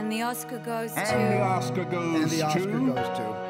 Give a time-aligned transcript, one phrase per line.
[0.00, 1.12] And the Oscar goes And to.
[1.12, 2.86] the Oscar goes And the Oscar to.
[2.86, 3.49] goes to.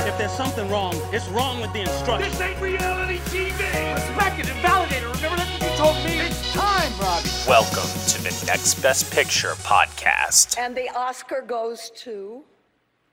[0.00, 2.36] If there's something wrong, it's wrong with the instructions.
[2.38, 3.94] This ain't reality TV!
[3.94, 5.06] Respect it and validate it.
[5.06, 6.18] Remember that's what you told me?
[6.26, 7.28] It's time, Robbie.
[7.46, 10.58] Welcome to the Next Best Picture podcast.
[10.58, 12.42] And the Oscar goes to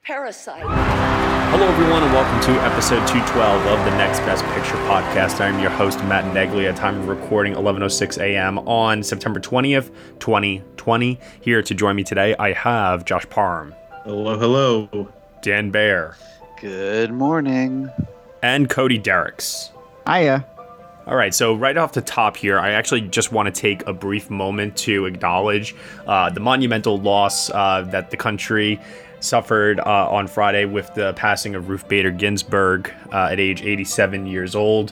[0.04, 0.64] Parasite.
[1.52, 5.42] Hello, everyone, and welcome to episode 212 of the Next Best Picture podcast.
[5.42, 6.70] I'm your host, Matt Neglia.
[6.70, 8.58] At time of recording, 11:06 a.m.
[8.60, 11.20] on September 20th, 2020.
[11.42, 15.10] Here to join me today, I have Josh Parham, Hello, hello.
[15.42, 16.18] Dan Bayer,
[16.60, 17.90] Good morning.
[18.42, 19.72] and Cody Dericks.
[20.06, 20.46] Hiya.
[21.08, 23.94] All right, so right off the top here, I actually just want to take a
[23.94, 25.74] brief moment to acknowledge
[26.06, 28.78] uh, the monumental loss uh, that the country
[29.22, 34.28] suffered uh, on Friday with the passing of Ruth Bader Ginsburg uh, at age 87
[34.28, 34.92] years old.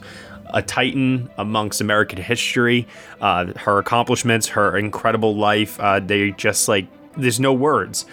[0.54, 2.88] A titan amongst American history.
[3.20, 8.06] Uh, her accomplishments, her incredible life, uh, they just like, there's no words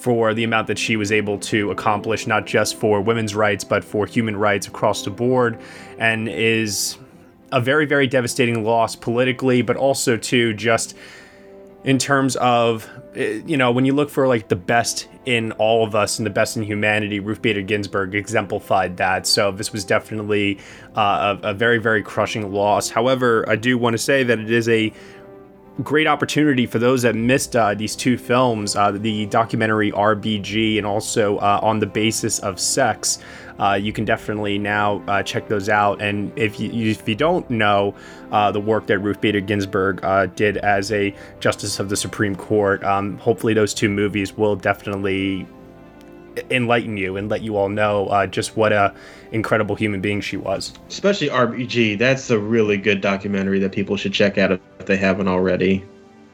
[0.00, 3.84] for the amount that she was able to accomplish, not just for women's rights, but
[3.84, 5.60] for human rights across the board,
[5.98, 6.96] and is
[7.52, 10.96] a very, very devastating loss politically, but also to just
[11.84, 15.84] in terms of, eh, you know, when you look for like the best in all
[15.84, 19.26] of us and the best in humanity, Ruth Bader Ginsburg exemplified that.
[19.26, 20.58] So this was definitely
[20.96, 22.90] uh, a, a very, very crushing loss.
[22.90, 24.92] However, I do want to say that it is a
[25.82, 30.86] great opportunity for those that missed uh, these two films uh, the documentary RBG and
[30.86, 33.18] also uh, On the Basis of Sex.
[33.58, 36.00] Uh, you can definitely now uh, check those out.
[36.00, 37.94] And if you, if you don't know
[38.30, 40.00] uh, the work that Ruth Bader Ginsburg
[40.34, 45.46] did as a Justice of the Supreme Court, um, hopefully those two movies will definitely
[46.50, 48.94] enlighten you and let you all know uh, just what a
[49.32, 50.72] incredible human being she was.
[50.88, 51.98] Especially RBG.
[51.98, 55.84] That's a really good documentary that people should check out if they haven't already.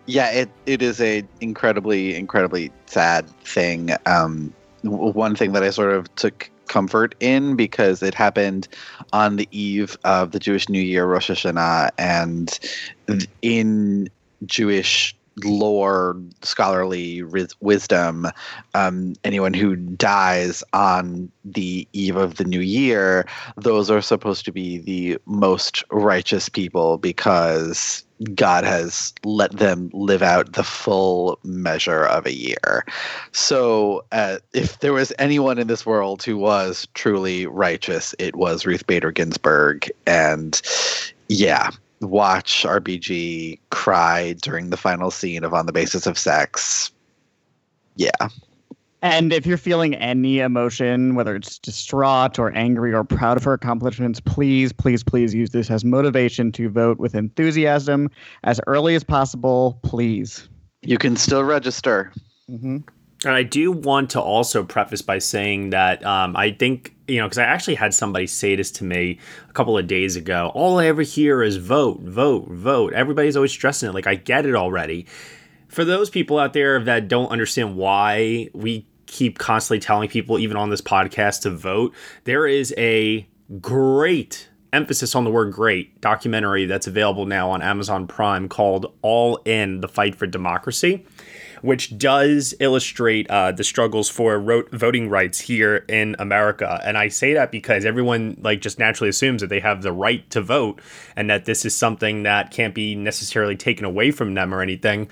[0.07, 3.91] Yeah, it, it is a incredibly, incredibly sad thing.
[4.07, 8.69] Um, one thing that I sort of took comfort in because it happened
[9.13, 12.59] on the eve of the Jewish New Year, Rosh Hashanah, and
[13.43, 14.09] in
[14.45, 17.23] Jewish lore, scholarly
[17.61, 18.27] wisdom,
[18.75, 23.27] um, anyone who dies on the eve of the new year,
[23.57, 28.03] those are supposed to be the most righteous people because
[28.35, 32.85] God has let them live out the full measure of a year.
[33.33, 38.65] So, uh, if there was anyone in this world who was truly righteous, it was
[38.65, 39.91] Ruth Bader Ginsburg.
[40.07, 40.61] And
[41.29, 41.71] yeah,
[42.01, 46.91] watch RBG cry during the final scene of On the Basis of Sex.
[47.97, 48.29] Yeah.
[49.03, 53.53] And if you're feeling any emotion, whether it's distraught or angry or proud of her
[53.53, 58.11] accomplishments, please, please, please use this as motivation to vote with enthusiasm
[58.45, 60.49] as early as possible, please.
[60.83, 62.13] You can still register.
[62.49, 62.79] hmm
[63.27, 67.27] And I do want to also preface by saying that um, I think, you know,
[67.27, 70.53] because I actually had somebody say this to me a couple of days ago.
[70.55, 72.93] All I ever hear is vote, vote, vote.
[72.93, 73.93] Everybody's always stressing it.
[73.93, 75.07] Like, I get it already.
[75.67, 80.57] For those people out there that don't understand why we keep constantly telling people, even
[80.57, 81.95] on this podcast, to vote,
[82.25, 83.27] there is a
[83.61, 89.41] great emphasis on the word great documentary that's available now on Amazon Prime called All
[89.45, 91.05] In the Fight for Democracy
[91.63, 96.81] which does illustrate uh, the struggles for ro- voting rights here in America.
[96.85, 100.29] And I say that because everyone like just naturally assumes that they have the right
[100.31, 100.81] to vote
[101.17, 105.09] and that this is something that can't be necessarily taken away from them or anything.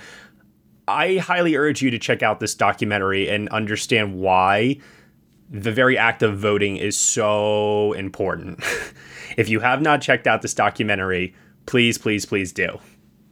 [0.86, 4.78] I highly urge you to check out this documentary and understand why
[5.50, 8.62] the very act of voting is so important.
[9.36, 11.34] if you have not checked out this documentary,
[11.66, 12.78] please, please, please do.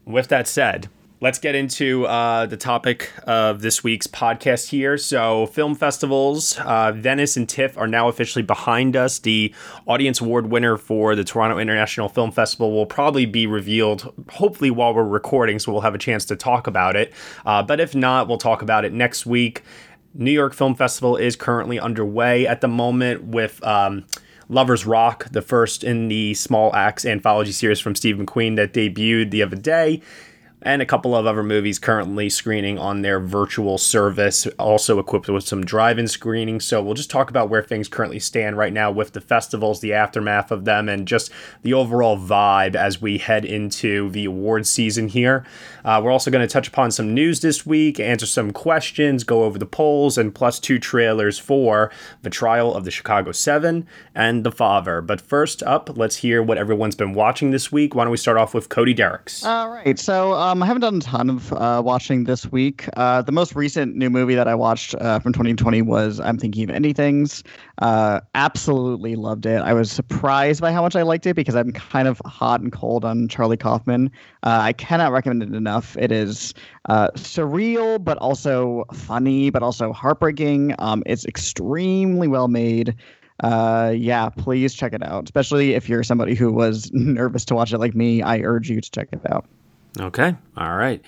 [0.04, 0.88] With that said,
[1.22, 4.98] let's get into uh, the topic of this week's podcast here.
[4.98, 9.20] So, film festivals, uh, Venice and TIFF are now officially behind us.
[9.20, 9.54] The
[9.86, 14.92] Audience Award winner for the Toronto International Film Festival will probably be revealed, hopefully, while
[14.92, 17.12] we're recording, so we'll have a chance to talk about it.
[17.46, 19.62] Uh, but if not, we'll talk about it next week.
[20.14, 23.64] New York Film Festival is currently underway at the moment with.
[23.64, 24.04] Um,
[24.48, 29.30] Lovers Rock, the first in the Small Axe anthology series from Steve McQueen that debuted
[29.30, 30.02] the other day
[30.64, 35.46] and a couple of other movies currently screening on their virtual service, also equipped with
[35.46, 36.60] some drive in screening.
[36.60, 39.92] So we'll just talk about where things currently stand right now with the festivals, the
[39.92, 41.30] aftermath of them, and just
[41.62, 45.44] the overall vibe as we head into the awards season here.
[45.84, 49.44] Uh, we're also going to touch upon some news this week, answer some questions, go
[49.44, 51.90] over the polls, and plus two trailers for
[52.22, 55.00] The Trial of the Chicago Seven and The Father.
[55.00, 57.94] But first up, let's hear what everyone's been watching this week.
[57.94, 59.44] Why don't we start off with Cody Dericks?
[59.44, 59.98] All right.
[59.98, 62.88] So um, I haven't done a ton of uh, watching this week.
[62.96, 66.64] Uh, the most recent new movie that I watched uh, from 2020 was I'm Thinking
[66.64, 67.42] of Ending Things.
[67.80, 69.60] Uh, absolutely loved it.
[69.60, 72.72] I was surprised by how much I liked it because I'm kind of hot and
[72.72, 74.10] cold on Charlie Kaufman.
[74.42, 75.71] Uh, I cannot recommend it enough.
[75.98, 76.54] It is
[76.88, 80.74] uh, surreal, but also funny, but also heartbreaking.
[80.78, 82.96] Um, it's extremely well made.
[83.40, 85.24] Uh, yeah, please check it out.
[85.24, 88.80] Especially if you're somebody who was nervous to watch it like me, I urge you
[88.80, 89.46] to check it out.
[90.00, 91.02] Okay, all right,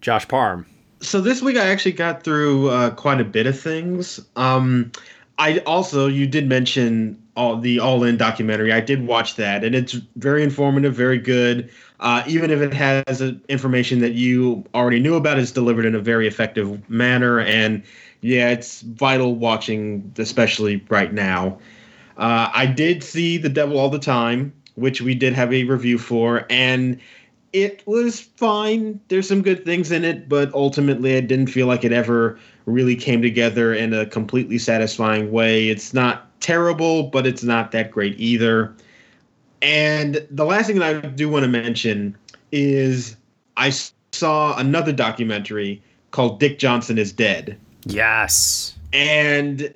[0.00, 0.66] Josh Parham.
[1.00, 4.20] So this week I actually got through uh, quite a bit of things.
[4.36, 4.92] Um,
[5.38, 8.72] I also you did mention all the All In documentary.
[8.72, 11.70] I did watch that, and it's very informative, very good.
[12.00, 16.00] Uh, even if it has information that you already knew about, it's delivered in a
[16.00, 17.40] very effective manner.
[17.40, 17.82] And
[18.20, 21.58] yeah, it's vital watching, especially right now.
[22.16, 25.98] Uh, I did see The Devil All the Time, which we did have a review
[25.98, 27.00] for, and
[27.52, 29.00] it was fine.
[29.08, 32.96] There's some good things in it, but ultimately, I didn't feel like it ever really
[32.96, 35.68] came together in a completely satisfying way.
[35.68, 38.74] It's not terrible, but it's not that great either.
[39.62, 42.16] And the last thing that I do want to mention
[42.50, 43.16] is
[43.56, 43.72] I
[44.12, 47.58] saw another documentary called Dick Johnson is Dead.
[47.86, 48.74] Yes.
[48.92, 49.72] And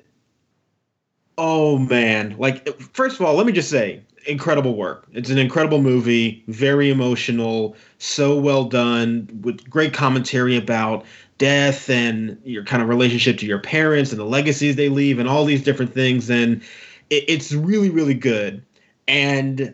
[1.37, 5.07] oh man, like first of all, let me just say incredible work.
[5.13, 11.05] It's an incredible movie, very emotional, so well done with great commentary about
[11.37, 15.29] death and your kind of relationship to your parents and the legacies they leave and
[15.29, 16.61] all these different things and
[17.09, 18.63] it, it's really really good
[19.07, 19.73] and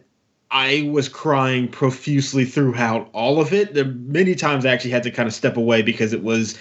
[0.54, 3.74] I was crying profusely throughout all of it.
[3.74, 6.56] There many times I actually had to kind of step away because it was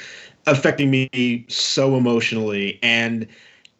[0.46, 3.28] affecting me so emotionally and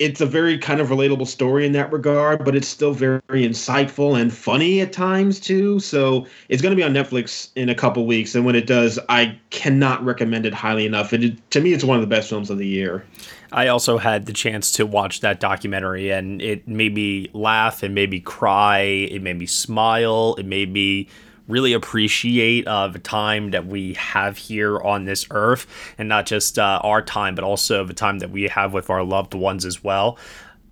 [0.02, 4.20] it's a very kind of relatable story in that regard, but it's still very, insightful
[4.20, 5.78] and funny at times too.
[5.80, 8.98] So it's going to be on Netflix in a couple weeks, and when it does,
[9.08, 11.12] I cannot recommend it highly enough.
[11.12, 13.04] It, to me, it's one of the best films of the year.
[13.52, 17.90] I also had the chance to watch that documentary, and it made me laugh, it
[17.90, 21.08] made me cry, it made me smile, it made me
[21.48, 25.66] really appreciate uh, the time that we have here on this earth
[25.98, 29.02] and not just uh, our time but also the time that we have with our
[29.02, 30.18] loved ones as well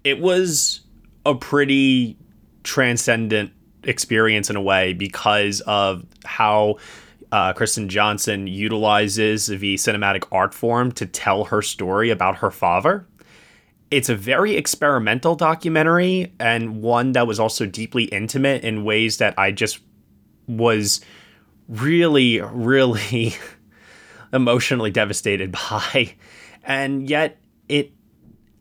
[0.05, 0.81] it was
[1.27, 2.17] a pretty
[2.63, 3.53] transcendent
[3.85, 6.77] experience in a way because of how
[7.33, 13.07] uh, Kirsten Johnson utilizes the cinematic art form to tell her story about her father.
[13.91, 19.35] It's a very experimental documentary and one that was also deeply intimate in ways that
[19.39, 19.81] I just
[20.59, 21.01] was
[21.69, 23.35] really, really
[24.33, 26.15] emotionally devastated by.
[26.65, 27.39] And yet
[27.69, 27.93] it,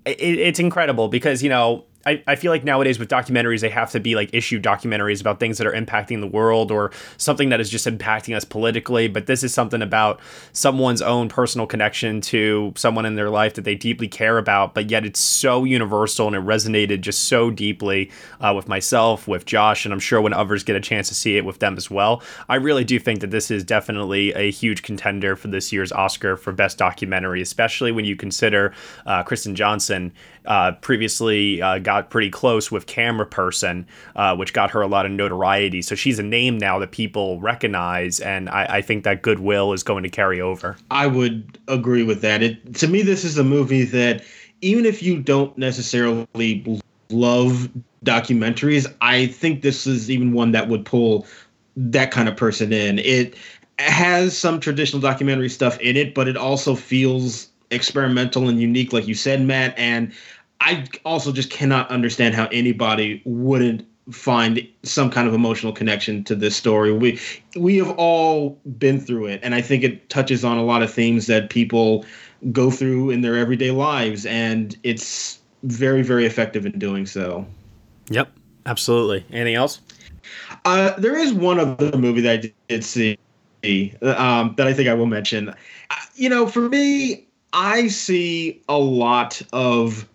[0.06, 3.92] it it's incredible because, you know, I, I feel like nowadays with documentaries they have
[3.92, 7.60] to be like issue documentaries about things that are impacting the world or something that
[7.60, 10.20] is just impacting us politically but this is something about
[10.54, 14.90] someone's own personal connection to someone in their life that they deeply care about but
[14.90, 19.86] yet it's so universal and it resonated just so deeply uh, with myself with josh
[19.86, 22.22] and i'm sure when others get a chance to see it with them as well.
[22.48, 26.38] I really do think that this is definitely a huge contender for this year's oscar
[26.38, 28.74] for best documentary especially when you consider
[29.06, 30.12] uh, kirsten johnson
[30.46, 33.84] uh, previously uh, got pretty close with Cameraperson,
[34.16, 35.82] uh, which got her a lot of notoriety.
[35.82, 39.82] So she's a name now that people recognize, and I, I, think that goodwill is
[39.82, 40.78] going to carry over.
[40.92, 42.44] I would agree with that.
[42.44, 44.24] It to me, this is a movie that
[44.62, 46.80] even if you don't necessarily
[47.10, 47.68] love
[48.06, 51.26] documentaries, I think this is even one that would pull
[51.76, 53.00] that kind of person in.
[53.00, 53.36] It
[53.80, 59.08] has some traditional documentary stuff in it, but it also feels experimental and unique, like
[59.08, 59.74] you said, Matt.
[59.76, 60.14] And
[60.62, 66.36] I also just cannot understand how anybody wouldn't find some kind of emotional connection to
[66.36, 66.92] this story.
[66.92, 67.20] We
[67.56, 70.92] we have all been through it, and I think it touches on a lot of
[70.92, 72.06] themes that people
[72.52, 77.46] go through in their everyday lives, and it's very very effective in doing so.
[78.10, 78.32] Yep,
[78.66, 79.26] absolutely.
[79.32, 79.82] Anything else?
[80.66, 83.18] Uh, there is one other movie that I did see
[84.02, 85.50] um, that I think I will mention.
[85.50, 85.54] Uh,
[86.16, 90.08] you know, for me, I see a lot of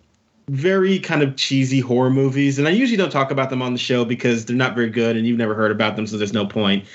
[0.47, 3.79] very kind of cheesy horror movies, and I usually don't talk about them on the
[3.79, 6.45] show because they're not very good and you've never heard about them, so there's no
[6.45, 6.85] point.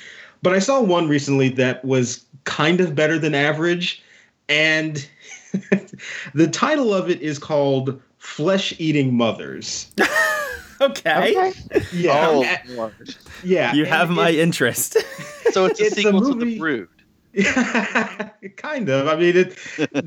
[0.43, 4.03] But I saw one recently that was kind of better than average,
[4.49, 5.07] and
[6.35, 9.91] the title of it is called Flesh Eating Mothers.
[10.81, 11.53] okay.
[11.93, 12.27] Yeah.
[12.29, 12.91] Oh,
[13.45, 13.75] yeah.
[13.75, 14.97] You and have my it- interest.
[15.53, 16.89] So it's a It's a sequel to movie- The Brood.
[18.57, 19.09] kind of.
[19.09, 19.59] I mean, it.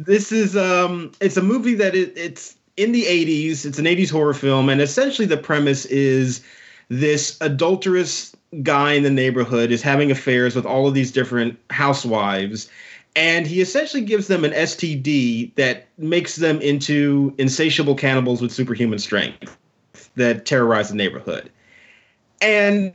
[0.06, 3.66] this is um, it's a movie that it, it's in the '80s.
[3.66, 6.44] It's an '80s horror film, and essentially the premise is
[6.90, 12.70] this adulterous guy in the neighborhood is having affairs with all of these different housewives,
[13.16, 19.00] and he essentially gives them an STD that makes them into insatiable cannibals with superhuman
[19.00, 19.58] strength
[20.16, 21.50] that terrorize the neighborhood.
[22.42, 22.94] And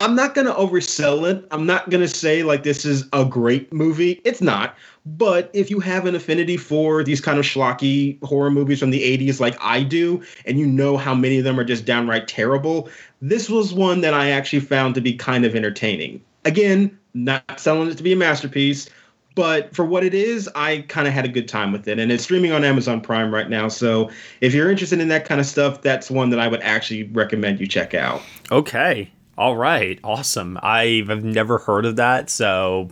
[0.00, 1.44] I'm not going to oversell it.
[1.50, 4.20] I'm not going to say like this is a great movie.
[4.24, 4.76] It's not.
[5.04, 9.02] But if you have an affinity for these kind of schlocky horror movies from the
[9.18, 12.88] 80s like I do, and you know how many of them are just downright terrible,
[13.22, 16.22] this was one that I actually found to be kind of entertaining.
[16.44, 18.88] Again, not selling it to be a masterpiece,
[19.34, 21.98] but for what it is, I kind of had a good time with it.
[21.98, 23.68] And it's streaming on Amazon Prime right now.
[23.68, 27.04] So if you're interested in that kind of stuff, that's one that I would actually
[27.04, 28.20] recommend you check out.
[28.50, 29.10] okay.
[29.38, 30.00] All right.
[30.02, 30.58] Awesome.
[30.64, 32.28] I've never heard of that.
[32.28, 32.90] So,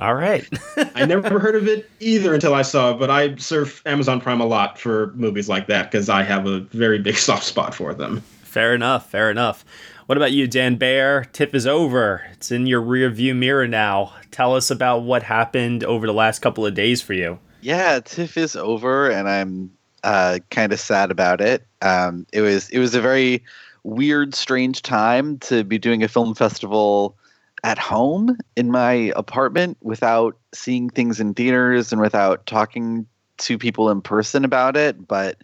[0.00, 0.44] all right.
[0.96, 4.40] I never heard of it either until I saw it, but I surf Amazon Prime
[4.40, 7.94] a lot for movies like that because I have a very big soft spot for
[7.94, 8.20] them.
[8.42, 9.08] fair enough.
[9.08, 9.64] Fair enough.
[10.06, 11.24] What about you, Dan Bayer?
[11.32, 12.24] TIFF is over.
[12.32, 14.12] It's in your rear view mirror now.
[14.32, 17.38] Tell us about what happened over the last couple of days for you.
[17.60, 19.70] Yeah, TIFF is over, and I'm
[20.02, 21.64] uh, kind of sad about it.
[21.82, 23.44] Um, it was it was a very
[23.86, 27.16] weird, strange time to be doing a film festival
[27.64, 33.06] at home in my apartment without seeing things in theaters and without talking
[33.38, 35.06] to people in person about it.
[35.06, 35.38] But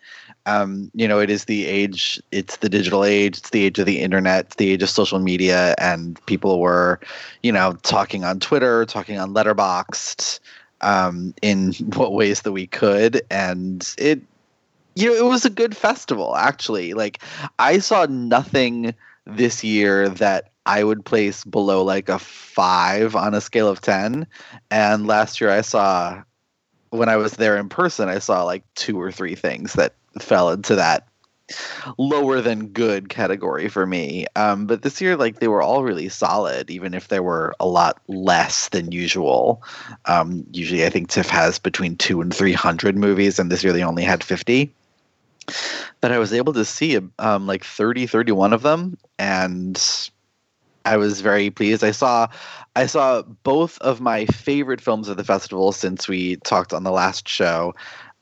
[0.47, 2.21] um, you know, it is the age.
[2.33, 3.39] It's the digital age.
[3.39, 4.47] It's the age of the internet.
[4.47, 6.99] It's the age of social media, and people were,
[7.43, 10.41] you know, talking on Twitter, talking on Letterboxd
[10.81, 14.21] um, in what ways that we could, and it,
[14.95, 16.95] you know, it was a good festival actually.
[16.95, 17.23] Like
[17.59, 18.95] I saw nothing
[19.27, 24.27] this year that I would place below like a five on a scale of ten,
[24.71, 26.23] and last year I saw
[26.91, 30.51] when I was there in person, I saw like two or three things that fell
[30.51, 31.09] into that
[31.99, 34.27] lower than good category for me.
[34.37, 37.67] Um, but this year, like they were all really solid, even if there were a
[37.67, 39.63] lot less than usual.
[40.07, 43.73] Um, usually, I think TIFF has between two and three hundred movies, and this year
[43.73, 44.73] they only had fifty.
[46.01, 50.11] But I was able to see um, like 30, 31 of them, and
[50.85, 51.85] I was very pleased.
[51.85, 52.29] I saw
[52.75, 56.91] I saw both of my favorite films of the festival since we talked on the
[56.91, 57.75] last show.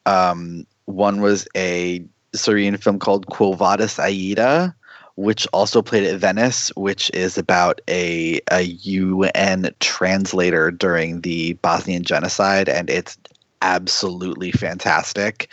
[0.06, 4.74] Um, one was a Syrian film called Quo Vadis Aida,
[5.16, 12.02] which also played at Venice, which is about a, a UN translator during the Bosnian
[12.02, 13.18] genocide, and it's
[13.62, 15.48] absolutely fantastic.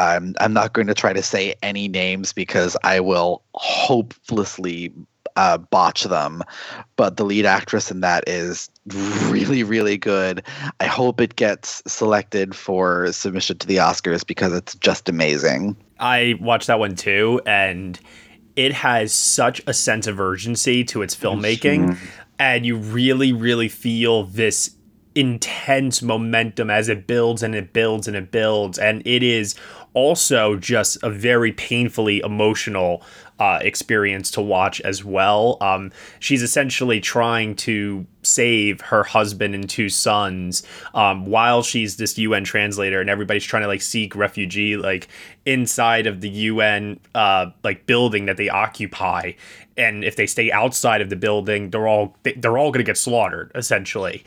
[0.00, 4.92] Um, I'm not going to try to say any names because I will hopelessly
[5.36, 6.42] uh, botch them,
[6.96, 10.42] but the lead actress in that is really, really good.
[10.80, 15.76] I hope it gets selected for submission to the Oscars because it's just amazing.
[15.98, 17.98] I watched that one too, and
[18.56, 21.98] it has such a sense of urgency to its filmmaking,
[22.38, 24.76] and you really, really feel this
[25.14, 29.54] intense momentum as it builds and it builds and it builds, and it is
[29.94, 33.02] also just a very painfully emotional
[33.40, 35.56] uh, experience to watch as well.
[35.62, 42.18] Um, she's essentially trying to save her husband and two sons um, while she's this
[42.18, 45.08] UN translator, and everybody's trying to like seek refugee like
[45.46, 49.32] inside of the UN uh, like building that they occupy.
[49.78, 52.98] And if they stay outside of the building, they're all they're all going to get
[52.98, 54.22] slaughtered essentially.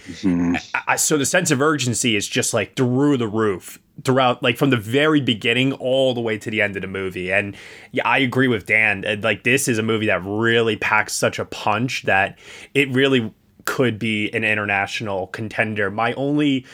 [0.88, 4.71] I, so the sense of urgency is just like through the roof throughout like from
[4.71, 7.55] the very beginning all the way to the end of the movie and
[7.91, 11.45] yeah i agree with dan like this is a movie that really packs such a
[11.45, 12.38] punch that
[12.73, 13.31] it really
[13.65, 16.65] could be an international contender my only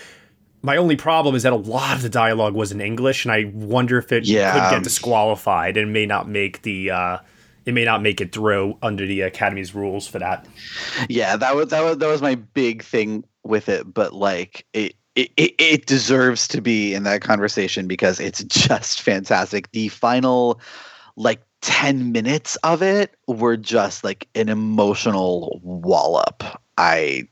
[0.61, 3.51] my only problem is that a lot of the dialogue was in english and i
[3.53, 4.53] wonder if it Yeah.
[4.69, 7.17] could get disqualified and may not make the uh
[7.65, 10.47] it may not make it through under the academy's rules for that
[11.09, 14.95] Yeah, that was that was that was my big thing with it, but like it.
[15.19, 19.71] It, it, it deserves to be in that conversation because it's just fantastic.
[19.71, 20.59] The final
[21.15, 26.43] like 10 minutes of it were just like an emotional wallop.
[26.77, 27.27] I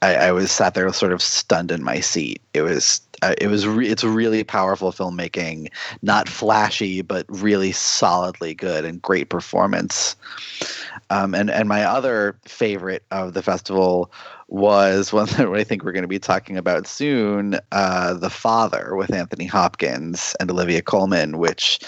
[0.00, 2.40] I, I was sat there sort of stunned in my seat.
[2.54, 5.68] It was uh, it was re- it's really powerful filmmaking,
[6.00, 10.16] not flashy but really solidly good and great performance.
[11.10, 14.12] Um, and and my other favorite of the festival
[14.52, 18.94] was one that I think we're going to be talking about soon, uh, The Father
[18.94, 21.80] with Anthony Hopkins and Olivia Colman, which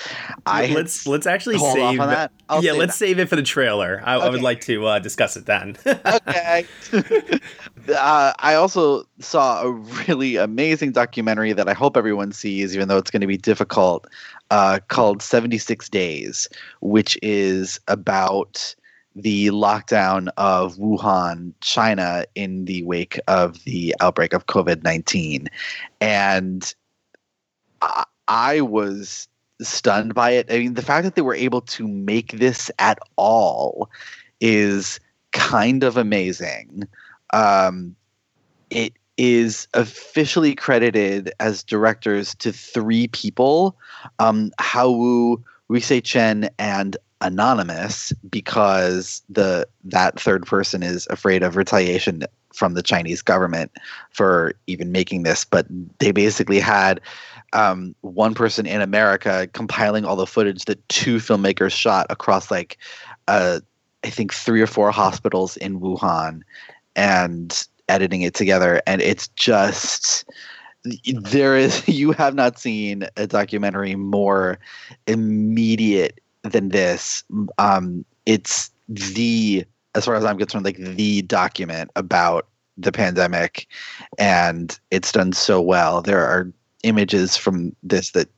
[0.47, 2.33] I let's let's actually save that.
[2.51, 3.07] Yeah, save let's that.
[3.07, 4.03] save it for the trailer.
[4.03, 5.77] I, I would like to uh, discuss it then.
[5.87, 6.67] okay.
[7.95, 9.71] uh, I also saw a
[10.09, 14.07] really amazing documentary that I hope everyone sees, even though it's going to be difficult,
[14.51, 16.49] uh, called 76 Days,
[16.81, 18.75] which is about
[19.15, 25.49] the lockdown of Wuhan, China, in the wake of the outbreak of COVID 19.
[26.01, 26.75] And
[27.81, 29.29] I, I was
[29.61, 30.51] stunned by it.
[30.51, 33.89] I mean, the fact that they were able to make this at all
[34.41, 34.99] is
[35.33, 36.89] kind of amazing.
[37.33, 37.95] Um,
[38.71, 43.77] it is officially credited as directors to three people
[44.19, 51.57] um, Hao Wu, Rise Chen, and Anonymous, because the that third person is afraid of
[51.57, 53.73] retaliation from the Chinese government
[54.11, 55.45] for even making this.
[55.45, 55.67] But
[55.99, 57.01] they basically had
[57.53, 62.79] um, one person in America compiling all the footage that two filmmakers shot across like
[63.27, 63.61] uh,
[64.05, 66.43] I think three or four hospitals in Wuhan
[66.95, 68.83] and editing it together.
[68.87, 70.29] And it's just
[71.07, 74.59] there is you have not seen a documentary more
[75.07, 77.25] immediate than this.
[77.59, 83.69] Um, it's the as far as I'm concerned, like the document about the pandemic,
[84.19, 86.03] and it's done so well.
[86.03, 88.29] There are images from this that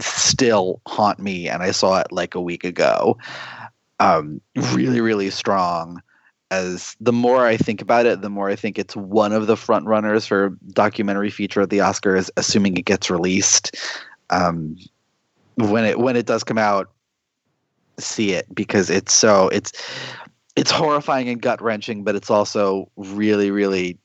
[0.00, 3.18] still haunt me, and I saw it like a week ago.
[4.00, 4.40] Um,
[4.72, 6.02] really, really strong.
[6.50, 9.56] As the more I think about it, the more I think it's one of the
[9.56, 13.76] front runners for documentary feature at the Oscars, assuming it gets released.
[14.30, 14.76] Um,
[15.56, 16.91] when it when it does come out,
[17.98, 19.72] see it because it's so it's
[20.56, 23.98] it's horrifying and gut wrenching, but it's also really, really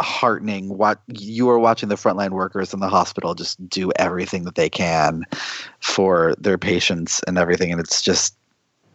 [0.00, 0.76] heartening.
[0.76, 4.68] What you are watching the frontline workers in the hospital just do everything that they
[4.68, 5.24] can
[5.80, 8.36] for their patients and everything, and it's just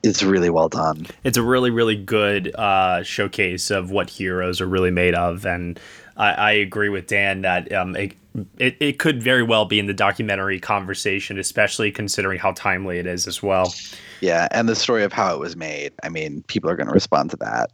[0.03, 1.05] it's really well done.
[1.23, 5.79] it's a really really good uh, showcase of what heroes are really made of and
[6.17, 8.13] i, I agree with dan that um, it,
[8.57, 13.07] it, it could very well be in the documentary conversation especially considering how timely it
[13.07, 13.73] is as well
[14.21, 15.93] Yeah, and the story of how it was made.
[16.03, 17.71] I mean, people are going to respond to that.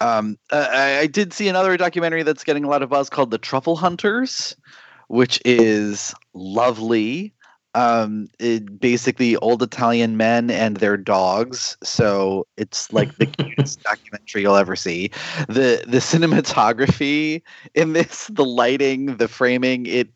[0.00, 3.30] Um, uh, I, I did see another documentary that's getting a lot of buzz called
[3.30, 4.56] "The Truffle Hunters,"
[5.08, 7.32] which is lovely.
[7.74, 11.76] Um, it basically old Italian men and their dogs.
[11.82, 15.10] So it's like the cutest documentary you'll ever see.
[15.48, 17.42] the The cinematography
[17.74, 20.08] in this, the lighting, the framing, it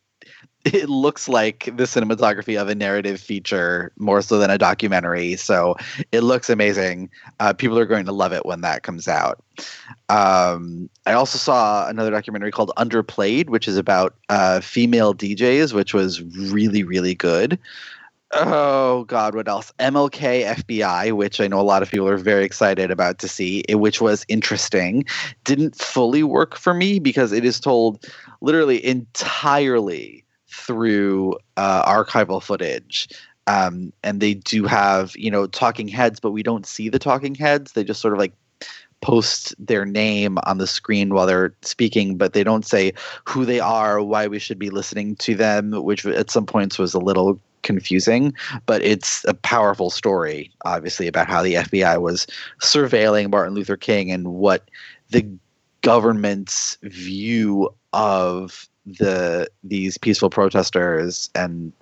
[0.64, 5.36] it looks like the cinematography of a narrative feature more so than a documentary.
[5.36, 5.76] So
[6.12, 7.10] it looks amazing.
[7.40, 9.42] Uh, people are going to love it when that comes out.
[10.08, 15.94] Um, I also saw another documentary called Underplayed, which is about uh, female DJs, which
[15.94, 17.58] was really, really good.
[18.34, 19.72] Oh God, what else?
[19.78, 23.62] MLK FBI, which I know a lot of people are very excited about to see,
[23.68, 25.04] which was interesting.
[25.44, 28.06] Didn't fully work for me because it is told
[28.40, 30.21] literally entirely
[30.52, 33.08] through uh, archival footage.
[33.46, 37.34] Um, and they do have, you know, talking heads, but we don't see the talking
[37.34, 37.72] heads.
[37.72, 38.32] They just sort of like
[39.00, 42.92] post their name on the screen while they're speaking, but they don't say
[43.26, 46.94] who they are, why we should be listening to them, which at some points was
[46.94, 48.32] a little confusing.
[48.66, 52.28] But it's a powerful story, obviously, about how the FBI was
[52.60, 54.70] surveilling Martin Luther King and what
[55.10, 55.26] the
[55.80, 61.72] government's view of the these peaceful protesters and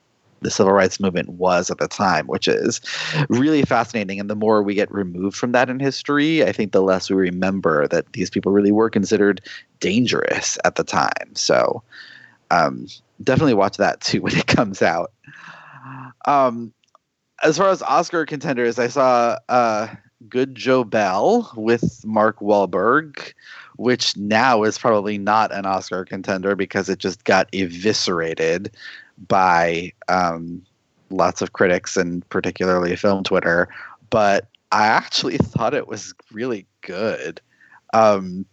[0.40, 2.80] the civil rights movement was at the time, which is
[3.28, 4.18] really fascinating.
[4.18, 7.16] And the more we get removed from that in history, I think the less we
[7.16, 9.42] remember that these people really were considered
[9.80, 11.34] dangerous at the time.
[11.34, 11.82] So
[12.50, 12.86] um,
[13.22, 15.12] definitely watch that too when it comes out.
[16.26, 16.72] Um,
[17.42, 19.88] as far as Oscar contenders, I saw uh,
[20.28, 23.32] Good Joe Bell with Mark Wahlberg,
[23.80, 28.70] which now is probably not an Oscar contender because it just got eviscerated
[29.26, 30.60] by um,
[31.08, 33.70] lots of critics and particularly film Twitter.
[34.10, 37.40] But I actually thought it was really good.
[37.94, 38.44] Um,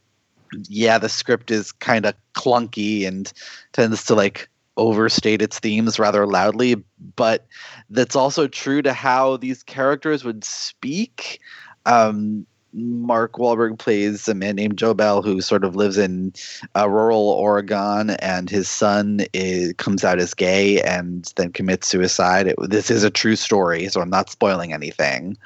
[0.70, 3.32] yeah, the script is kind of clunky and
[3.74, 6.82] tends to like overstate its themes rather loudly,
[7.18, 7.46] but
[7.90, 11.42] that's also true to how these characters would speak.
[11.86, 16.32] Um, Mark Wahlberg plays a man named Joe Bell who sort of lives in
[16.76, 22.48] uh, rural Oregon, and his son is, comes out as gay and then commits suicide.
[22.48, 25.38] It, this is a true story, so I'm not spoiling anything.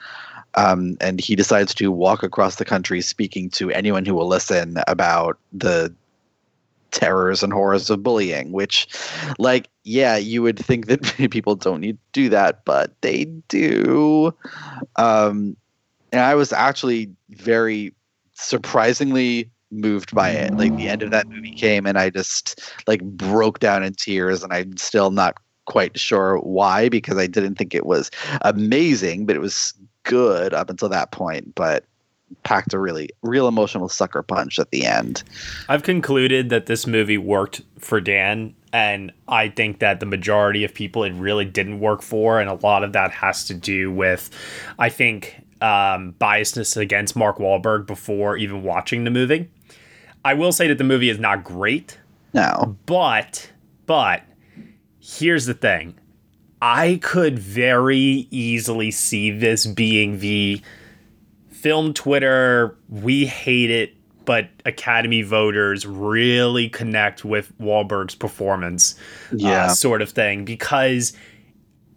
[0.56, 4.78] Um, and he decides to walk across the country speaking to anyone who will listen
[4.88, 5.94] about the
[6.92, 8.86] terrors and horrors of bullying which
[9.40, 14.36] like yeah you would think that people don't need to do that but they do
[14.98, 15.56] um
[16.12, 17.94] and i was actually very
[18.34, 23.02] surprisingly moved by it like the end of that movie came and i just like
[23.02, 27.74] broke down in tears and i'm still not quite sure why because i didn't think
[27.74, 31.86] it was amazing but it was good up until that point but
[32.44, 35.24] packed a really real emotional sucker punch at the end.
[35.70, 40.74] I've concluded that this movie worked for Dan, and I think that the majority of
[40.74, 44.30] people it really didn't work for, and a lot of that has to do with,
[44.80, 49.50] I think, um, biasness against Mark Wahlberg before even watching the movie.
[50.24, 52.00] I will say that the movie is not great.
[52.34, 53.52] No, but
[53.86, 54.24] but
[55.00, 55.96] here's the thing.
[56.62, 60.62] I could very easily see this being the
[61.50, 63.94] film Twitter, we hate it,
[64.26, 68.96] but Academy voters really connect with Wahlberg's performance,
[69.32, 70.46] yeah, uh, sort of thing.
[70.46, 71.14] Because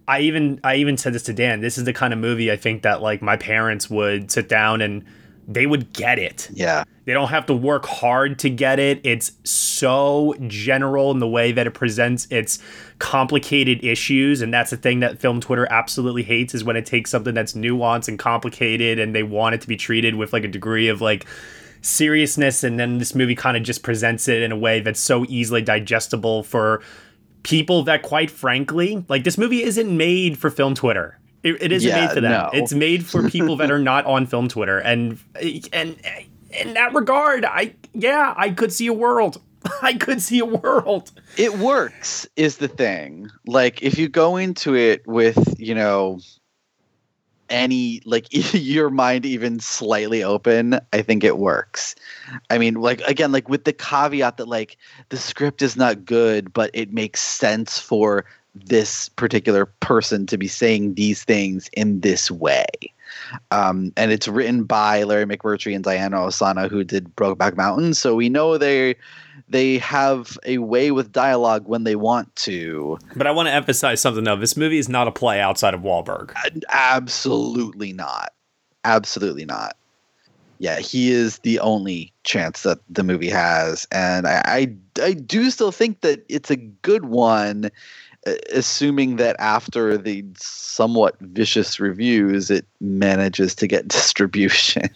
[0.07, 1.61] I even I even said this to Dan.
[1.61, 4.81] This is the kind of movie I think that like my parents would sit down
[4.81, 5.05] and
[5.47, 6.49] they would get it.
[6.53, 6.85] Yeah.
[7.05, 9.01] They don't have to work hard to get it.
[9.05, 12.59] It's so general in the way that it presents its
[12.99, 14.41] complicated issues.
[14.41, 17.53] And that's the thing that film Twitter absolutely hates is when it takes something that's
[17.53, 21.03] nuanced and complicated and they want it to be treated with like a degree of
[21.03, 21.27] like
[21.83, 22.65] seriousness.
[22.65, 25.61] And then this movie kind of just presents it in a way that's so easily
[25.61, 26.83] digestible for
[27.45, 31.19] people that, quite frankly, like this movie isn't made for film Twitter.
[31.45, 32.33] It, it isn't Yeah, made for them.
[32.33, 32.51] no.
[32.53, 35.19] It's made for people that are not on film Twitter, and
[35.73, 35.97] and
[36.51, 39.41] in that regard, I yeah, I could see a world.
[39.83, 41.11] I could see a world.
[41.39, 46.19] it works is the thing like if you go into it with you know
[47.55, 51.95] any like your mind even slightly open i think it works
[52.51, 54.77] i mean like again like with the caveat that like
[55.11, 60.49] the script is not good but it makes sense for this particular person to be
[60.49, 62.67] saying these things in this way
[63.53, 67.95] um, and it's written by Larry McMurtry and Diana Ossana, who did Brokeback Mountain.
[67.95, 68.97] So we know they
[69.49, 72.99] they have a way with dialogue when they want to.
[73.15, 74.37] But I want to emphasize something though.
[74.37, 76.33] This movie is not a play outside of Wahlberg.
[76.71, 78.33] Absolutely not.
[78.85, 79.77] Absolutely not.
[80.59, 85.51] Yeah, he is the only chance that the movie has, and I I, I do
[85.51, 87.71] still think that it's a good one.
[88.27, 94.89] uh, Assuming that after the somewhat vicious reviews, it manages to get distribution.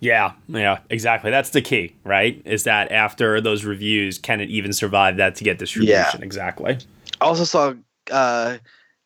[0.00, 1.30] Yeah, yeah, exactly.
[1.30, 2.40] That's the key, right?
[2.46, 6.20] Is that after those reviews, can it even survive that to get distribution?
[6.20, 6.24] Yeah.
[6.24, 6.78] Exactly.
[7.20, 7.74] I also saw
[8.10, 8.56] uh,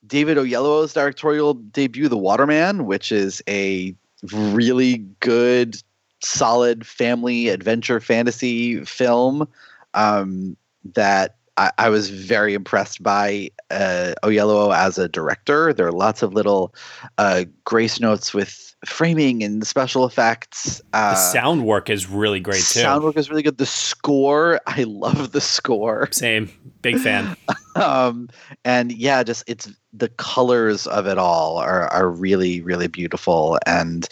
[0.07, 3.94] David Oyelowo's directorial debut, The Waterman, which is a
[4.33, 5.76] really good,
[6.22, 9.48] solid family adventure fantasy film
[9.94, 10.57] um,
[10.94, 15.72] that I, I was very impressed by uh, Oyelowo as a director.
[15.72, 16.74] There are lots of little
[17.18, 20.81] uh, grace notes with framing and the special effects.
[20.92, 22.81] Uh, The sound work is really great too.
[22.81, 23.59] sound work is really good.
[23.59, 26.09] The score, I love the score.
[26.12, 26.51] Same,
[26.83, 27.37] big fan.
[27.77, 28.29] um
[28.64, 34.07] and yeah just it's the colors of it all are are really really beautiful and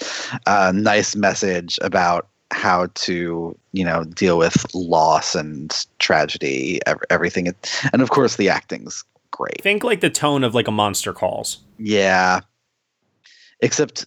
[0.48, 7.54] a nice message about how to you know deal with loss and tragedy everything
[7.92, 11.58] and of course the acting's great Think like the tone of like a Monster Calls.
[11.78, 12.40] yeah
[13.60, 14.06] except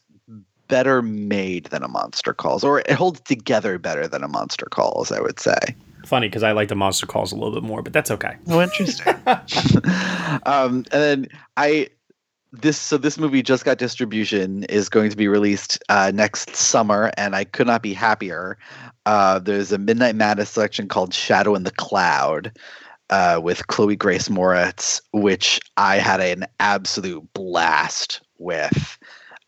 [0.67, 5.12] better made than a monster calls or it holds together better than a monster calls
[5.12, 5.75] i would say
[6.06, 8.36] Funny because I like the Monster Calls a little bit more, but that's okay.
[8.47, 9.15] Oh, interesting.
[10.45, 11.89] um, and then I
[12.51, 17.12] this so this movie just got distribution is going to be released uh, next summer,
[17.17, 18.58] and I could not be happier.
[19.06, 22.58] Uh, there's a Midnight Madness selection called Shadow in the Cloud.
[23.12, 28.97] Uh, with Chloe Grace Moretz, which I had an absolute blast with.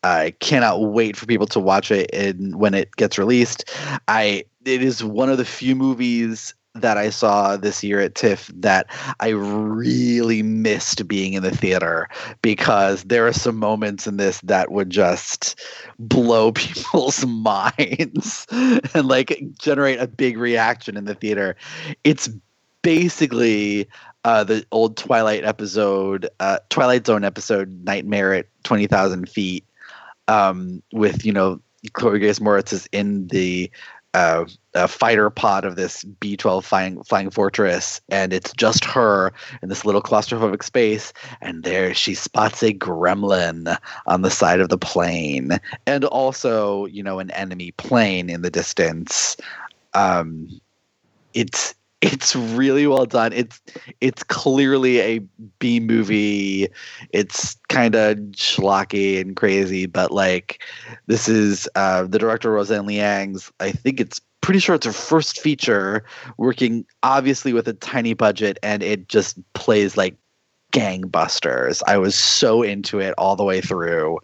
[0.02, 3.64] I cannot wait for people to watch it in, when it gets released.
[4.06, 8.50] I it is one of the few movies that I saw this year at TIFF
[8.54, 8.86] that
[9.20, 12.08] I really missed being in the theater
[12.42, 15.60] because there are some moments in this that would just
[15.98, 21.56] blow people's minds and like generate a big reaction in the theater.
[22.04, 22.28] It's
[22.82, 23.88] basically
[24.24, 29.64] uh, the old Twilight episode, uh, Twilight Zone episode, Nightmare at 20,000 Feet,
[30.28, 31.60] um, with, you know,
[31.92, 33.70] Chloe Grace Moretz is in the
[34.14, 39.68] uh, a fighter pod of this B-12 flying flying fortress, and it's just her in
[39.68, 41.12] this little claustrophobic space.
[41.40, 47.02] And there she spots a gremlin on the side of the plane, and also, you
[47.02, 49.36] know, an enemy plane in the distance.
[49.94, 50.48] Um,
[51.34, 53.32] it's it's really well done.
[53.32, 53.60] It's
[54.00, 55.18] it's clearly a
[55.58, 56.68] B movie.
[57.10, 60.62] It's kind of schlocky and crazy, but like
[61.06, 63.50] this is uh, the director Roseanne Liang's.
[63.58, 66.04] I think it's pretty sure it's her first feature,
[66.36, 70.16] working obviously with a tiny budget, and it just plays like
[70.72, 71.82] gangbusters.
[71.86, 74.18] I was so into it all the way through.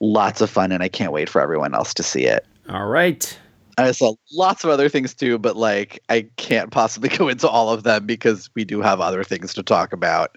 [0.00, 2.44] Lots of fun, and I can't wait for everyone else to see it.
[2.68, 3.38] All right.
[3.78, 7.70] I saw lots of other things too, but like I can't possibly go into all
[7.70, 10.36] of them because we do have other things to talk about.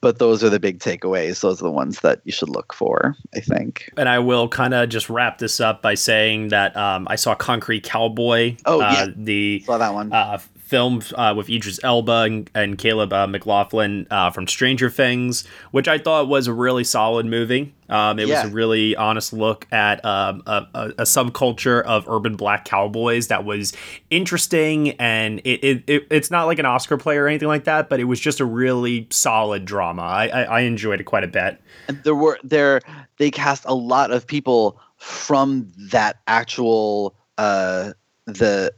[0.00, 1.40] But those are the big takeaways.
[1.40, 3.90] Those are the ones that you should look for, I think.
[3.96, 7.34] And I will kind of just wrap this up by saying that um, I saw
[7.34, 8.56] Concrete Cowboy.
[8.66, 9.06] Oh, uh, yeah.
[9.16, 10.12] the Saw that one.
[10.12, 15.44] uh, film uh, with Idris Elba and, and Caleb uh, McLaughlin uh, from Stranger Things,
[15.72, 17.74] which I thought was a really solid movie.
[17.90, 18.42] Um, it Yeah.
[18.42, 23.28] was a really honest look at um, a, a, a subculture of urban black cowboys
[23.28, 23.74] that was
[24.10, 27.88] interesting, and it, it, it it's not like an Oscar play or anything like that,
[27.90, 30.02] but it was just a really solid drama.
[30.02, 31.60] I, I, I enjoyed it quite a bit.
[31.88, 32.80] And there were there
[33.18, 37.92] they cast a lot of people from that actual uh
[38.26, 38.72] the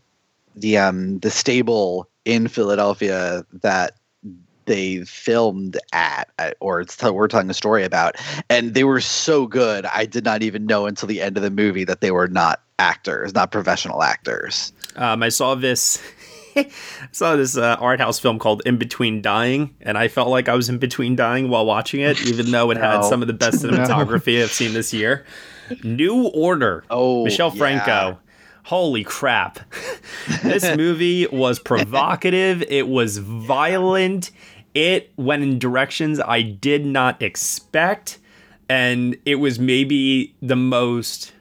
[0.56, 3.92] the um the stable in Philadelphia that
[4.64, 8.16] they filmed at uh, or it's we're telling a story about
[8.50, 11.50] and they were so good i did not even know until the end of the
[11.52, 16.02] movie that they were not actors not professional actors Um, I saw this.
[16.56, 16.70] I
[17.12, 20.54] saw this uh, art house film called In Between Dying, and I felt like I
[20.54, 23.58] was in between dying while watching it, even though it had some of the best
[23.62, 25.26] cinematography I've seen this year.
[25.84, 26.82] New Order.
[26.88, 27.58] Oh, Michel yeah.
[27.58, 28.18] Franco.
[28.66, 29.60] Holy crap.
[30.42, 34.32] this movie was provocative, it was violent,
[34.74, 38.18] it went in directions I did not expect,
[38.68, 41.32] and it was maybe the most.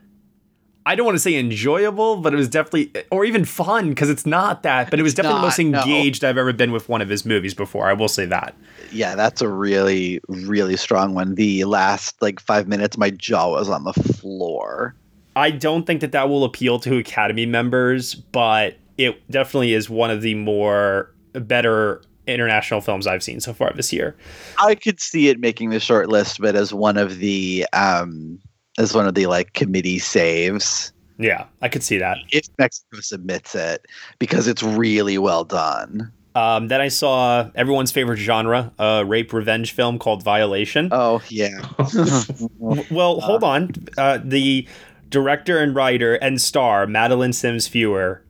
[0.86, 4.28] I don't want to say enjoyable, but it was definitely, or even fun, because it's
[4.28, 5.96] not that, but it was It's definitely the most not, no.
[5.96, 7.88] engaged I've ever been with one of his movies before.
[7.90, 8.56] I will say that.
[8.92, 13.68] yeah that's a really really strong one the last like five minutes my jaw was
[13.68, 14.96] on the floor
[15.36, 20.10] I don't think that that will appeal to Academy members, but it definitely is one
[20.12, 24.16] of the more better international films I've seen so far this year.
[24.60, 28.40] I could see it making the short list, but as one of the um
[28.78, 32.18] as one of the like committee saves Yeah, I could see that.
[32.32, 33.86] if Mexico submits it
[34.20, 36.12] because it's really well done.
[36.36, 40.90] Um, then I saw everyone's favorite genre, a rape revenge film called Violation.
[40.92, 41.62] Oh yeah,
[42.60, 43.72] well, hold on.
[43.98, 44.68] Uh, the
[45.16, 48.22] director and writer and star, Madeleine Sims Fewer,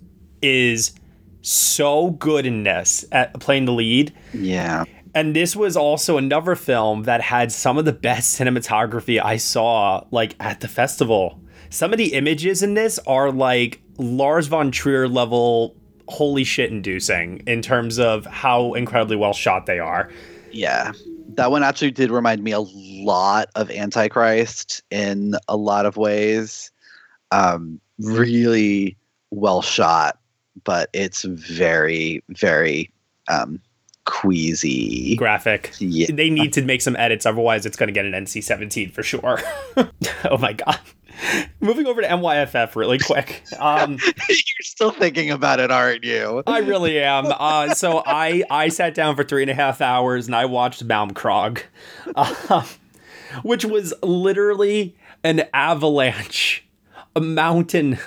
[0.44, 0.94] is
[1.42, 4.14] so good in this at playing the lead.
[4.34, 4.84] yeah.
[5.16, 10.04] And this was also another film that had some of the best cinematography I saw
[10.12, 11.40] like at the festival.
[11.70, 15.76] Some of the images in this are like Lars von Trier level
[16.08, 20.12] holy shit inducing in terms of how incredibly well shot they are.
[20.52, 20.92] Yeah.
[21.30, 26.72] That one actually did remind me a lot of Antichrist in a lot of ways.
[27.36, 28.98] Um, really
[29.32, 30.20] well shot,
[30.64, 32.92] but it's very, very
[33.28, 33.60] um,
[34.06, 35.16] queasy.
[35.16, 35.74] Graphic.
[35.80, 36.08] Yeah.
[36.12, 39.40] They need to make some edits, otherwise it's gonna get an NC seventeen for sure.
[39.78, 40.80] oh my god.
[41.60, 43.44] Moving over to NYFF really quick.
[43.60, 43.98] Um
[44.30, 46.44] You're still thinking about it, aren't you?
[46.46, 47.26] I really am.
[47.46, 50.88] Uh, so I I sat down for three and a half hours and I watched
[50.88, 51.62] Malmkrog,
[52.16, 52.66] uh,
[53.44, 56.65] which was literally an avalanche,
[57.16, 57.98] a mountain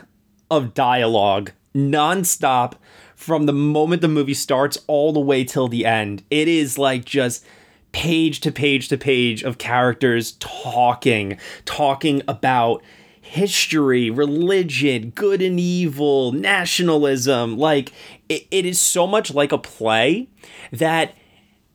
[0.51, 2.75] of dialogue nonstop
[3.15, 6.23] from the moment the movie starts all the way till the end.
[6.31, 7.45] It is like just
[7.93, 12.83] page to page to page of characters talking, talking about
[13.21, 17.59] history, religion, good and evil, nationalism.
[17.59, 17.93] Like,
[18.29, 20.29] it, it is so much like a play
[20.73, 21.15] that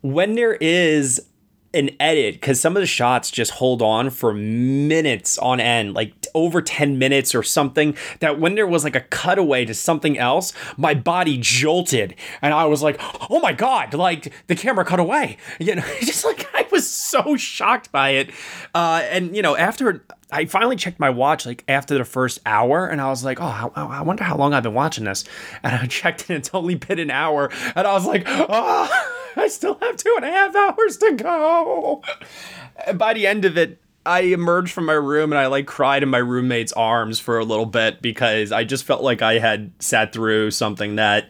[0.02, 1.22] when there is
[1.74, 6.14] an edit, because some of the shots just hold on for minutes on end, like
[6.36, 10.54] over 10 minutes or something, that when there was like a cutaway to something else,
[10.78, 12.16] my body jolted.
[12.42, 15.38] And I was like, oh my God, like the camera cut away.
[15.60, 18.32] You know, just like I was so shocked by it.
[18.74, 22.88] Uh, and, you know, after I finally checked my watch like after the first hour,
[22.88, 25.26] and I was like, "Oh, I, I wonder how long I've been watching this."
[25.62, 29.48] And I checked, and it's only been an hour, and I was like, "Oh, I
[29.48, 32.02] still have two and a half hours to go."
[32.96, 36.10] By the end of it, I emerged from my room and I like cried in
[36.10, 40.12] my roommate's arms for a little bit because I just felt like I had sat
[40.12, 41.30] through something that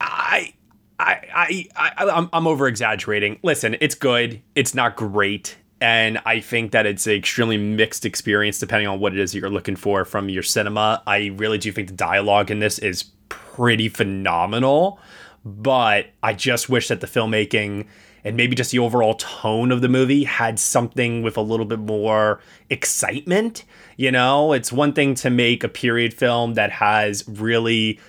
[0.00, 0.52] I
[0.98, 3.38] I I, I I'm, I'm over exaggerating.
[3.42, 4.42] Listen, it's good.
[4.54, 5.56] It's not great.
[5.80, 9.38] And I think that it's an extremely mixed experience depending on what it is that
[9.38, 11.02] you're looking for from your cinema.
[11.06, 14.98] I really do think the dialogue in this is pretty phenomenal,
[15.46, 17.86] but I just wish that the filmmaking
[18.24, 21.78] and maybe just the overall tone of the movie had something with a little bit
[21.78, 23.62] more excitement.
[23.96, 28.00] You know, it's one thing to make a period film that has really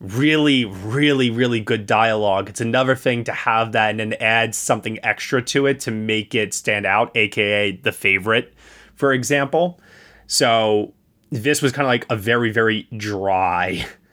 [0.00, 2.48] really, really, really good dialogue.
[2.48, 6.36] It's another thing to have that and then add something extra to it to make
[6.36, 8.54] it stand out, aka the favorite,
[8.94, 9.80] for example.
[10.28, 10.94] So
[11.30, 13.86] this was kind of like a very, very dry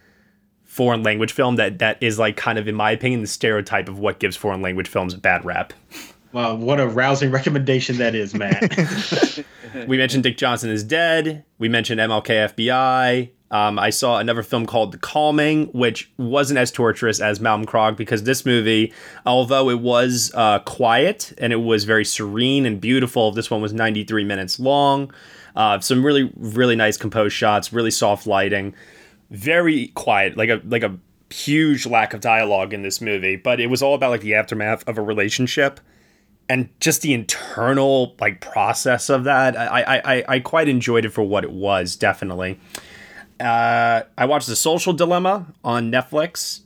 [0.75, 3.97] foreign language film that that is like kind of in my opinion the stereotype of
[3.97, 5.71] what gives foreign language films a bad rap.
[6.33, 8.75] Wow, what a rousing recommendation that is, Matt.
[9.87, 11.45] we mentioned Dick Johnson is dead.
[11.59, 13.29] We mentioned MLK FBI.
[13.51, 18.23] Um, I saw another film called The Calming, which wasn't as torturous as Malmkrog because
[18.23, 18.91] this movie,
[19.25, 23.71] although it was uh, quiet and it was very serene and beautiful, this one was
[23.71, 25.09] 93 minutes long.
[25.55, 28.75] Uh, some really, really nice composed shots, really soft lighting,
[29.29, 30.97] very quiet, like a like a
[31.29, 33.35] huge lack of dialogue in this movie.
[33.35, 35.79] But it was all about like the aftermath of a relationship
[36.47, 39.57] and just the internal like process of that.
[39.57, 42.59] I I I, I quite enjoyed it for what it was, definitely
[43.39, 46.61] uh, I watched The Social Dilemma on Netflix,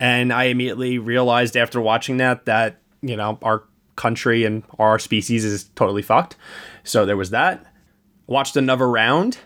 [0.00, 3.64] and I immediately realized after watching that that you know our
[3.96, 6.36] country and our species is totally fucked.
[6.84, 7.64] So there was that.
[8.26, 9.38] Watched another round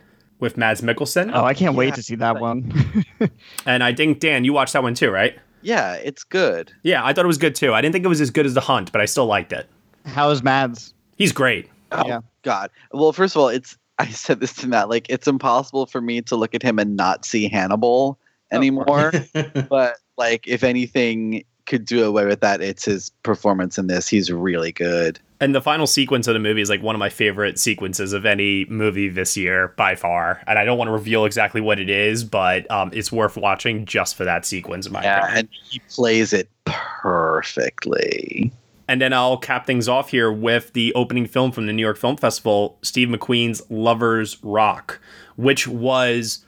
[0.43, 1.31] with Mads Mikkelsen.
[1.33, 3.05] Oh, I can't yeah, wait to see that one.
[3.67, 5.39] and I think Dan, you watched that one too, right?
[5.63, 6.73] Yeah, it's good.
[6.83, 7.73] Yeah, I thought it was good too.
[7.73, 9.67] I didn't think it was as good as The Hunt, but I still liked it.
[10.05, 10.93] How is Mads?
[11.17, 11.71] He's great.
[11.93, 12.21] Oh yeah.
[12.43, 12.71] God.
[12.91, 16.21] Well, first of all, it's I said this to Matt, like it's impossible for me
[16.23, 18.57] to look at him and not see Hannibal oh.
[18.57, 19.13] anymore.
[19.69, 24.09] but like if anything could do away with that, it's his performance in this.
[24.09, 25.21] He's really good.
[25.43, 28.25] And the final sequence of the movie is like one of my favorite sequences of
[28.25, 30.41] any movie this year by far.
[30.47, 33.85] And I don't want to reveal exactly what it is, but um, it's worth watching
[33.85, 34.87] just for that sequence.
[34.87, 35.39] In my yeah, opinion.
[35.39, 38.53] and he plays it perfectly.
[38.87, 41.99] And then I'll cap things off here with the opening film from the New York
[41.99, 45.01] Film Festival, Steve McQueen's Lovers Rock,
[45.35, 46.45] which was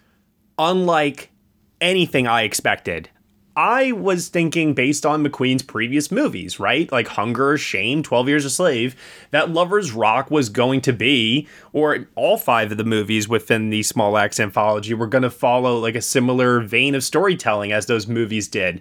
[0.56, 1.32] unlike
[1.80, 3.10] anything I expected.
[3.56, 6.90] I was thinking based on McQueen's previous movies, right?
[6.90, 8.96] Like Hunger, Shame, 12 Years a Slave,
[9.30, 13.84] that Lovers Rock was going to be, or all five of the movies within the
[13.84, 18.08] Small Axe anthology were going to follow like a similar vein of storytelling as those
[18.08, 18.80] movies did.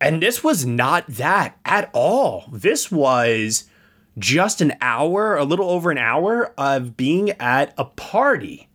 [0.00, 2.44] And this was not that at all.
[2.52, 3.64] This was
[4.18, 8.68] just an hour, a little over an hour of being at a party.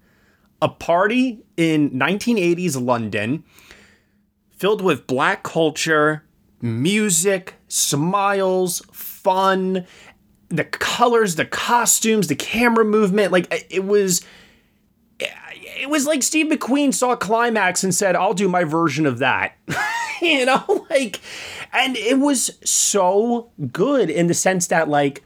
[0.61, 3.43] A party in 1980s London
[4.61, 6.23] filled with black culture,
[6.61, 9.87] music, smiles, fun,
[10.49, 13.31] the colors, the costumes, the camera movement.
[13.31, 14.21] Like it was
[15.19, 19.57] it was like Steve McQueen saw Climax and said, I'll do my version of that.
[20.21, 21.19] you know, like,
[21.73, 25.23] and it was so good in the sense that, like,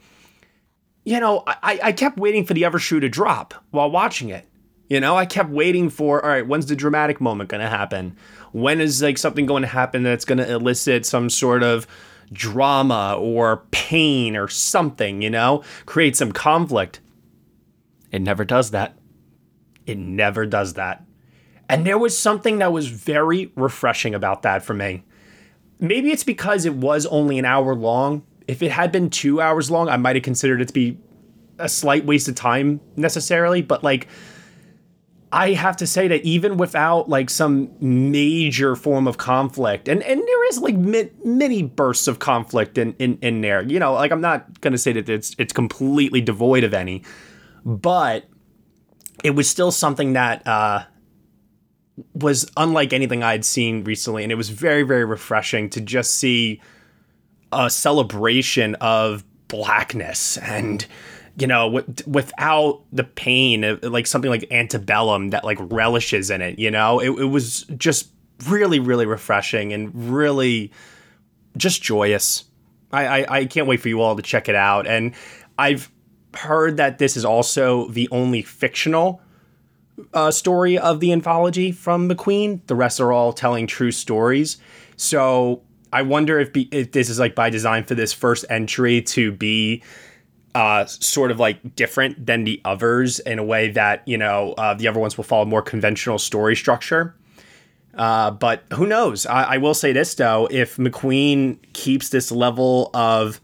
[1.04, 4.48] you know, I, I kept waiting for the other shoe to drop while watching it.
[4.88, 8.16] You know, I kept waiting for, all right, when's the dramatic moment going to happen?
[8.56, 11.86] When is like something going to happen that's going to elicit some sort of
[12.32, 17.00] drama or pain or something, you know, create some conflict?
[18.10, 18.96] It never does that.
[19.84, 21.04] It never does that.
[21.68, 25.04] And there was something that was very refreshing about that for me.
[25.78, 28.24] Maybe it's because it was only an hour long.
[28.48, 30.96] If it had been two hours long, I might have considered it to be
[31.58, 33.60] a slight waste of time necessarily.
[33.60, 34.08] But like,
[35.32, 40.20] I have to say that even without like some major form of conflict, and, and
[40.20, 44.12] there is like mi- many bursts of conflict in, in, in there, you know, like
[44.12, 47.02] I'm not going to say that it's, it's completely devoid of any,
[47.64, 48.24] but
[49.24, 50.84] it was still something that, uh,
[52.14, 56.14] was unlike anything I had seen recently, and it was very, very refreshing to just
[56.16, 56.60] see
[57.52, 60.86] a celebration of blackness and
[61.36, 66.40] you know w- without the pain of, like something like antebellum that like relishes in
[66.40, 68.10] it you know it, it was just
[68.48, 70.70] really really refreshing and really
[71.56, 72.44] just joyous
[72.92, 75.14] I, I i can't wait for you all to check it out and
[75.58, 75.90] i've
[76.34, 79.20] heard that this is also the only fictional
[80.12, 82.60] uh, story of the anthology from McQueen.
[82.66, 84.58] The rest are all telling true stories.
[84.96, 89.02] So I wonder if, be, if this is like by design for this first entry
[89.02, 89.82] to be
[90.56, 94.72] uh, sort of like different than the others in a way that you know uh,
[94.72, 97.14] the other ones will follow more conventional story structure.
[97.94, 99.26] Uh, but who knows?
[99.26, 103.38] I, I will say this though: if McQueen keeps this level of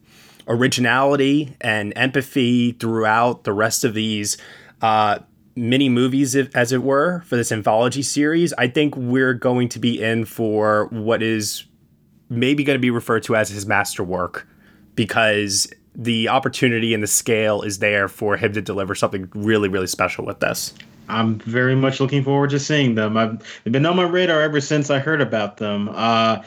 [0.48, 4.38] originality and empathy throughout the rest of these
[4.80, 5.18] uh,
[5.54, 9.78] mini movies, if, as it were, for this anthology series, I think we're going to
[9.78, 11.64] be in for what is
[12.30, 14.48] maybe going to be referred to as his masterwork
[14.94, 19.86] because the opportunity and the scale is there for him to deliver something really, really
[19.86, 20.74] special with this.
[21.08, 23.16] I'm very much looking forward to seeing them.
[23.16, 25.90] I've they've been on my radar ever since I heard about them.
[25.92, 26.42] Uh,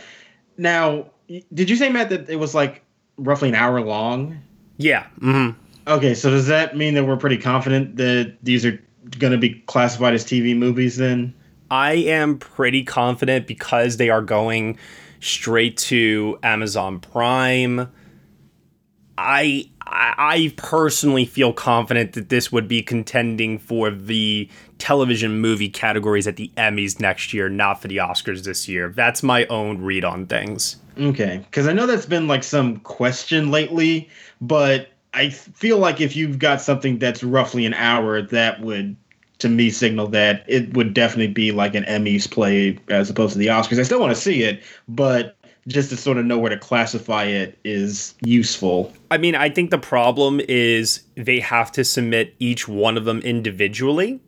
[0.58, 1.06] now,
[1.54, 2.82] did you say Matt that it was like
[3.18, 4.40] roughly an hour long?
[4.78, 5.06] Yeah.
[5.20, 5.60] Mm-hmm.
[5.88, 8.82] Okay, so does that mean that we're pretty confident that these are
[9.20, 11.34] going to be classified as TV movies then?
[11.70, 14.78] I am pretty confident because they are going
[15.20, 17.92] straight to Amazon Prime.
[19.18, 26.28] I I personally feel confident that this would be contending for the television movie categories
[26.28, 28.92] at the Emmys next year, not for the Oscars this year.
[28.96, 30.78] That's my own read on things.
[30.98, 34.10] Okay, because I know that's been like some question lately,
[34.42, 38.96] but I feel like if you've got something that's roughly an hour, that would
[39.40, 43.40] to me signal that it would definitely be like an Emmys play as opposed to
[43.40, 43.80] the Oscars.
[43.80, 45.35] I still want to see it, but
[45.68, 48.94] just to sort of know where to classify it is useful.
[49.10, 53.20] I mean, I think the problem is they have to submit each one of them
[53.22, 54.20] individually.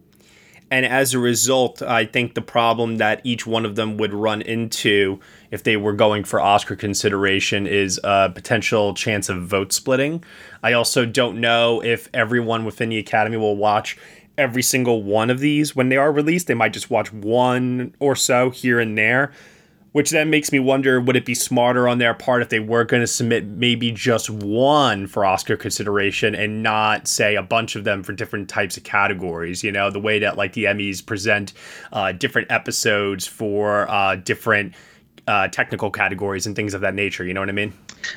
[0.69, 4.41] And as a result, I think the problem that each one of them would run
[4.41, 5.19] into
[5.49, 10.23] if they were going for Oscar consideration is a potential chance of vote splitting.
[10.61, 13.97] I also don't know if everyone within the Academy will watch
[14.37, 16.47] every single one of these when they are released.
[16.47, 19.31] They might just watch one or so here and there
[19.91, 22.83] which then makes me wonder would it be smarter on their part if they were
[22.83, 27.83] going to submit maybe just one for Oscar consideration and not say a bunch of
[27.83, 29.63] them for different types of categories?
[29.63, 31.53] You know, the way that like the Emmys present
[31.93, 34.73] uh, different episodes for uh, different
[35.27, 37.25] uh, technical categories and things of that nature.
[37.25, 37.73] You know what I mean?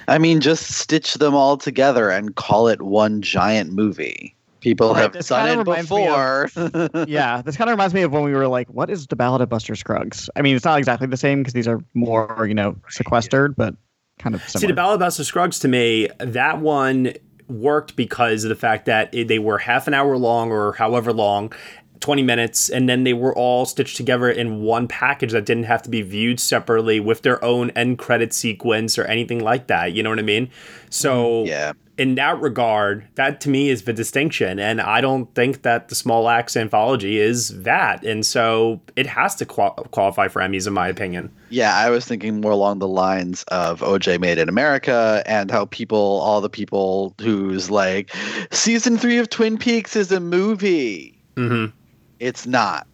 [0.09, 4.37] I mean, just stitch them all together and call it one giant movie.
[4.61, 6.51] People Right, have this done it reminds me before.
[7.09, 9.41] yeah, this kind of reminds me of when we were like, "What is the Ballad
[9.41, 12.55] of Buster Scruggs?" I mean, it's not exactly the same because these are more, you
[12.55, 13.75] know, sequestered, but
[14.19, 14.61] kind of similar.
[14.61, 17.15] See, the Ballad of Buster Scruggs to me, that one
[17.49, 21.13] worked because of the fact that it, they were half an hour long or however
[21.13, 21.53] long,
[22.01, 25.83] 20 minutes, and then they were all stitched together in one package that didn't have
[25.83, 29.93] to be viewed separately with their own end credit sequence or anything like that.
[29.93, 30.51] You know what I mean?
[30.89, 31.73] So, yeah.
[32.01, 34.59] In that regard, that to me is the distinction.
[34.59, 38.03] And I don't think that the Small Axe anthology is that.
[38.03, 41.30] And so it has to qual- qualify for Emmys, in my opinion.
[41.51, 45.66] Yeah, I was thinking more along the lines of OJ Made in America and how
[45.66, 48.16] people, all the people who's like,
[48.51, 51.22] season three of Twin Peaks is a movie.
[51.36, 51.76] Mm-hmm.
[52.18, 52.86] It's not.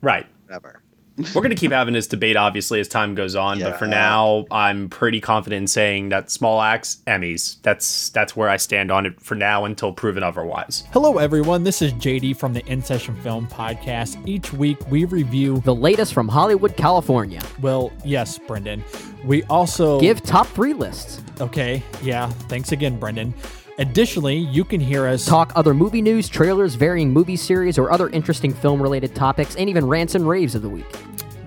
[0.00, 0.26] Right.
[0.46, 0.80] Whatever.
[1.16, 3.60] We're going to keep having this debate, obviously, as time goes on.
[3.60, 3.90] But for Yeah.
[3.92, 7.56] now, I'm pretty confident in saying that Small Axe Emmys.
[7.62, 10.82] That's that's where I stand on it for now until proven otherwise.
[10.92, 11.62] Hello, everyone.
[11.62, 14.16] This is JD from the In Session Film Podcast.
[14.26, 17.40] Each week, we review the latest from Hollywood, California.
[17.60, 18.82] Well, yes, Brendan.
[19.24, 21.22] We also give top three lists.
[21.40, 22.28] Okay, yeah.
[22.48, 23.34] Thanks again, Brendan.
[23.78, 28.08] Additionally, you can hear us talk other movie news, trailers, varying movie series, or other
[28.10, 30.86] interesting film related topics, and even rants and raves of the week.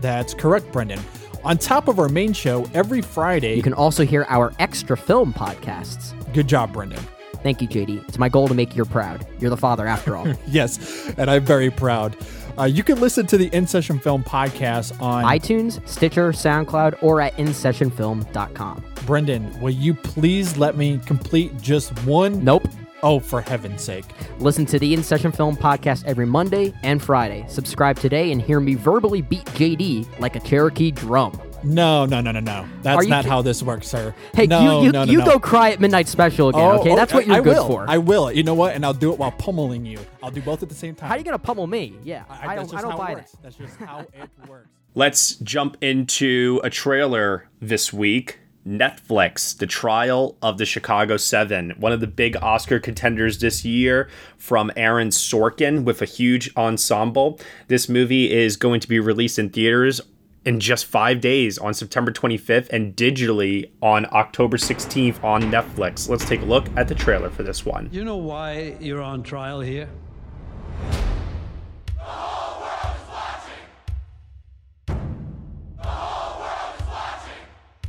[0.02, 1.00] That's correct, Brendan.
[1.46, 5.34] On top of our main show, every Friday, you can also hear our extra film
[5.34, 6.14] podcasts.
[6.34, 7.00] Good job, Brendan.
[7.44, 8.10] Thank you, JD.
[8.10, 9.26] It's my goal to make you proud.
[9.40, 10.28] You're the father, after all.
[10.48, 12.18] yes, and I'm very proud.
[12.58, 17.22] Uh, you can listen to the In Session Film podcast on iTunes, Stitcher, SoundCloud, or
[17.22, 18.84] at InSessionFilm.com.
[19.06, 22.44] Brendan, will you please let me complete just one?
[22.44, 22.68] Nope.
[23.04, 24.06] Oh, for heaven's sake.
[24.40, 27.46] Listen to the In Session Film podcast every Monday and Friday.
[27.48, 31.40] Subscribe today and hear me verbally beat JD like a Cherokee drum.
[31.64, 32.68] No, no, no, no, no.
[32.82, 34.14] That's not ki- how this works, sir.
[34.34, 35.26] Hey, no, you you, no, no, you no.
[35.26, 36.96] go cry at midnight special again, Oh, okay?
[36.96, 37.68] That's oh, what you're I good will.
[37.68, 37.86] for.
[37.88, 38.32] I will.
[38.32, 38.76] You know what?
[38.76, 40.00] And I'll do it while pummeling you.
[40.22, 41.10] I'll do both at the same time.
[41.10, 41.96] How are you gonna pummel me?
[42.04, 42.80] Yeah, I, that's don't.
[42.80, 43.32] I don't buy it that.
[43.44, 44.68] That's just how it works.
[44.96, 48.40] Let's jump into a trailer this week.
[48.68, 54.10] Netflix, The Trial of the Chicago Seven, one of the big Oscar contenders this year
[54.38, 57.40] from Aaron Sorkin with a huge ensemble.
[57.70, 60.02] This movie is going to be released in theaters
[60.48, 66.08] in just five days on September 25th and digitally on October 16th on Netflix.
[66.08, 67.90] Let's take a look at the trailer for this one.
[67.92, 69.90] You know why you're on trial here?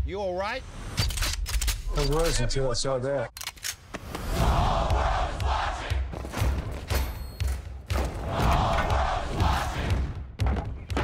[0.05, 0.63] You all right?
[1.97, 3.31] I was until I saw that.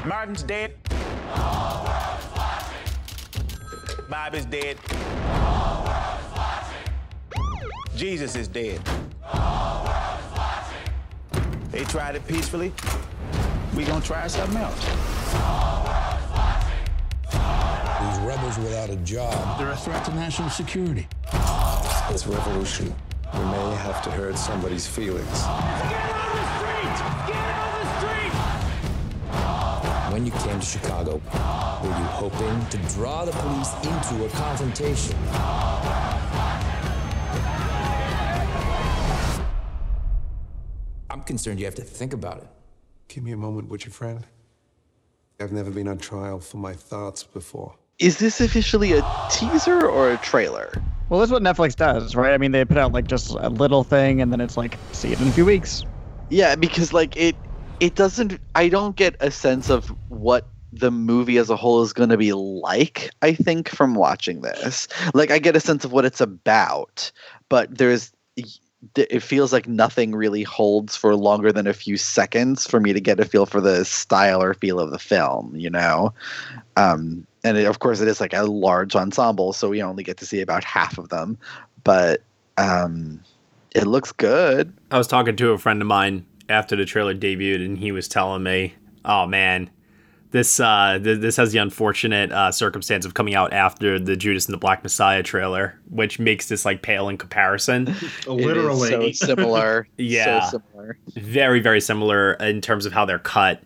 [0.05, 0.75] Martin's dead.
[4.09, 4.79] Bobby's dead.
[7.97, 8.81] Jesus is dead.
[11.71, 12.73] They tried it peacefully.
[13.77, 14.81] We gonna try something else.
[18.01, 19.59] These rebels without a job.
[19.59, 21.09] They're a threat to national security.
[22.11, 22.95] This revolution,
[23.33, 25.45] we may have to hurt somebody's feelings.
[30.15, 35.17] When you came to Chicago, were you hoping to draw the police into a confrontation?
[41.11, 42.47] I'm concerned you have to think about it.
[43.09, 44.25] Give me a moment, would you, friend?
[45.41, 47.75] I've never been on trial for my thoughts before.
[47.99, 50.73] Is this officially a teaser or a trailer?
[51.09, 52.33] Well, that's what Netflix does, right?
[52.33, 55.11] I mean, they put out like just a little thing, and then it's like, see
[55.11, 55.85] it in a few weeks.
[56.31, 57.35] Yeah, because like it,
[57.81, 58.41] it doesn't.
[58.55, 62.17] I don't get a sense of what the movie as a whole is going to
[62.17, 63.11] be like.
[63.23, 67.11] I think from watching this, like I get a sense of what it's about,
[67.49, 68.13] but there's
[68.97, 73.01] it feels like nothing really holds for longer than a few seconds for me to
[73.01, 76.13] get a feel for the style or feel of the film, you know?
[76.77, 80.19] Um, and it, of course, it is like a large ensemble, so we only get
[80.19, 81.39] to see about half of them,
[81.83, 82.23] but
[82.59, 83.21] um,
[83.75, 84.73] it looks good.
[84.91, 88.09] I was talking to a friend of mine after the trailer debuted, and he was
[88.09, 88.75] telling me,
[89.05, 89.71] oh man,
[90.35, 94.47] this uh, th- this has the unfortunate uh, circumstance of coming out after the Judas
[94.47, 97.95] and the Black Messiah trailer, which makes this like pale in comparison.
[98.27, 99.87] Literally, so similar.
[99.97, 100.99] yeah, so similar.
[101.15, 103.63] Very, very similar in terms of how they're cut.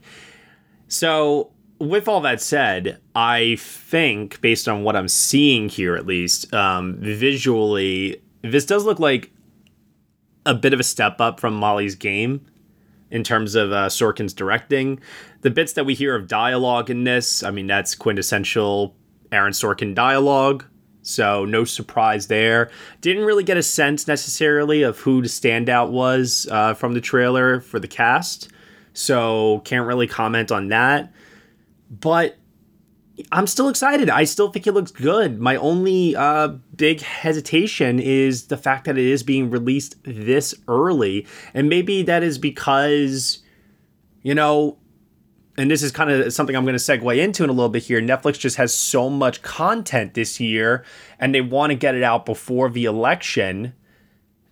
[0.89, 6.53] So, with all that said, I think based on what I'm seeing here, at least
[6.53, 9.31] um, visually, this does look like
[10.45, 12.45] a bit of a step up from Molly's game
[13.11, 15.01] in terms of uh, Sorkin's directing.
[15.43, 18.95] The bits that we hear of dialogue in this, I mean, that's quintessential
[19.33, 20.65] Aaron Sorkin dialogue.
[21.03, 22.71] So no surprise there.
[23.01, 27.61] Didn't really get a sense necessarily of who the standout was uh, from the trailer
[27.61, 28.51] for the cast.
[28.93, 31.13] So can't really comment on that.
[31.91, 32.37] But
[33.33, 34.11] I'm still excited.
[34.11, 35.41] I still think it looks good.
[35.41, 41.27] My only uh, big hesitation is the fact that it is being released this early.
[41.55, 43.41] And maybe that is because,
[44.23, 44.79] you know,
[45.57, 47.83] and this is kind of something I'm going to segue into in a little bit
[47.83, 48.01] here.
[48.01, 50.85] Netflix just has so much content this year
[51.19, 53.75] and they want to get it out before the election.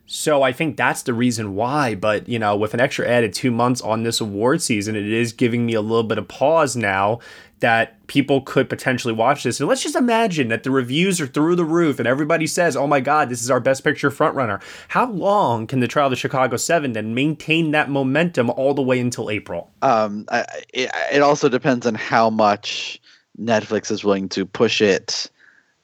[0.07, 1.95] So I think that's the reason why.
[1.95, 5.33] But, you know, with an extra added two months on this award season, it is
[5.33, 7.21] giving me a little bit of pause now
[7.61, 9.61] that people could potentially watch this.
[9.61, 12.87] And let's just imagine that the reviews are through the roof and everybody says, oh
[12.87, 14.63] my God, this is our best picture frontrunner.
[14.89, 18.83] How long can the trial of the Chicago Seven then maintain that momentum all the
[18.83, 19.71] way until April?
[19.83, 20.45] Um, I,
[20.75, 23.01] it, it also depends on how much
[23.41, 25.31] Netflix is willing to push it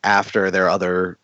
[0.05, 1.19] after their other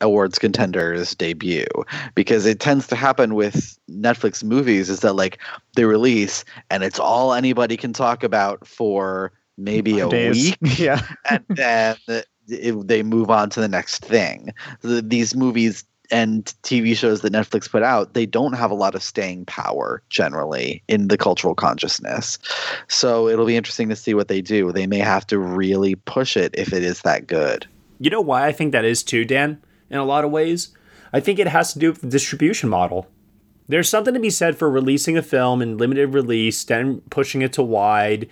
[0.00, 1.66] awards contenders debut
[2.14, 5.38] because it tends to happen with Netflix movies is that like
[5.74, 10.56] they release and it's all anybody can talk about for maybe a Days.
[10.62, 11.00] week Yeah.
[11.30, 11.96] and then
[12.48, 14.52] it, they move on to the next thing
[14.82, 18.94] the, these movies and TV shows that Netflix put out they don't have a lot
[18.94, 22.38] of staying power generally in the cultural consciousness
[22.88, 26.36] so it'll be interesting to see what they do they may have to really push
[26.36, 27.66] it if it is that good
[28.00, 30.74] You know why I think that is too, Dan, in a lot of ways?
[31.12, 33.06] I think it has to do with the distribution model.
[33.68, 37.52] There's something to be said for releasing a film in limited release, then pushing it
[37.54, 38.28] to wide,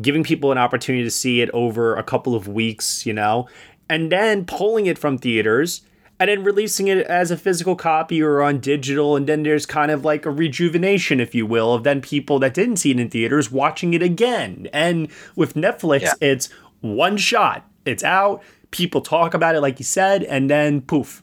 [0.00, 3.48] giving people an opportunity to see it over a couple of weeks, you know,
[3.88, 5.82] and then pulling it from theaters
[6.18, 9.16] and then releasing it as a physical copy or on digital.
[9.16, 12.52] And then there's kind of like a rejuvenation, if you will, of then people that
[12.54, 14.68] didn't see it in theaters watching it again.
[14.72, 16.12] And with Netflix, Yeah.
[16.20, 21.22] it's one shot, it's out, people talk about it, like you said, and then poof,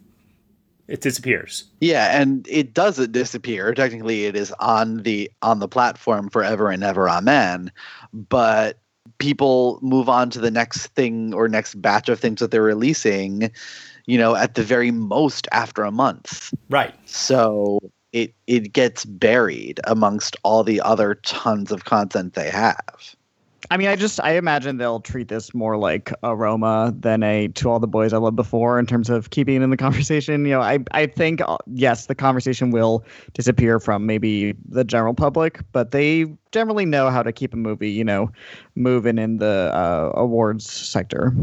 [0.88, 1.66] it disappears.
[1.82, 3.74] Yeah, and it doesn't disappear.
[3.74, 7.10] Technically, it is on the on the platform forever and ever.
[7.10, 7.72] Amen.
[8.14, 8.80] But
[9.18, 13.52] people move on to the next thing or next batch of things that they're releasing.
[14.06, 16.54] You know, at the very most after a month.
[16.70, 16.96] Right.
[17.06, 17.80] So
[18.14, 23.16] it it gets buried amongst all the other tons of content they have.
[23.70, 27.48] I mean, I just I imagine they'll treat this more like a Roma than a
[27.50, 30.46] To All the Boys I Loved Before in terms of keeping it in the conversation.
[30.46, 33.04] You know, I I think uh, yes, the conversation will
[33.34, 37.90] disappear from maybe the general public, but they generally know how to keep a movie,
[37.90, 38.32] you know,
[38.76, 41.34] moving in the uh, awards sector.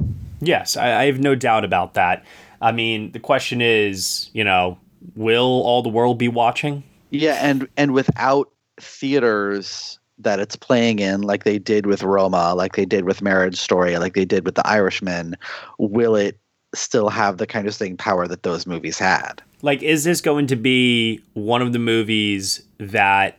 [0.41, 2.25] Yes, I, I have no doubt about that.
[2.63, 4.79] I mean, the question is, you know,
[5.17, 6.83] will all the world be watching?
[7.11, 8.51] Yeah, and and without
[8.81, 13.57] theaters that it's playing in, like they did with Roma, like they did with Marriage
[13.57, 15.37] Story, like they did with The Irishman,
[15.79, 16.39] will it
[16.75, 19.43] still have the kind of staying power that those movies had?
[19.63, 23.39] Like, is this going to be one of the movies that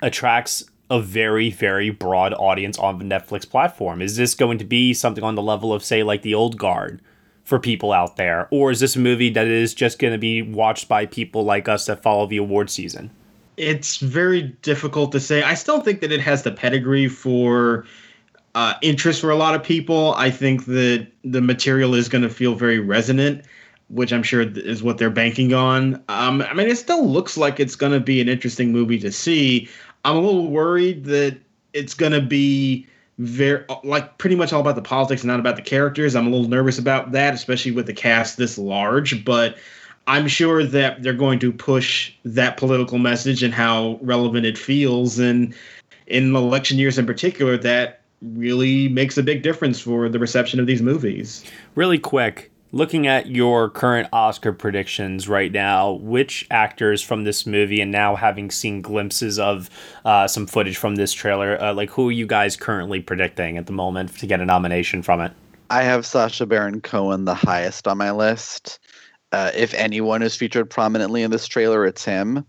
[0.00, 4.02] attracts a very, very broad audience on the Netflix platform?
[4.02, 7.00] Is this going to be something on the level of, say, like The Old Guard
[7.44, 8.48] for people out there?
[8.50, 11.68] Or is this a movie that is just going to be watched by people like
[11.68, 13.10] us that follow the award season?
[13.60, 15.42] It's very difficult to say.
[15.42, 17.84] I still think that it has the pedigree for
[18.54, 20.14] uh, interest for a lot of people.
[20.14, 23.44] I think that the material is going to feel very resonant,
[23.88, 26.02] which I'm sure is what they're banking on.
[26.08, 29.12] Um, I mean, it still looks like it's going to be an interesting movie to
[29.12, 29.68] see.
[30.04, 31.38] I'm a little worried that
[31.74, 32.86] it's going to be
[33.18, 36.16] very like pretty much all about the politics and not about the characters.
[36.16, 39.58] I'm a little nervous about that, especially with the cast this large, but
[40.06, 45.18] I'm sure that they're going to push that political message and how relevant it feels
[45.18, 45.54] and
[46.06, 50.66] in election years in particular that really makes a big difference for the reception of
[50.66, 51.44] these movies.
[51.74, 57.80] Really quick, looking at your current Oscar predictions right now, which actors from this movie,
[57.80, 59.70] and now having seen glimpses of
[60.04, 63.66] uh, some footage from this trailer, uh, like who are you guys currently predicting at
[63.66, 65.32] the moment to get a nomination from it?
[65.70, 68.80] I have Sacha Baron Cohen the highest on my list.
[69.32, 72.44] Uh, if anyone is featured prominently in this trailer, it's him.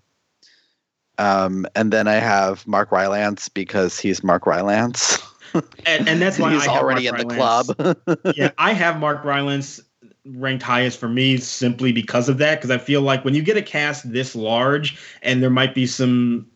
[1.18, 5.20] Um, and then I have Mark Rylance because he's Mark Rylance.
[5.86, 8.36] and, and that's why he's I already in the club.
[8.36, 9.80] yeah, I have Mark Rylance
[10.26, 12.56] ranked highest for me simply because of that.
[12.56, 15.86] Because I feel like when you get a cast this large, and there might be
[15.86, 16.48] some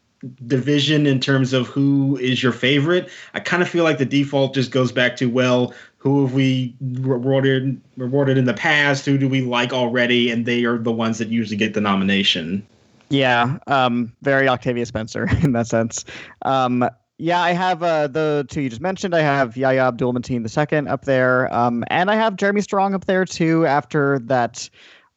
[0.47, 4.55] division in terms of who is your favorite, I kind of feel like the default
[4.55, 5.73] just goes back to well,
[6.05, 9.07] who have we rewarded rewarded in the past?
[9.07, 10.29] Who do we like already?
[10.29, 12.65] And they are the ones that usually get the nomination.
[13.09, 16.05] Yeah, um, very Octavia Spencer in that sense.
[16.43, 16.87] Um,
[17.17, 19.15] yeah, I have uh, the two you just mentioned.
[19.15, 23.05] I have Yahya Abdul Mateen II up there, um, and I have Jeremy Strong up
[23.05, 23.65] there too.
[23.65, 24.69] After that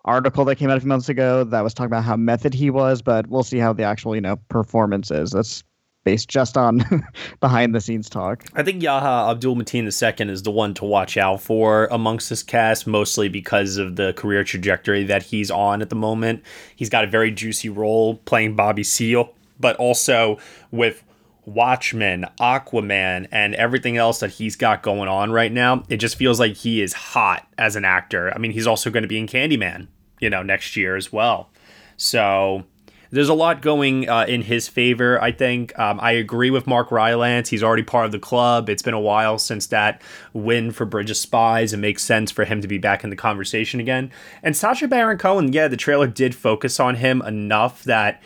[0.07, 2.71] article that came out a few months ago that was talking about how method he
[2.71, 5.33] was, but we'll see how the actual you know performance is.
[5.33, 5.65] That's
[6.09, 6.83] based just on
[7.41, 8.43] behind the scenes talk.
[8.55, 12.43] I think Yahya Abdul Mateen II is the one to watch out for amongst this
[12.43, 16.43] cast, mostly because of the career trajectory that he's on at the moment.
[16.75, 20.39] He's got a very juicy role playing Bobby Seale, but also
[20.71, 21.05] with
[21.45, 26.41] Watchmen, Aquaman, and everything else that he's got going on right now, it just feels
[26.41, 28.33] like he is hot as an actor.
[28.35, 29.89] I mean, he's also going to be in Candyman,
[30.21, 31.51] you know, next year as well.
[31.99, 32.65] So
[33.11, 35.79] there's a lot going uh, in his favor, I think.
[35.79, 37.49] Um, I agree with Mark Rylance.
[37.49, 38.69] He's already part of the club.
[38.69, 40.03] It's been a while since that
[40.33, 41.73] win for Bridge of Spies.
[41.73, 44.11] It makes sense for him to be back in the conversation again.
[44.43, 48.23] And Sacha Baron Cohen, yeah, the trailer did focus on him enough that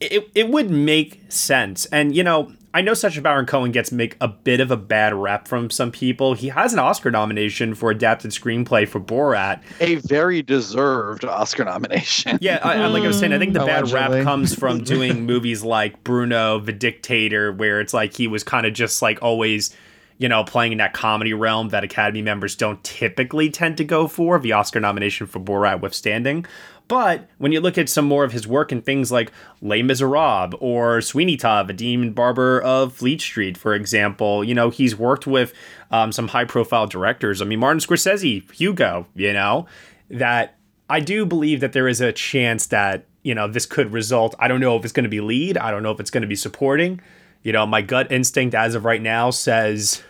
[0.00, 1.86] it, it would make sense.
[1.86, 5.14] And, you know, I know Sacha Baron Cohen gets make a bit of a bad
[5.14, 6.34] rep from some people.
[6.34, 12.38] He has an Oscar nomination for adapted screenplay for Borat, a very deserved Oscar nomination.
[12.42, 15.24] Yeah, I, I, like I was saying, I think the bad rap comes from doing
[15.24, 19.74] movies like Bruno the Dictator, where it's like he was kind of just like always,
[20.18, 24.06] you know, playing in that comedy realm that Academy members don't typically tend to go
[24.06, 24.38] for.
[24.38, 26.44] The Oscar nomination for Borat withstanding.
[26.88, 30.54] But when you look at some more of his work in things like Les Miserables
[30.60, 35.26] or Sweeney Todd, a Demon Barber of Fleet Street, for example, you know, he's worked
[35.26, 35.52] with
[35.90, 37.42] um, some high profile directors.
[37.42, 39.66] I mean, Martin Scorsese, Hugo, you know,
[40.10, 40.56] that
[40.88, 44.36] I do believe that there is a chance that, you know, this could result.
[44.38, 46.22] I don't know if it's going to be lead, I don't know if it's going
[46.22, 47.00] to be supporting.
[47.42, 50.02] You know, my gut instinct as of right now says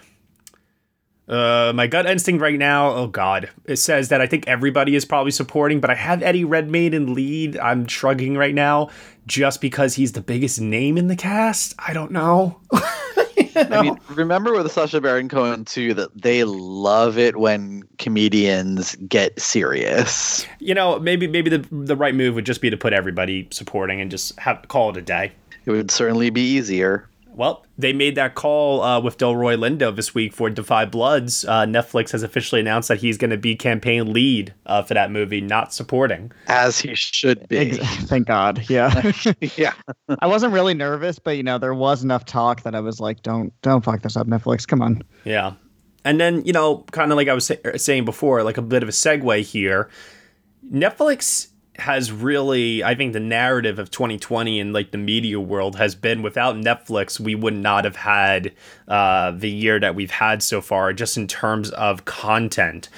[1.29, 5.05] uh, my gut instinct right now, oh god, it says that I think everybody is
[5.05, 7.59] probably supporting, but I have Eddie Redmayne in lead.
[7.59, 8.91] I'm shrugging right now
[9.27, 11.74] just because he's the biggest name in the cast.
[11.79, 12.61] I don't know.
[13.37, 13.79] you know?
[13.79, 19.41] I mean, remember with Sacha Baron Cohen too that they love it when comedians get
[19.41, 20.47] serious.
[20.61, 24.01] You know, maybe maybe the the right move would just be to put everybody supporting
[24.01, 25.33] and just have call it a day.
[25.64, 27.09] It would certainly be easier.
[27.37, 31.45] Well, they made that call uh, with Delroy Lindo this week for Da 5 Bloods.
[31.45, 35.11] Uh, Netflix has officially announced that he's going to be campaign lead uh, for that
[35.11, 36.32] movie, not supporting.
[36.47, 37.72] As he should be.
[37.74, 38.64] Thank God.
[38.70, 39.12] Yeah.
[39.57, 39.74] yeah.
[40.20, 43.22] I wasn't really nervous, but you know there was enough talk that I was like,
[43.22, 44.66] don't don't fuck this up, Netflix.
[44.66, 45.03] Come on.
[45.24, 45.53] Yeah.
[46.07, 48.82] And then you know, kind of like I was say- saying before, like a bit
[48.82, 49.91] of a segue here.
[50.72, 51.49] Netflix
[51.79, 56.22] has really i think the narrative of 2020 in like the media world has been
[56.22, 58.53] without netflix we would not have had
[58.89, 62.89] uh, the year that we've had so far just in terms of content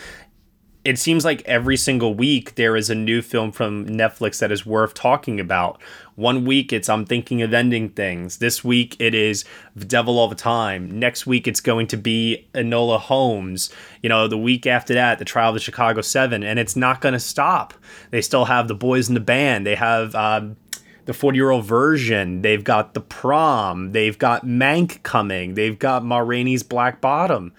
[0.85, 4.65] it seems like every single week there is a new film from Netflix that is
[4.65, 5.83] worth talking about.
[6.19, 8.39] One week it's I'm thinking of ending things.
[8.39, 9.45] This week it is
[9.77, 10.99] The Devil All the Time.
[10.99, 13.71] Next week it's going to be Enola Holmes.
[14.03, 17.01] You know, the week after that, The Trial of the Chicago Seven, and it's not
[17.01, 17.73] going to stop.
[18.11, 19.65] They still have The Boys in the Band.
[19.65, 20.15] They have.
[20.17, 20.57] Um,
[21.05, 22.43] the 40 year old version.
[22.43, 23.93] They've got the prom.
[23.93, 25.55] They've got Mank coming.
[25.55, 27.55] They've got Ma Rainey's Black Bottom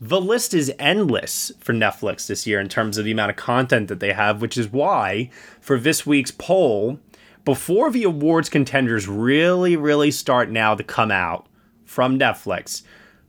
[0.00, 3.88] the list is endless for Netflix this year in terms of the amount of content
[3.88, 5.30] that they have, which is why
[5.60, 7.00] for this week's poll,
[7.46, 11.46] before the awards contenders really, really start now to come out
[11.84, 12.82] from Netflix,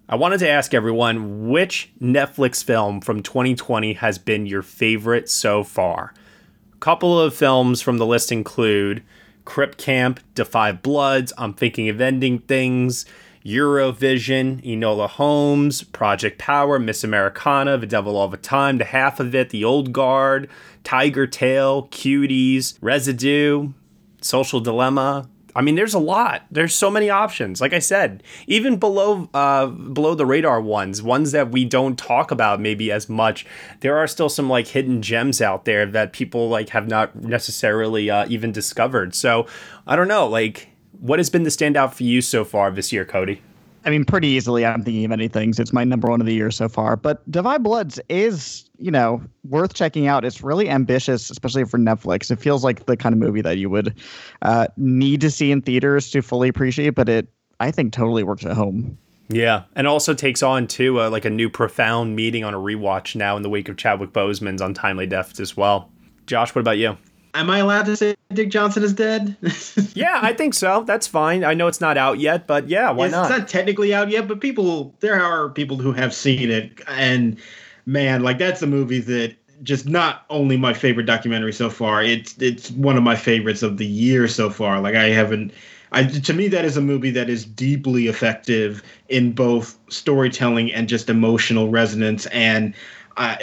[0.09, 5.63] I wanted to ask everyone which Netflix film from 2020 has been your favorite so
[5.63, 6.15] far.
[6.73, 9.03] A couple of films from the list include
[9.45, 13.05] Crip Camp, 5 Bloods, I'm Thinking of Ending Things,
[13.45, 19.35] Eurovision, Enola Holmes, Project Power, Miss Americana, The Devil All the Time, The Half of
[19.35, 20.49] It, The Old Guard,
[20.83, 23.73] Tiger Tail, Cuties, Residue,
[24.21, 25.29] Social Dilemma.
[25.55, 26.43] I mean, there's a lot.
[26.51, 27.59] There's so many options.
[27.61, 32.29] Like I said, even below uh, below the radar ones, ones that we don't talk
[32.29, 33.45] about maybe as much,
[33.79, 38.09] there are still some like hidden gems out there that people like have not necessarily
[38.09, 39.15] uh, even discovered.
[39.15, 39.47] So
[39.87, 43.05] I don't know, like what has been the standout for you so far this year,
[43.05, 43.41] Cody?
[43.87, 45.61] I mean, pretty easily, I'm thinking of many things.
[45.61, 46.97] It's my number one of the year so far.
[46.97, 50.25] But 5 Bloods is, you know, worth checking out.
[50.25, 52.29] It's really ambitious, especially for Netflix.
[52.29, 53.97] It feels like the kind of movie that you would
[54.41, 57.29] uh, need to see in theaters to fully appreciate, but it,
[57.61, 58.97] I think, totally works at home.
[59.29, 63.15] Yeah, and also takes on too uh, like a new profound meeting on a rewatch
[63.15, 65.89] now in the wake of Chadwick Boseman's Untimely Death as well.
[66.25, 66.97] Josh, what about you?
[67.33, 69.35] Am I allowed to say Dick Johnson is dead?
[69.93, 70.83] yeah, I think so.
[70.83, 71.43] That's fine.
[71.43, 73.29] I know it's not out yet, but yeah, why it's not?
[73.29, 77.37] It's not technically out yet, but people, there are people who have seen it, and
[77.85, 82.03] man, like that's a movie that just not only my favorite documentary so far.
[82.03, 84.79] It's it's one of my favorites of the year so far.
[84.81, 85.53] Like I haven't.
[85.93, 90.89] I, to me, that is a movie that is deeply effective in both storytelling and
[90.89, 92.25] just emotional resonance.
[92.27, 92.73] And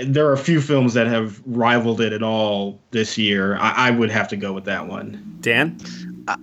[0.04, 3.56] there are a few films that have rivaled it at all this year.
[3.56, 5.38] I, I would have to go with that one.
[5.40, 5.78] Dan,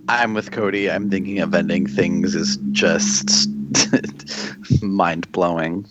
[0.07, 0.91] I, am with Cody.
[0.91, 3.49] I'm thinking of ending things is just
[4.82, 5.88] mind blowing.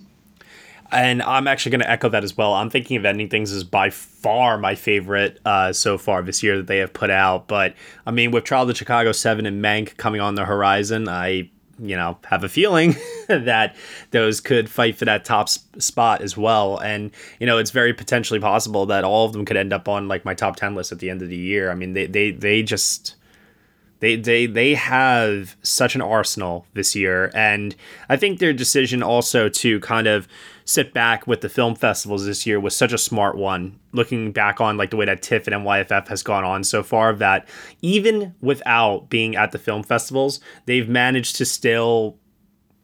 [0.93, 2.53] And I'm actually going to echo that as well.
[2.53, 6.57] I'm thinking of ending things is by far my favorite uh, so far this year
[6.57, 7.47] that they have put out.
[7.47, 7.74] But
[8.07, 11.49] I mean, with Trial of the Chicago Seven and Mank coming on the horizon, I
[11.81, 12.97] you know have a feeling
[13.28, 13.74] that
[14.11, 16.78] those could fight for that top spot as well.
[16.78, 20.09] And you know it's very potentially possible that all of them could end up on
[20.09, 21.70] like my top 10 list at the end of the year.
[21.70, 23.16] I mean they they they just
[24.01, 27.31] they they they have such an arsenal this year.
[27.35, 27.74] And
[28.09, 30.28] i think their decision also to kind of
[30.71, 33.77] sit back with the film festivals this year was such a smart one.
[33.91, 37.12] Looking back on like the way that TIFF and NYFF has gone on so far,
[37.14, 37.49] that
[37.83, 42.16] even without being at the film festivals, they've managed to still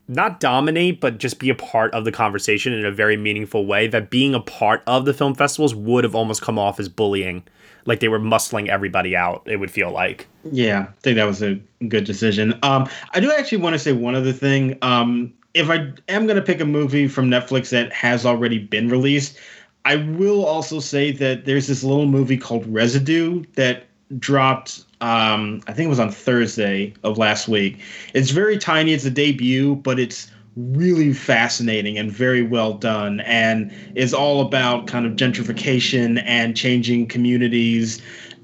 [0.09, 3.87] not dominate, but just be a part of the conversation in a very meaningful way.
[3.87, 7.45] That being a part of the film festivals would have almost come off as bullying,
[7.85, 9.45] like they were muscling everybody out.
[9.47, 10.27] It would feel like.
[10.51, 12.59] Yeah, I think that was a good decision.
[12.65, 14.77] Um, I do actually want to say one other thing.
[14.83, 18.91] Um, if I am going to pick a movie from Netflix that has already been
[18.91, 19.39] released,
[19.87, 23.85] I will also say that there's this little movie called Residue that
[24.19, 27.81] dropped um, I think it was on Thursday of last week.
[28.15, 33.71] It's very tiny, it's a debut, but it's really fascinating and very well done and
[33.95, 38.01] is all about kind of gentrification and changing communities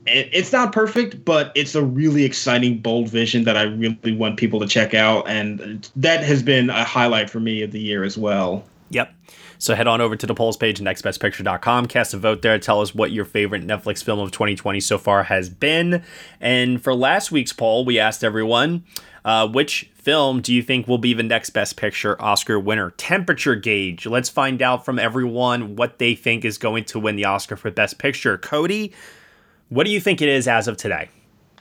[0.07, 4.61] it's not perfect, but it's a really exciting, bold vision that I really want people
[4.61, 8.19] to check out, and that has been a highlight for me of the year as
[8.19, 8.65] well.
[8.91, 9.15] Yep.
[9.59, 12.95] So head on over to the polls page, nextbestpicture.com, cast a vote there, tell us
[12.95, 16.03] what your favorite Netflix film of 2020 so far has been.
[16.41, 18.83] And for last week's poll, we asked everyone,
[19.25, 22.91] uh, which film do you think will be the next Best Picture Oscar winner?
[22.91, 24.05] Temperature gauge.
[24.05, 27.71] Let's find out from everyone what they think is going to win the Oscar for
[27.71, 28.37] Best Picture.
[28.37, 28.93] Cody,
[29.73, 31.09] what do you think it is as of today?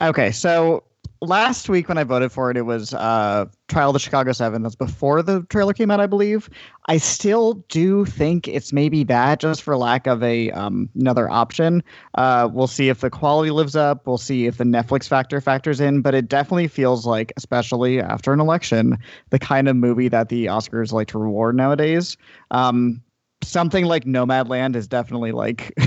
[0.00, 0.82] Okay, so
[1.22, 4.62] last week when I voted for it, it was uh, Trial of the Chicago Seven.
[4.62, 6.50] That's before the trailer came out, I believe.
[6.88, 11.82] I still do think it's maybe that, just for lack of a um, another option.
[12.14, 14.06] Uh, we'll see if the quality lives up.
[14.06, 16.02] We'll see if the Netflix factor factors in.
[16.02, 18.98] But it definitely feels like, especially after an election,
[19.30, 22.16] the kind of movie that the Oscars like to reward nowadays.
[22.50, 23.02] Um,
[23.42, 25.72] something like Nomadland is definitely like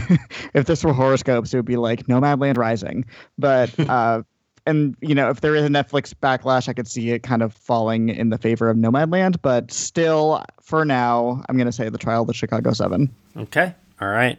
[0.53, 3.06] if this were horoscopes, it would be like Nomadland Rising.
[3.38, 4.24] But uh
[4.66, 7.53] and you know, if there is a Netflix backlash, I could see it kind of
[7.53, 9.38] falling in the favor of Nomadland.
[9.41, 13.14] But still, for now, I'm gonna say the trial of the Chicago Seven.
[13.38, 13.74] Okay.
[14.01, 14.38] All right.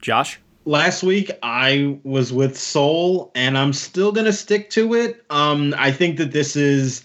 [0.00, 0.40] Josh?
[0.64, 5.24] Last week I was with Soul, and I'm still gonna stick to it.
[5.30, 7.04] Um, I think that this is,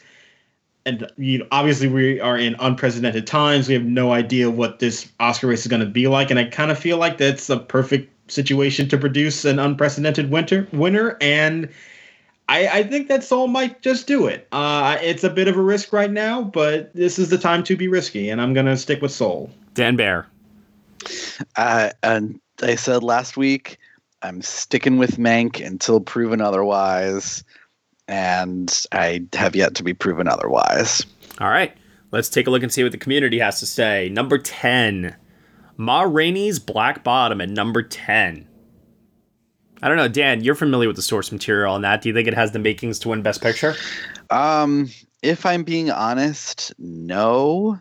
[0.85, 3.67] and you know, obviously we are in unprecedented times.
[3.67, 6.71] We have no idea what this Oscar race is gonna be like, and I kind
[6.71, 11.17] of feel like that's a perfect situation to produce an unprecedented winter winner.
[11.21, 11.69] And
[12.49, 14.47] I, I think that Soul might just do it.
[14.51, 17.75] Uh, it's a bit of a risk right now, but this is the time to
[17.75, 19.49] be risky, and I'm gonna stick with Soul.
[19.73, 20.27] Dan Bayer.
[21.55, 23.77] Uh, and I said last week,
[24.21, 27.43] I'm sticking with Mank until proven otherwise,
[28.11, 31.05] and I have yet to be proven otherwise.
[31.39, 31.75] All right,
[32.11, 34.09] let's take a look and see what the community has to say.
[34.09, 35.15] Number 10,
[35.77, 38.47] Ma Rainey's Black Bottom at number 10.
[39.81, 42.01] I don't know, Dan, you're familiar with the source material on that.
[42.01, 43.75] Do you think it has the makings to win Best Picture?
[44.29, 44.89] Um,
[45.23, 47.79] if I'm being honest, no.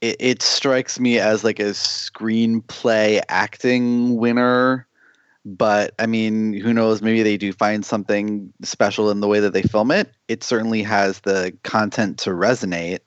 [0.00, 4.86] It, it strikes me as like a screenplay acting winner,
[5.58, 7.02] but I mean, who knows?
[7.02, 10.12] Maybe they do find something special in the way that they film it.
[10.28, 13.00] It certainly has the content to resonate,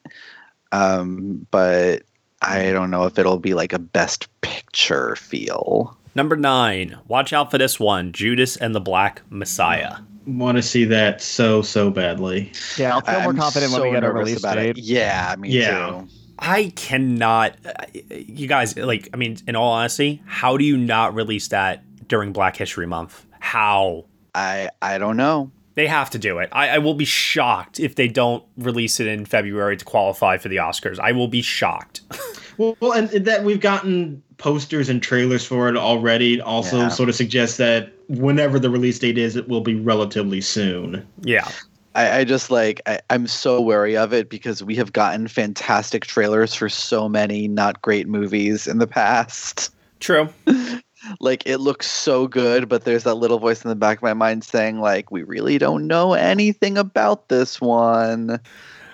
[0.72, 2.04] um, but
[2.42, 5.98] I don't know if it'll be like a best picture feel.
[6.16, 9.96] Number nine, watch out for this one Judas and the Black Messiah.
[10.26, 12.52] Want to see that so so badly.
[12.78, 14.76] Yeah, I'll feel more I'm confident when we get a release about it.
[14.76, 14.84] date.
[14.84, 15.88] Yeah, me Yeah.
[16.02, 16.08] too.
[16.40, 17.72] I cannot, uh,
[18.10, 22.34] you guys, like, I mean, in all honesty, how do you not release that during
[22.34, 23.26] Black History Month?
[23.40, 24.06] How?
[24.36, 25.52] I I don't know.
[25.76, 26.50] They have to do it.
[26.52, 30.48] I, I will be shocked if they don't release it in February to qualify for
[30.48, 31.00] the Oscars.
[31.00, 32.02] I will be shocked.
[32.60, 36.40] Well, well, and that we've gotten posters and trailers for it already.
[36.40, 36.90] Also, Yeah.
[36.90, 41.04] sort of suggests that whenever the release date is, it will be relatively soon.
[41.24, 41.48] yeah.
[41.96, 46.06] I, I just like I, I'm so wary of it because we have gotten fantastic
[46.06, 49.74] trailers for so many not great movies in the past.
[50.00, 50.30] True.
[51.20, 54.14] Like it looks so good, but there's that little voice in the back of my
[54.14, 58.40] mind saying like we really don't know anything about this one.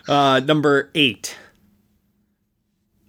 [0.07, 1.37] Uh, number eight.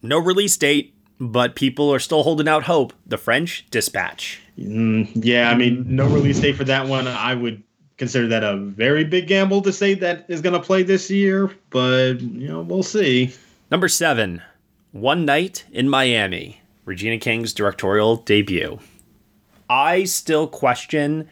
[0.02, 2.92] No release date, but people are still holding out hope.
[3.06, 4.40] The French Dispatch.
[4.58, 7.06] Mm, yeah, I mean, no release date for that one.
[7.06, 7.62] I would
[7.96, 11.50] consider that a very big gamble to say that is going to play this year,
[11.68, 13.32] but you know, we'll see.
[13.70, 14.42] Number seven.
[14.92, 16.59] One Night in Miami.
[16.90, 18.80] Regina King's directorial debut.
[19.68, 21.30] I still question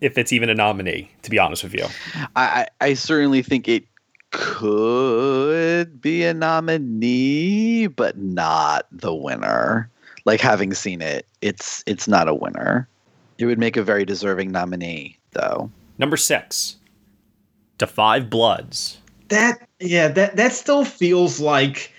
[0.00, 1.84] if it's even a nominee, to be honest with you.
[2.14, 3.82] I, I I certainly think it
[4.30, 9.90] could be a nominee, but not the winner.
[10.24, 12.88] Like having seen it, it's it's not a winner.
[13.38, 15.72] It would make a very deserving nominee, though.
[15.98, 16.76] Number six.
[17.78, 18.98] Da Five Bloods.
[19.26, 21.92] That yeah, that that still feels like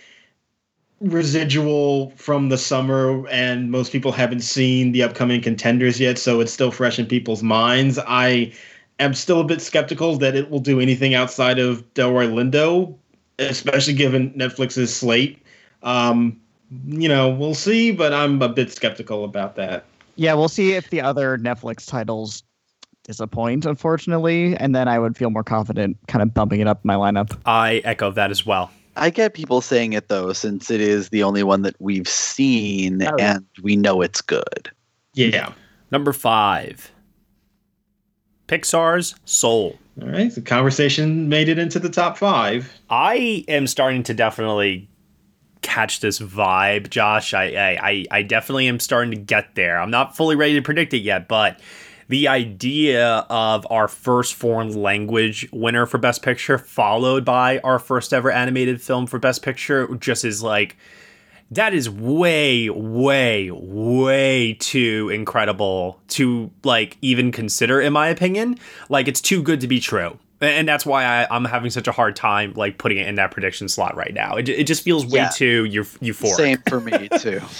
[1.02, 6.52] residual from the summer and most people haven't seen the upcoming contenders yet, so it's
[6.52, 7.98] still fresh in people's minds.
[8.08, 8.54] I
[9.00, 12.96] am still a bit skeptical that it will do anything outside of Delroy Lindo,
[13.40, 15.42] especially given Netflix's slate.
[15.84, 16.40] Um,
[16.86, 19.86] you know, we'll see, but I'm a bit skeptical about that.
[20.16, 22.44] Yeah, we'll see if the other Netflix titles
[23.04, 26.88] disappoint, unfortunately, and then I would feel more confident kind of bumping it up in
[26.88, 27.36] my lineup.
[27.46, 28.70] I echo that as well.
[28.96, 33.04] I get people saying it though, since it is the only one that we've seen
[33.04, 33.16] Oh.
[33.20, 34.72] and we know it's good.
[35.14, 35.54] Yeah.
[35.92, 36.92] Number five.
[38.48, 39.78] Pixar's Soul.
[40.02, 40.34] All right.
[40.34, 42.72] The conversation made it into the top five.
[42.90, 44.90] I am starting to definitely
[45.62, 47.34] catch this vibe, Josh.
[47.34, 49.80] I, I, I, I definitely am starting to get there.
[49.80, 51.60] I'm not fully ready to predict it yet, but
[52.10, 58.14] the idea of our first foreign language winner for Best Picture, followed by our first
[58.14, 60.76] ever animated film for Best Picture, just is like
[61.52, 68.58] that is way, way, way too incredible to like even consider, in my opinion.
[68.90, 70.18] Like it's too good to be true.
[70.42, 73.32] And that's why I, I'm having such a hard time like putting it in that
[73.32, 74.36] prediction slot right now.
[74.36, 75.30] It, it just feels way Yeah.
[75.30, 76.36] too euph- euphoric.
[76.36, 77.42] Same for me too.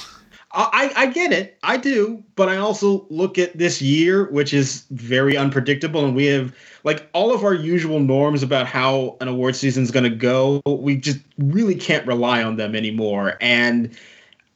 [0.52, 1.58] I, I get it.
[1.62, 2.24] I do.
[2.36, 6.04] But I also look at this year, which is very unpredictable.
[6.04, 9.92] And we have, like, all of our usual norms about how an award season is
[9.92, 10.62] going to go.
[10.66, 13.38] We just really can't rely on them anymore.
[13.42, 13.96] And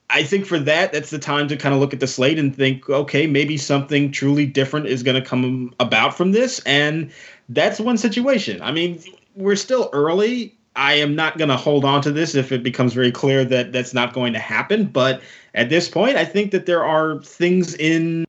[0.10, 2.56] I think for that, that's the time to kind of look at the slate and
[2.56, 6.60] think, okay, maybe something truly different is going to come about from this.
[6.66, 7.12] And
[7.50, 8.62] that's one situation.
[8.62, 9.00] I mean,
[9.36, 10.56] we're still early.
[10.76, 13.72] I am not going to hold on to this if it becomes very clear that
[13.72, 14.86] that's not going to happen.
[14.86, 15.22] But
[15.54, 18.26] at this point, I think that there are things in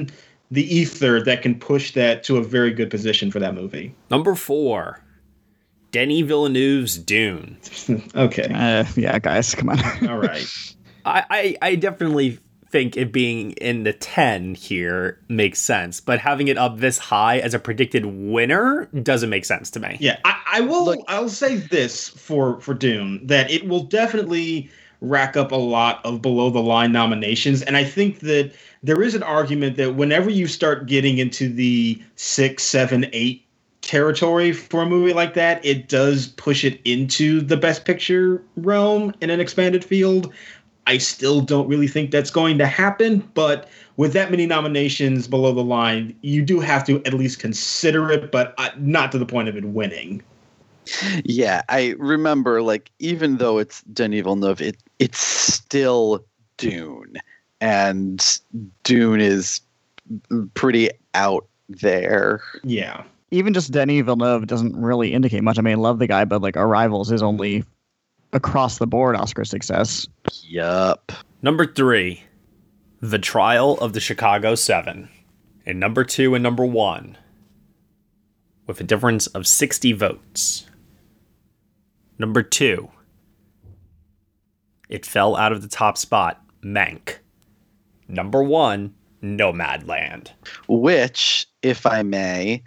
[0.51, 3.95] the ether that can push that to a very good position for that movie.
[4.11, 5.01] Number four,
[5.91, 7.57] Denis Villeneuve's Dune.
[8.15, 8.53] okay.
[8.53, 10.09] Uh, yeah, guys, come on.
[10.09, 10.47] All right.
[11.07, 12.39] I, I, I definitely
[12.75, 17.39] think it being in the 10 here makes sense, but having it up this high
[17.39, 19.97] as a predicted winner doesn't make sense to me.
[20.01, 21.05] Yeah, I, I will.
[21.07, 26.21] I'll say this for for Dune that it will definitely rack up a lot of
[26.21, 28.53] below the line nominations, and I think that
[28.83, 33.45] there is an argument that whenever you start getting into the six, seven, eight
[33.83, 39.15] territory for a movie like that, it does push it into the best picture realm
[39.21, 40.33] in an expanded field.
[40.87, 45.53] I still don't really think that's going to happen, but with that many nominations below
[45.53, 49.27] the line, you do have to at least consider it, but uh, not to the
[49.27, 50.23] point of it winning.
[51.25, 56.25] Yeah, I remember like even though it's Denis Villeneuve, it it's still
[56.59, 57.15] Dune,
[57.61, 58.39] and
[58.83, 59.63] Dune is
[60.53, 62.43] pretty out there.
[62.63, 63.05] Yeah.
[63.31, 65.59] Even just Denis Villeneuve doesn't really indicate much.
[65.59, 67.65] I mean, I love the guy, but like Arrivals is only
[68.35, 70.07] across the board Oscar success.
[70.43, 71.13] Yup.
[71.43, 72.23] Number three,
[73.01, 75.09] The Trial of the Chicago Seven.
[75.67, 77.17] And number two and number one,
[78.67, 80.67] with a difference of 60 votes.
[82.19, 82.91] Number two,
[84.91, 87.17] it fell out of the top spot, Mank.
[88.09, 90.29] Number one, Nomadland.
[90.69, 92.63] Which, if I may,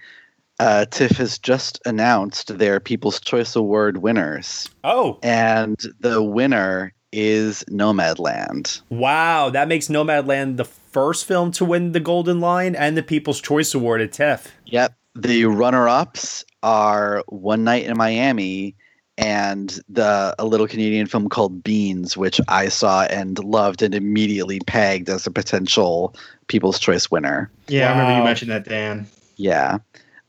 [0.60, 4.70] uh, TIFF has just announced their People's Choice Award winners.
[4.84, 5.20] Oh.
[5.24, 8.82] And the winner is Nomadland.
[8.90, 13.42] Wow, that makes Nomadland the first film to win the Golden Lion and the People's
[13.42, 14.52] Choice Award at TIFF.
[14.66, 14.94] Yep.
[15.16, 18.76] The runner ups are One Night in Miami
[19.18, 24.60] and the a little Canadian film called Beans, which I saw and loved and immediately
[24.68, 26.16] pegged as a potential
[26.48, 27.50] People's Choice winner.
[27.68, 29.08] Yeah, I remember you mentioned that, Dan.
[29.38, 29.80] Yeah.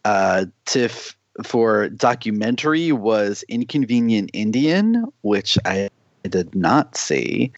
[0.09, 5.91] Uh, TIFF for documentary was Inconvenient Indian, which I
[6.23, 7.53] did not see.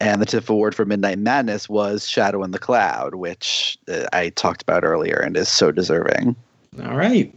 [0.00, 4.30] And the TIFF award for Midnight Madness was Shadow in the Cloud, which uh, I
[4.30, 6.34] talked about earlier and is so deserving.
[6.82, 7.34] All right.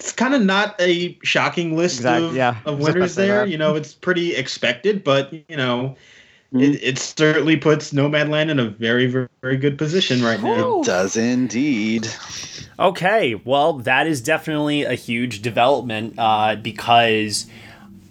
[0.00, 2.56] It's kind of not a shocking list Exactly, of, yeah.
[2.64, 3.38] of I was just about winners there.
[3.44, 3.50] that.
[3.50, 5.94] You know, it's pretty expected, but, you know,
[6.52, 10.80] it, it certainly puts Nomadland in a very, very, very good position right now.
[10.80, 12.08] It does indeed.
[12.82, 17.46] Okay, well, that is definitely a huge development uh, because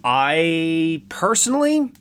[0.02, 1.92] I personally,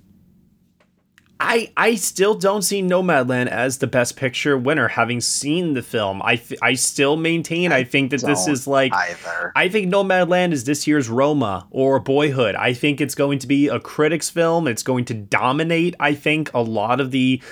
[1.41, 4.87] I I still don't see Nomadland as the best picture winner.
[4.87, 8.95] Having seen the film, I th- I still maintain I think that this is like
[8.95, 9.53] either.
[9.57, 12.55] I think Nomadland is this year's Roma or Boyhood.
[12.55, 14.69] I think it's going to be a critics film.
[14.69, 15.97] It's going to dominate.
[15.99, 17.43] I think a lot of the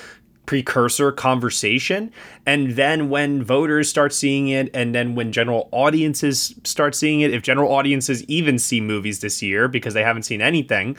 [0.49, 2.11] precursor conversation
[2.47, 7.35] and then when voters start seeing it and then when general audiences start seeing it
[7.35, 10.97] if general audiences even see movies this year because they haven't seen anything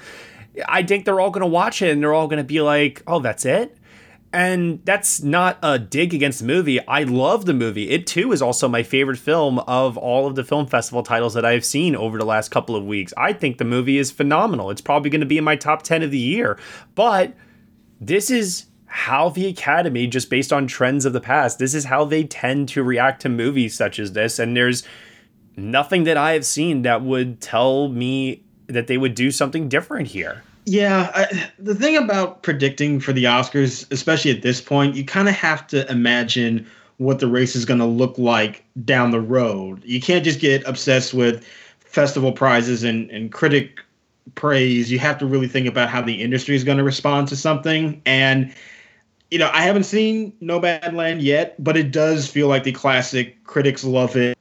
[0.68, 3.02] i think they're all going to watch it and they're all going to be like
[3.08, 3.76] oh that's it
[4.32, 6.80] and that's not a dig against the movie.
[6.88, 7.90] I love the movie.
[7.90, 11.46] It too is also my favorite film of all of the film festival titles that
[11.46, 13.12] I've seen over the last couple of weeks.
[13.18, 14.70] I think the movie is phenomenal.
[14.70, 16.60] It's probably going to be in my top 10 of the year.
[16.94, 17.34] But
[18.00, 22.04] this is how the Academy, just based on trends of the past, this is how
[22.04, 24.40] they tend to react to movies such as this.
[24.40, 24.84] And there's
[25.56, 30.08] nothing that I have seen that would tell me that they would do something different
[30.08, 30.44] here.
[30.66, 35.30] Yeah, I, the thing about predicting for the Oscars, especially at this point, you kind
[35.30, 36.68] of have to imagine
[36.98, 39.84] what the race is going to look like down the road.
[39.86, 41.46] You can't just get obsessed with
[41.80, 43.80] festival prizes and, and critic
[44.34, 44.92] praise.
[44.92, 48.02] You have to really think about how the industry is going to respond to something.
[48.08, 48.54] And,
[49.32, 53.84] you know, I haven't seen Nomadland yet, but it does feel like the classic critics
[53.84, 54.38] love it.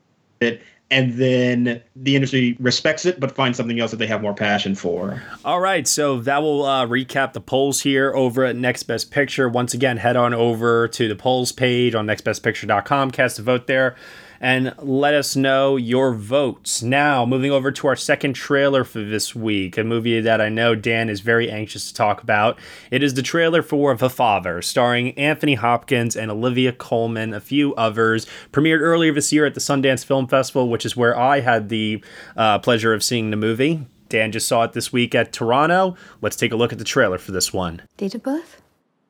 [0.91, 4.75] And then the industry respects it, but finds something else that they have more passion
[4.75, 5.23] for.
[5.45, 9.51] All right, so that will uh, recap the polls here over at Next Best Picture.
[9.51, 13.97] Once again, head on over to the polls page on nextbestpicture.com, cast a vote there,
[14.41, 16.83] and let us know your votes.
[16.83, 20.75] Now, moving over to our second trailer for this week, a movie that I know
[20.75, 22.59] Dan is very anxious to talk about.
[22.91, 27.75] It is the trailer for The Father, starring Anthony Hopkins and Olivia Colman, a few
[27.75, 28.27] others.
[28.53, 32.03] Premiered earlier this year at the Sundance Film Festival, which is where I had the
[32.37, 33.87] uh, pleasure of seeing the movie.
[34.09, 35.97] Dan just saw it this week at Toronto.
[36.21, 37.83] Let's take a look at the trailer for this one.
[37.97, 38.63] Date of birth?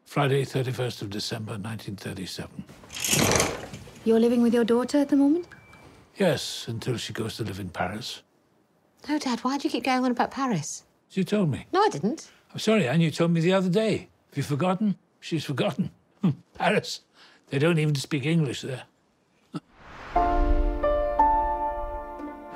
[0.04, 3.67] Friday, 31st of December, 1937.
[4.08, 5.46] You're living with your daughter at the moment?
[6.16, 8.22] Yes, until she goes to live in Paris.
[9.06, 10.84] No, Dad, why do you keep going on about Paris?
[11.10, 11.66] You told me.
[11.74, 12.30] No, I didn't.
[12.50, 14.08] I'm sorry, Anne, you told me the other day.
[14.30, 14.96] Have you forgotten?
[15.20, 15.90] She's forgotten.
[16.54, 17.02] Paris.
[17.50, 18.84] They don't even speak English there.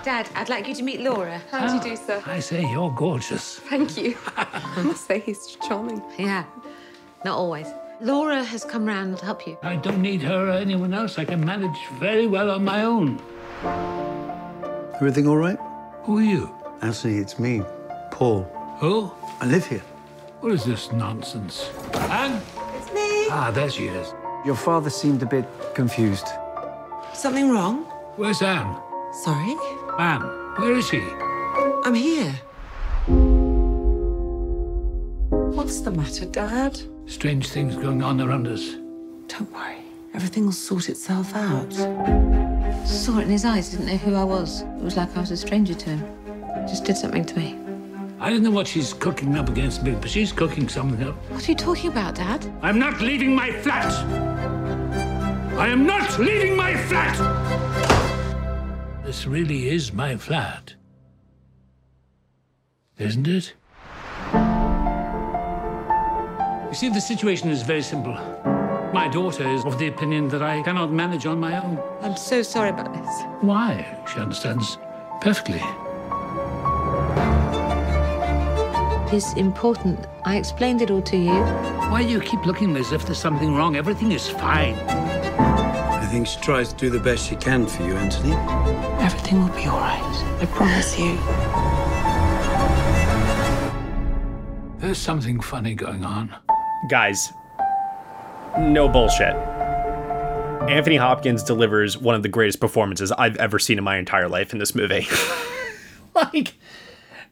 [0.03, 1.39] Dad, I'd like you to meet Laura.
[1.51, 2.23] How do you ah, do, sir?
[2.25, 3.59] I say, you're gorgeous.
[3.59, 4.17] Thank you.
[4.39, 6.03] I must say he's charming.
[6.19, 6.45] Yeah,
[7.27, 7.67] not always.
[8.03, 9.57] Laura has come round to help you.
[9.63, 11.21] I don't need her or anyone else.
[11.21, 13.21] I can manage very well on my own.
[14.97, 15.59] Everything all right?
[16.03, 16.53] Who are you?
[16.81, 17.63] Anthony, it's me,
[18.11, 18.43] Paul.
[18.81, 19.13] Who?
[19.41, 19.85] I live here.
[20.41, 21.71] What is this nonsense?
[21.95, 22.43] Anne?
[22.77, 23.29] It's me.
[23.31, 24.13] Ah, there she is.
[24.45, 26.27] Your father seemed a bit confused.
[27.15, 27.85] Something wrong?
[28.17, 28.77] Where's Anne?
[29.23, 29.55] Sorry?
[30.01, 30.23] Anne,
[30.57, 31.01] where is she?
[31.85, 32.35] I'm here.
[35.55, 36.81] What's the matter, Dad?
[37.07, 38.77] Strange things going on around us.
[39.29, 39.77] Don't worry.
[40.15, 41.73] Everything will sort itself out.
[42.87, 43.71] Saw it in his eyes.
[43.71, 44.63] Didn't know who I was.
[44.63, 46.05] It was like I was a stranger to him.
[46.69, 47.59] Just did something to me.
[48.21, 51.17] I don't know what she's cooking up against me, but she's cooking something up.
[51.31, 52.47] What are you talking about, Dad?
[52.63, 53.93] I'm not leaving my flat!
[55.59, 57.17] I am not leaving my flat!
[59.05, 60.75] This really is my flat.
[62.99, 63.55] Isn't it?
[66.73, 68.15] You see, the situation is very simple.
[68.95, 71.79] My daughter is of the opinion that I cannot manage on my own.
[72.01, 73.25] I'm so sorry about this.
[73.43, 73.85] Why?
[74.11, 74.79] She understands
[75.21, 75.61] perfectly.
[79.15, 80.07] It's important.
[80.25, 81.35] I explained it all to you.
[81.91, 83.77] Why do you keep looking as if there's something wrong?
[83.77, 84.75] Everything is fine.
[84.77, 88.33] I think she tries to do the best she can for you, Anthony.
[89.05, 90.01] Everything will be all right.
[90.41, 91.19] I promise you.
[94.79, 96.35] There's something funny going on.
[96.89, 97.33] Guys,
[98.59, 99.35] no bullshit.
[100.69, 104.53] Anthony Hopkins delivers one of the greatest performances I've ever seen in my entire life
[104.53, 105.07] in this movie.
[106.15, 106.55] like,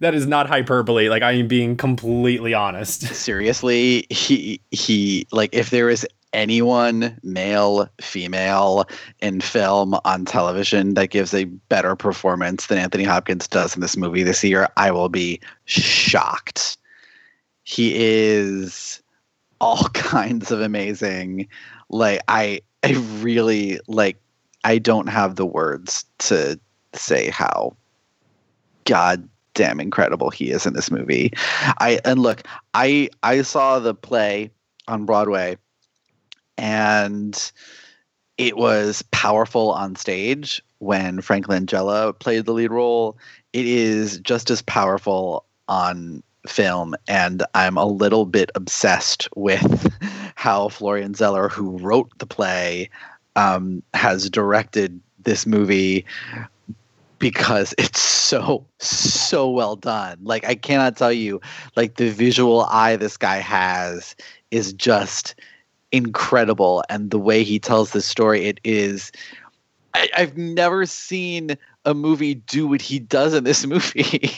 [0.00, 1.08] that is not hyperbole.
[1.08, 3.02] Like, I am being completely honest.
[3.14, 8.88] Seriously, he he like if there is anyone, male, female,
[9.20, 13.96] in film on television that gives a better performance than Anthony Hopkins does in this
[13.96, 16.76] movie this year, I will be shocked.
[17.62, 19.02] He is
[19.60, 21.48] all kinds of amazing.
[21.88, 24.20] Like I I really like
[24.64, 26.58] I don't have the words to
[26.94, 27.76] say how
[28.84, 31.32] god damn incredible he is in this movie.
[31.78, 32.42] I and look,
[32.74, 34.50] I I saw the play
[34.88, 35.56] on Broadway
[36.58, 37.52] and
[38.38, 43.18] it was powerful on stage when Frank Langella played the lead role.
[43.52, 49.92] It is just as powerful on film and I'm a little bit obsessed with
[50.34, 52.88] how Florian Zeller who wrote the play
[53.36, 56.04] um, has directed this movie
[57.18, 60.18] because it's so so well done.
[60.22, 61.40] Like i cannot tell you
[61.76, 64.16] like the visual eye this guy has
[64.50, 65.34] is just
[65.92, 69.10] incredible and the way he tells this story it is
[69.92, 74.30] I, i've never seen a movie do what he does in this movie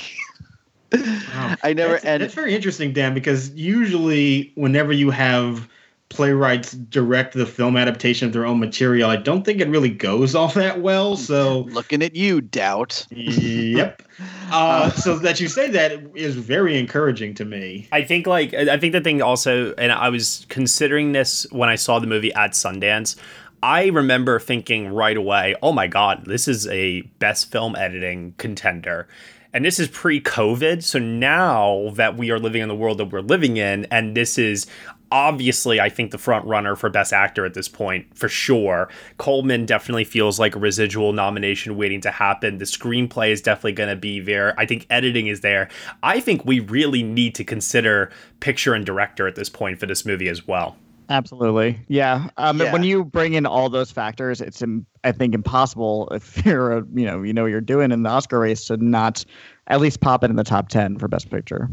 [1.62, 5.68] i never that's, and that's very interesting dan because usually whenever you have
[6.08, 10.34] playwrights direct the film adaptation of their own material i don't think it really goes
[10.34, 14.02] all that well so looking at you doubt yep
[14.52, 18.76] uh, so that you say that is very encouraging to me I think like I
[18.78, 22.52] think the thing also, and I was considering this when I saw the movie at
[22.52, 23.16] Sundance.
[23.62, 29.08] I remember thinking right away, "Oh my god, this is a best film editing contender."
[29.54, 33.20] And this is pre-COVID, so now that we are living in the world that we're
[33.20, 34.66] living in, and this is
[35.10, 38.88] obviously, I think the front runner for best actor at this point for sure.
[39.18, 42.56] Colman definitely feels like a residual nomination waiting to happen.
[42.56, 44.58] The screenplay is definitely going to be there.
[44.58, 45.68] I think editing is there.
[46.02, 50.06] I think we really need to consider picture and director at this point for this
[50.06, 50.78] movie as well.
[51.12, 52.30] Absolutely, yeah.
[52.38, 52.72] Um, Yeah.
[52.72, 56.84] When you bring in all those factors, it's im- I think impossible if you're a
[56.94, 59.24] you know you know what you're doing in the Oscar race to not
[59.66, 61.68] at least pop it in the top ten for Best Picture.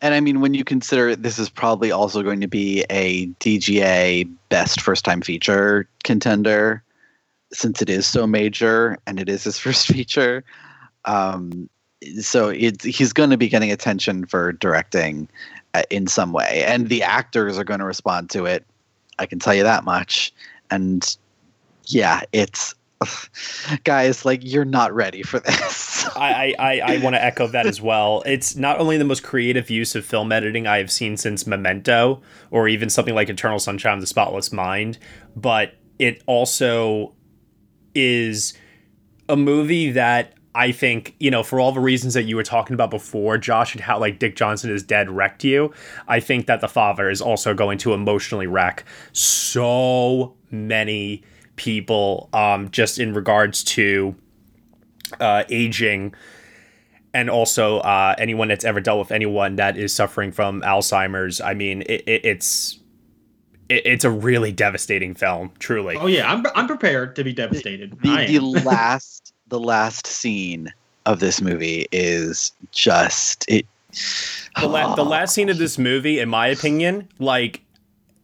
[0.00, 4.30] And I mean, when you consider this is probably also going to be a DGA
[4.48, 6.82] Best First Time Feature contender,
[7.52, 10.42] since it is so major and it is his first feature.
[11.04, 11.68] Um,
[12.20, 15.28] so it's he's going to be getting attention for directing
[15.74, 18.64] uh, in some way, and the actors are going to respond to it.
[19.20, 20.32] I can tell you that much.
[20.70, 21.16] And
[21.84, 22.74] yeah, it's
[23.84, 26.06] guys like you're not ready for this.
[26.16, 28.22] I, I, I want to echo that as well.
[28.26, 32.22] It's not only the most creative use of film editing I have seen since Memento,
[32.50, 34.98] or even something like Eternal Sunshine of the Spotless Mind,
[35.36, 37.14] but it also
[37.94, 38.54] is
[39.28, 42.74] a movie that I think, you know, for all the reasons that you were talking
[42.74, 45.72] about before, Josh, and how like Dick Johnson is dead wrecked you,
[46.08, 51.22] I think that The Father is also going to emotionally wreck so many
[51.54, 54.16] people um, just in regards to
[55.20, 56.14] uh, aging
[57.12, 61.40] and also uh, anyone that's ever dealt with anyone that is suffering from Alzheimer's.
[61.40, 62.78] I mean, it, it, it's
[63.68, 65.96] it's a really devastating film, truly.
[65.96, 67.96] Oh yeah, I'm I'm prepared to be devastated.
[68.04, 70.72] I The, the last the last scene
[71.06, 73.66] of this movie is just it.
[74.60, 77.60] the, la- the last scene of this movie, in my opinion, like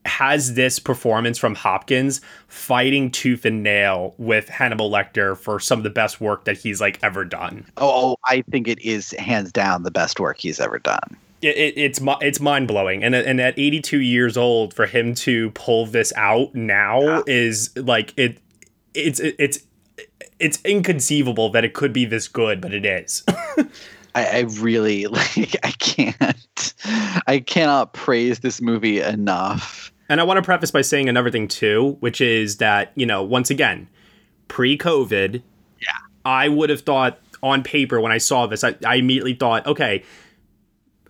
[0.05, 5.83] has this performance from Hopkins fighting tooth and nail with Hannibal Lecter for some of
[5.83, 7.65] the best work that he's like ever done.
[7.77, 11.17] Oh, oh I think it is hands down the best work he's ever done.
[11.41, 15.51] It, it, it's it's mind blowing, and and at 82 years old, for him to
[15.51, 18.39] pull this out now is like it.
[18.95, 19.59] It's it, it's
[20.39, 23.23] it's inconceivable that it could be this good, but it is.
[24.15, 25.55] I, I really like.
[25.63, 26.73] I can't.
[27.27, 29.91] I cannot praise this movie enough.
[30.09, 33.23] And I want to preface by saying another thing too, which is that, you know,
[33.23, 33.89] once again,
[34.47, 35.41] pre COVID,
[35.81, 35.87] yeah.
[36.23, 40.03] I would have thought on paper when I saw this, I, I immediately thought, okay,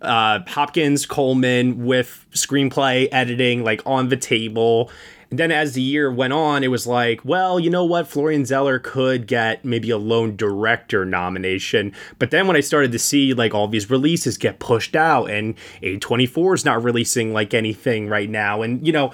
[0.01, 4.91] uh, Hopkins, Colman with screenplay, editing, like on the table.
[5.29, 8.07] And then as the year went on, it was like, well, you know what?
[8.07, 11.91] Florian Zeller could get maybe a lone director nomination.
[12.17, 15.55] But then when I started to see like all these releases get pushed out and
[15.81, 18.61] A24 is not releasing like anything right now.
[18.61, 19.11] And, you know,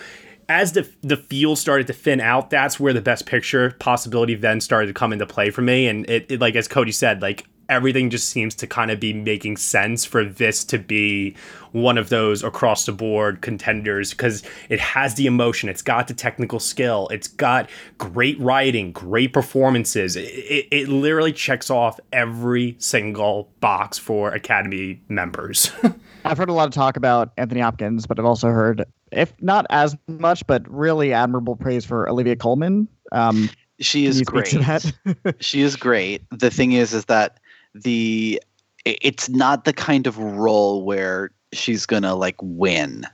[0.49, 4.60] as the the field started to thin out, that's where the best picture possibility then
[4.60, 5.88] started to come into play for me.
[5.88, 9.14] And it, it like as Cody said, like everything just seems to kind of be
[9.14, 11.35] making sense for this to be
[11.72, 16.14] one of those across the board contenders because it has the emotion, it's got the
[16.14, 20.15] technical skill, it's got great writing, great performances.
[20.15, 25.72] It, it, it literally checks off every single box for Academy members.
[26.26, 29.65] I've heard a lot of talk about Anthony Hopkins, but I've also heard, if not
[29.69, 32.88] as much, but really admirable praise for Olivia Colman.
[33.11, 33.49] Um,
[33.80, 34.56] she is great.
[35.40, 36.23] she is great.
[36.31, 37.40] The thing is, is that
[37.74, 38.41] the
[38.86, 43.06] it's not the kind of role where she's gonna like win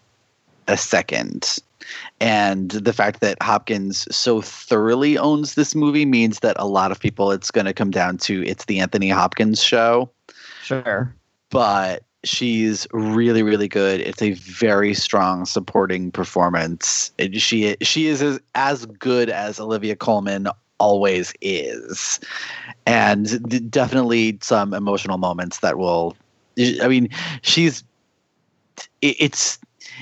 [0.68, 1.60] a second.
[2.20, 7.00] And the fact that Hopkins so thoroughly owns this movie means that a lot of
[7.00, 10.10] people it's to come down to it's the Anthony Hopkins show.
[10.64, 11.14] Sure.
[11.50, 18.40] But she's really really good it's a very strong supporting performance she she is as,
[18.56, 20.50] as good as olivia colman
[20.80, 22.20] always is.
[22.86, 26.16] And definitely some emotional moments that will
[26.82, 27.08] i mean
[27.42, 27.86] she's
[29.02, 29.60] it's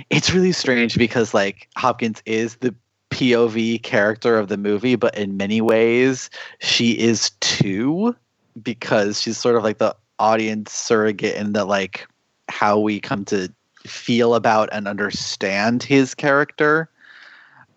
[0.09, 2.73] it's really strange because like hopkins is the
[3.11, 8.15] pov character of the movie but in many ways she is too
[8.63, 12.07] because she's sort of like the audience surrogate in that like
[12.49, 13.53] how we come to
[13.85, 16.89] feel about and understand his character.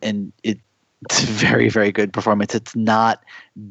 [0.03, 0.59] And it,
[1.03, 3.23] it's a very very good performance it's not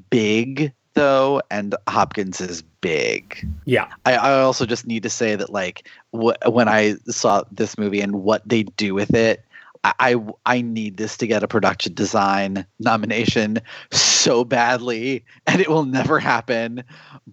[0.10, 5.52] big though and hopkins is big yeah i, I also just need to say that
[5.52, 9.46] like wh- when i saw this movie and what they do with it
[9.84, 10.16] I, I
[10.46, 13.60] I need this to get a production design nomination
[13.92, 16.84] so badly, and it will never happen.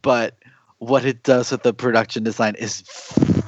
[0.01, 0.39] But
[0.79, 2.83] what it does with the production design is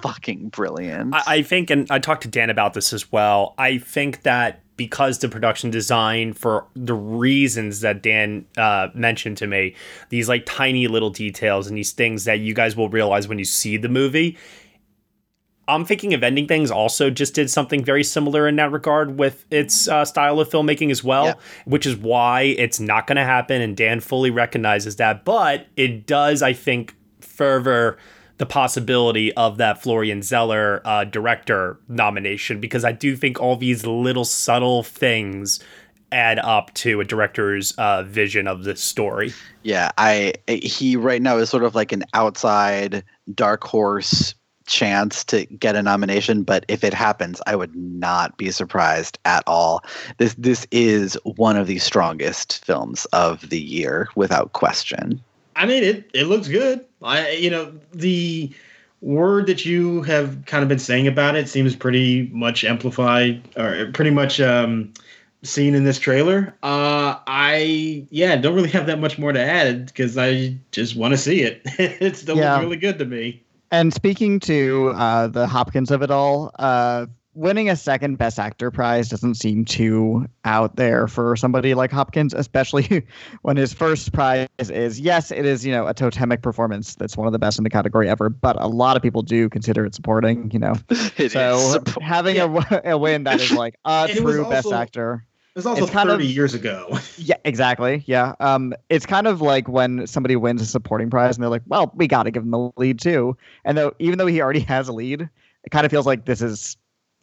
[0.03, 1.15] fucking brilliant.
[1.15, 3.55] I, I think, and I talked to Dan about this as well.
[3.59, 9.47] I think that because the production design, for the reasons that Dan uh, mentioned to
[9.47, 9.75] me,
[10.09, 13.45] these like tiny little details and these things that you guys will realize when you
[13.45, 14.39] see the movie.
[15.67, 19.45] I'm thinking of Ending Things also just did something very similar in that regard with
[19.51, 21.35] its uh, style of filmmaking as well, Yeah.
[21.67, 23.61] which is why it's not going to happen.
[23.61, 25.27] And Dan fully recognizes that.
[25.27, 27.99] But it does, I think, further
[28.39, 33.85] the possibility of that Florian Zeller uh, director nomination because I do think all these
[33.85, 35.61] little subtle things
[36.11, 39.35] add up to a director's uh, vision of this story.
[39.63, 43.05] Yeah, I he right now is sort of like an outside
[43.35, 44.35] dark horse
[44.67, 49.43] chance to get a nomination, but if it happens, I would not be surprised at
[49.47, 49.83] all.
[50.19, 55.23] This this is one of the strongest films of the year without question.
[55.57, 56.85] I mean, it it looks good.
[57.03, 58.53] I you know the
[59.01, 63.91] word that you have kind of been saying about it seems pretty much amplified or
[63.93, 64.93] pretty much um,
[65.43, 66.55] seen in this trailer.
[66.63, 71.13] Uh, I yeah, don't really have that much more to add because I just want
[71.13, 71.63] to see it.
[71.79, 72.55] it still Yeah.
[72.55, 73.43] looks really good to me.
[73.71, 77.07] And speaking to uh, the Hopkins of it all, uh,
[77.39, 82.35] winning a second Best Actor prize doesn't seem too out there for somebody like Hopkins,
[82.35, 83.07] especially
[83.43, 87.27] when his first prize is yes, it is you know a totemic performance that's one
[87.27, 89.95] of the best in the category ever, but a lot of people do consider it
[89.95, 90.51] supporting.
[90.51, 90.75] You know,
[91.17, 94.25] It so is support- having a, w- a win that is like a And it
[94.25, 95.25] was true Best Actor.
[95.55, 96.99] It was also It's kind 30 of- years ago.
[97.19, 98.05] Yeah, exactly.
[98.07, 98.35] Yeah.
[98.41, 101.93] Um, it's kind of like when somebody wins a supporting prize and they're like, "Well,
[101.97, 104.89] we got to give him the lead too." And though, even though he already has
[104.89, 105.23] a lead,
[105.65, 106.77] it kind of feels like this is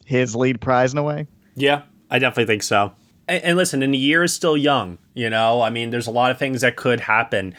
[0.06, 1.26] his lead prize in a way.
[1.54, 1.82] Yeah.
[2.10, 2.92] I definitely think so.
[3.28, 4.98] And, and listen, and the year is still young.
[5.12, 7.54] You know, I mean, there's a lot of things that could happen.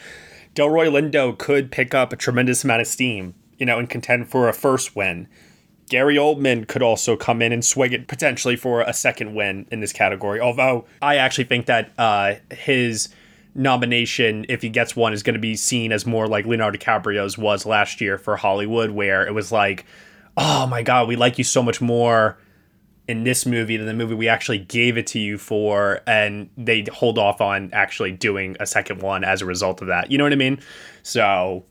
[0.54, 4.48] Delroy Lindo could pick up a tremendous amount of steam, you know, and contend for
[4.48, 5.28] a first win.
[5.90, 9.80] Gary Oldman could also come in and swing it potentially for a second win in
[9.80, 10.40] this category.
[10.40, 13.10] Although I actually think that uh, his
[13.54, 17.36] nomination, if he gets one, is going to be seen as more like Leonardo DiCaprio's
[17.36, 19.84] was last year for Hollywood, where it was like,
[20.38, 22.38] oh my God, we like you so much more
[23.08, 26.00] in this movie than the movie we actually gave it to you for.
[26.06, 30.10] And they hold off on actually doing a second one as a result of that.
[30.10, 30.60] You know what I mean?
[31.02, 31.64] So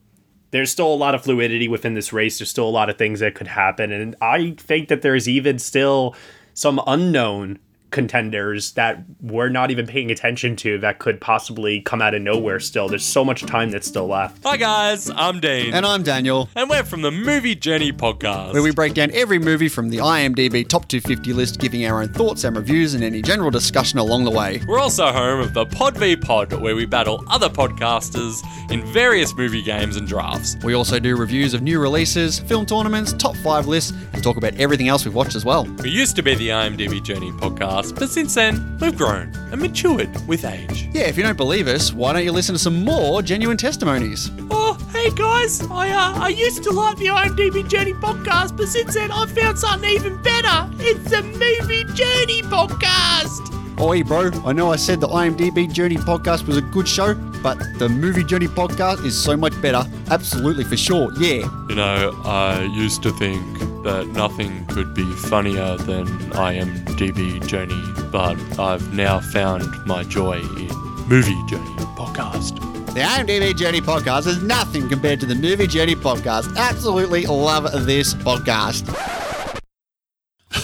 [0.52, 2.40] there's still a lot of fluidity within this race.
[2.40, 3.92] There's still a lot of things that could happen.
[3.92, 6.16] And I think that there's even still
[6.54, 7.60] some unknown
[7.92, 12.60] contenders that we're not even paying attention to that could possibly come out of nowhere
[12.60, 12.88] still.
[12.90, 14.44] There's so much time that's still left.
[14.44, 15.74] Hi guys, I'm Dean.
[15.74, 16.50] And I'm Daniel.
[16.56, 18.54] And we're from the Movie Journey podcast.
[18.54, 22.14] Where we break down every movie from the IMDb Top 250 list, giving our own
[22.14, 24.62] thoughts and reviews and any general discussion along the way.
[24.68, 28.42] We're also home of the Pod v Pod, where we battle other podcasters
[28.72, 30.58] in various movie games and drafts.
[30.64, 34.56] We also do reviews of new releases, film tournaments, top 5 lists, and talk about
[34.56, 35.66] everything else we've watched as well.
[35.84, 40.10] We used to be the IMDb Journey podcast, but since then, we've grown and matured
[40.28, 40.90] with age.
[40.94, 44.32] Yeah, if you don't believe us, why don't you listen to some more genuine testimonies?
[44.50, 48.96] Oh, hey guys, I uh, I used to like the IMDb Journey podcast, but since
[48.96, 50.70] then I've found something even better.
[50.80, 53.57] It's the Movie Journey podcast.
[53.80, 57.14] Oi, bro, I know I said the IMDb Journey podcast was a good show,
[57.44, 59.84] but the Movie Journey podcast is so much better.
[60.10, 61.48] Absolutely, for sure, yeah.
[61.70, 63.44] You know, I used to think
[63.84, 67.80] that nothing could be funnier than IMDb Journey,
[68.12, 70.70] but I've now found my joy in
[71.08, 72.56] Movie Journey podcast.
[72.96, 76.58] The IMDb Journey podcast is nothing compared to the Movie Journey podcast.
[76.58, 78.88] Absolutely love this podcast.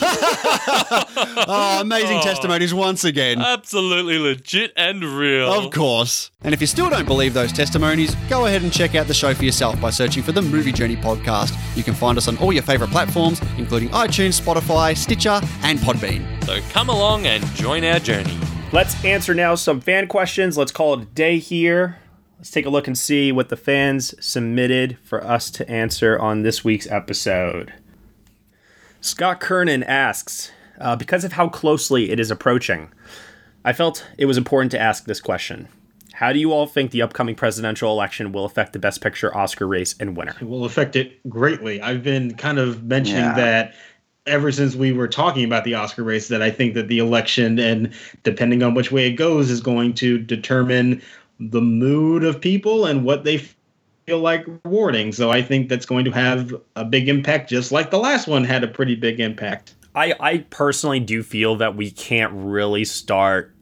[1.45, 3.41] Ah, oh, amazing testimonies once again.
[3.41, 5.51] Absolutely legit and real.
[5.51, 6.31] Of course.
[6.43, 9.33] And if you still don't believe those testimonies, go ahead and check out the show
[9.33, 11.55] for yourself by searching for the Movie Journey podcast.
[11.75, 16.43] You can find us on all your favorite platforms, including iTunes, Spotify, Stitcher, and Podbean.
[16.45, 18.37] So come along and join our journey.
[18.71, 20.57] Let's answer now some fan questions.
[20.57, 21.97] Let's call it a day here.
[22.37, 26.41] Let's take a look and see what the fans submitted for us to answer on
[26.41, 27.73] this week's episode.
[29.03, 30.49] Scott Kernan asks,
[30.79, 32.89] uh, because of how closely it is approaching,
[33.65, 35.67] I felt it was important to ask this question.
[36.13, 39.67] How do you all think the upcoming presidential election will affect the Best Picture Oscar
[39.67, 40.33] race and winner?
[40.39, 41.81] It will affect it greatly.
[41.81, 43.33] I've been kind of mentioning Yeah.
[43.35, 43.73] that
[44.25, 47.59] ever since we were talking about the Oscar race, that I think that the election,
[47.59, 47.89] and
[48.23, 51.01] depending on which way it goes, is going to determine
[51.41, 53.43] the mood of people and what they
[54.05, 55.11] feel like rewarding.
[55.11, 58.43] So I think that's going to have a big impact, just like the last one
[58.43, 59.75] had a pretty big impact.
[59.95, 63.53] I, I personally do feel that we can't really start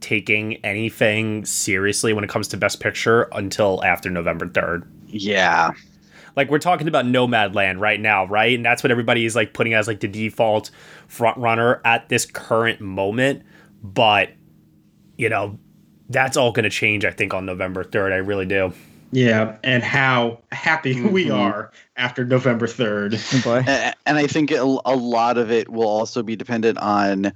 [0.00, 4.86] taking anything seriously when it comes to Best Picture until after November 3rd.
[5.06, 5.72] Yeah.
[6.36, 8.54] Like we're talking about Nomadland right now, right?
[8.54, 10.70] And that's what everybody is like putting as like the default
[11.08, 13.42] front runner at this current moment.
[13.82, 14.30] But
[15.16, 15.58] you know,
[16.08, 18.12] that's all going to change I think on November 3rd.
[18.12, 18.72] I really do.
[19.10, 21.34] Yeah, and how happy we Mhm.
[21.38, 23.14] are after November 3rd.
[23.44, 27.32] A- And I think a a lot of it will also be dependent on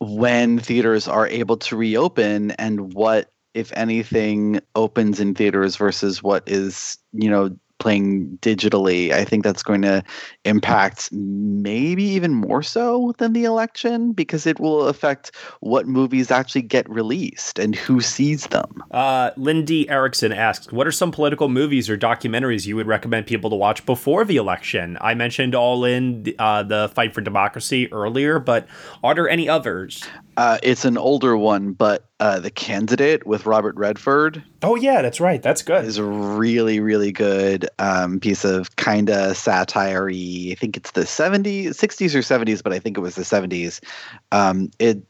[0.00, 6.42] when theaters are able to reopen and what, if anything, opens in theaters versus what
[6.48, 9.10] is, you know, playing digitally.
[9.10, 10.04] I think that's going to
[10.44, 16.62] impact maybe even more so than the election because it will affect what movies actually
[16.62, 18.84] get released and who sees them.
[18.92, 23.50] Uh, Lindy Erickson asks, "What are some political movies or documentaries you would recommend people
[23.50, 28.38] to watch before the election?" I mentioned All In, uh, the Fight for Democracy earlier,
[28.38, 28.68] but
[29.02, 30.04] are there any others?
[30.36, 34.42] Uh, it's an older one, but uh, The Candidate with Robert Redford.
[34.62, 35.42] Oh yeah, that's right.
[35.42, 35.84] That's good.
[35.84, 41.02] Is a really really good um, piece of kind of satire I think it's the
[41.02, 43.80] 70s, 60s or 70s, but I think it was the 70s.
[44.30, 45.02] Um, it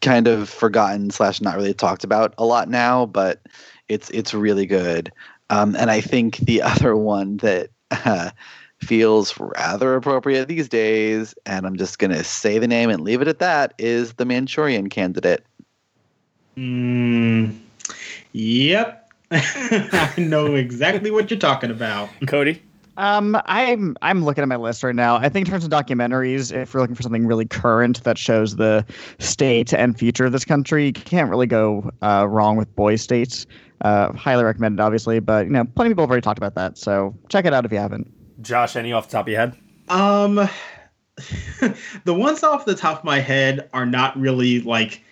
[0.00, 3.40] kind of forgotten slash not really talked about a lot now, but
[3.88, 5.10] it's it's really good.
[5.48, 8.30] Um, and I think the other one that uh,
[8.80, 13.28] feels rather appropriate these days, and I'm just gonna say the name and leave it
[13.28, 15.44] at that, is the Manchurian Candidate.
[16.56, 17.58] Mm,
[18.32, 19.12] yep.
[19.30, 22.08] I know exactly what you're talking about.
[22.26, 22.62] Cody?
[22.96, 25.16] Um, I'm I'm looking at my list right now.
[25.16, 28.56] I think in terms of documentaries, if you're looking for something really current that shows
[28.56, 28.84] the
[29.18, 33.46] state and future of this country, you can't really go uh, wrong with Boys State.
[33.82, 36.76] Uh, highly recommended, obviously, but you know, plenty of people have already talked about that.
[36.76, 38.12] So check it out if you haven't.
[38.40, 39.56] Josh, any off the top of your head?
[39.88, 40.48] Um,
[42.04, 45.02] the ones off the top of my head are not really like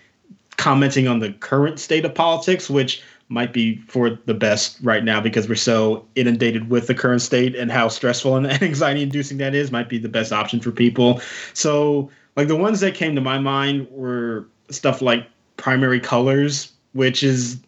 [0.57, 5.21] commenting on the current state of politics, which might be for the best right now
[5.21, 9.55] because we're so inundated with the current state and how stressful and anxiety inducing that
[9.55, 11.21] is might be the best option for people.
[11.53, 15.27] So, like the ones that came to my mind were stuff like
[15.57, 17.59] primary colors, which is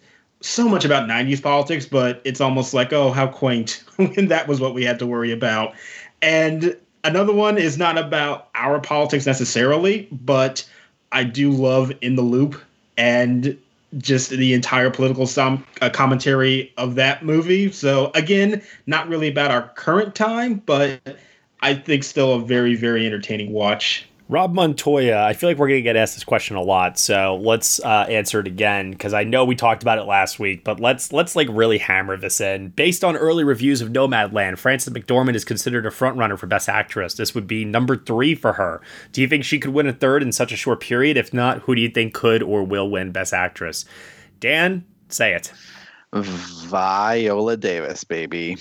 [0.41, 4.61] so much about 90s politics, but it's almost like, oh, how quaint when that was
[4.61, 5.75] what we had to worry about.
[6.23, 10.69] And another one is not about our politics necessarily, but
[11.13, 12.61] I do love In the Loop
[12.97, 13.59] and
[13.99, 17.73] just the entire political som- uh, commentary of that movie.
[17.73, 21.01] So, again, not really about our current time, but
[21.61, 24.07] I think still a very, very entertaining watch.
[24.31, 27.41] Rob Montoya, I feel like we're going to get asked this question a lot, so
[27.43, 30.79] let's uh, answer it again because I know we talked about it last week, but
[30.79, 32.69] let's let's like really hammer this in.
[32.69, 37.15] Based on early reviews of Nomadland, Frances McDormand is considered a frontrunner for Best Actress.
[37.15, 38.81] This would be number three for her.
[39.11, 41.17] Do you think she could win a third in such a short period?
[41.17, 43.85] If not, who do you think could or will win Best Actress?
[44.39, 45.53] Dan, say it.
[46.13, 48.59] Viola Davis, baby.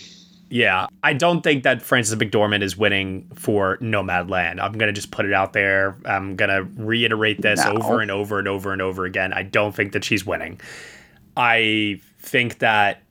[0.52, 4.60] Yeah, I don't think that Frances McDormand is winning for Nomadland.
[4.60, 5.96] I'm gonna just put it out there.
[6.06, 7.74] I'm gonna reiterate this No.
[7.74, 9.32] over and over and over and over again.
[9.32, 10.60] I don't think that she's winning.
[11.38, 13.04] I think that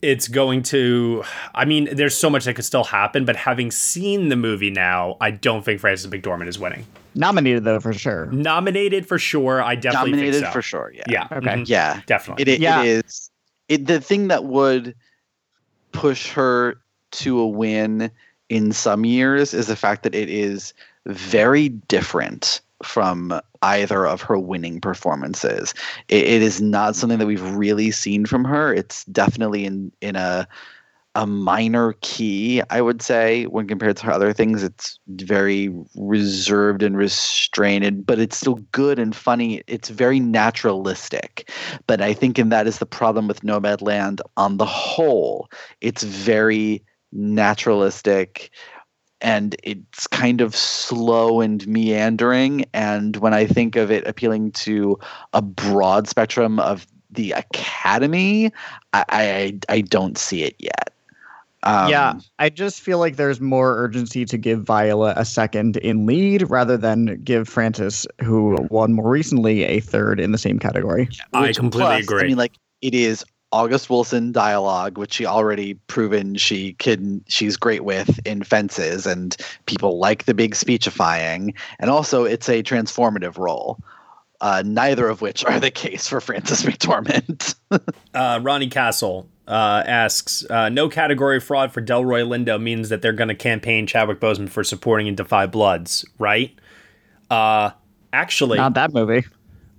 [0.00, 1.24] it's going to.
[1.54, 5.16] I mean, there's so much that could still happen, but having seen the movie now,
[5.20, 6.86] I don't think Frances McDormand is winning.
[7.14, 8.26] Nominated though for sure.
[8.26, 9.60] Nominated for sure.
[9.62, 10.46] I definitely Nominated think so.
[10.46, 10.92] Nominated for sure.
[10.94, 11.02] Yeah.
[11.08, 11.28] Yeah.
[11.32, 11.46] Okay.
[11.48, 12.00] mhm, Yeah.
[12.06, 12.42] Definitely.
[12.42, 12.82] It, it, Yeah.
[12.84, 13.30] it is.
[13.68, 14.94] It, the thing that would
[15.92, 18.10] push her to a win
[18.48, 20.72] in some years is the fact that it is
[21.06, 25.74] very different from either of her winning performances.
[26.08, 28.72] It, it is not something that we've really seen from her.
[28.72, 30.46] It's definitely in in a
[31.14, 34.62] a minor key, I would say, when compared to other things.
[34.62, 39.62] It's very reserved and restrained, but it's still good and funny.
[39.66, 41.50] It's very naturalistic.
[41.86, 45.48] But I think in that is the problem with Nomadland on the whole.
[45.80, 48.50] It's very naturalistic
[49.20, 52.64] and it's kind of slow and meandering.
[52.72, 54.98] And when I think of it appealing to
[55.32, 58.52] a broad spectrum of the academy,
[58.92, 60.92] I I, I don't see it yet.
[61.64, 66.06] Um, yeah, I just feel like there's more urgency to give Viola a second in
[66.06, 71.08] lead rather than give Frances, who won more recently, a third in the same category.
[71.32, 72.20] I Which completely plus, agree.
[72.20, 77.24] I mean, like it is August Wilson dialogue, which she already proven she can.
[77.28, 79.36] She's great with in Fences, and
[79.66, 81.54] people like the big speechifying.
[81.80, 83.78] And also, it's a transformative role.
[84.40, 87.54] Uh, neither of which are the case for Frances McDormand.
[88.14, 93.12] Uh, Ronnie Castle uh, asks, uh, "No category fraud for Delroy Lindo means that they're
[93.12, 96.54] going to campaign Chadwick Boseman for supporting in Da 5 Bloods, right?"
[97.30, 97.70] Uh,
[98.12, 99.24] actually, Not that movie.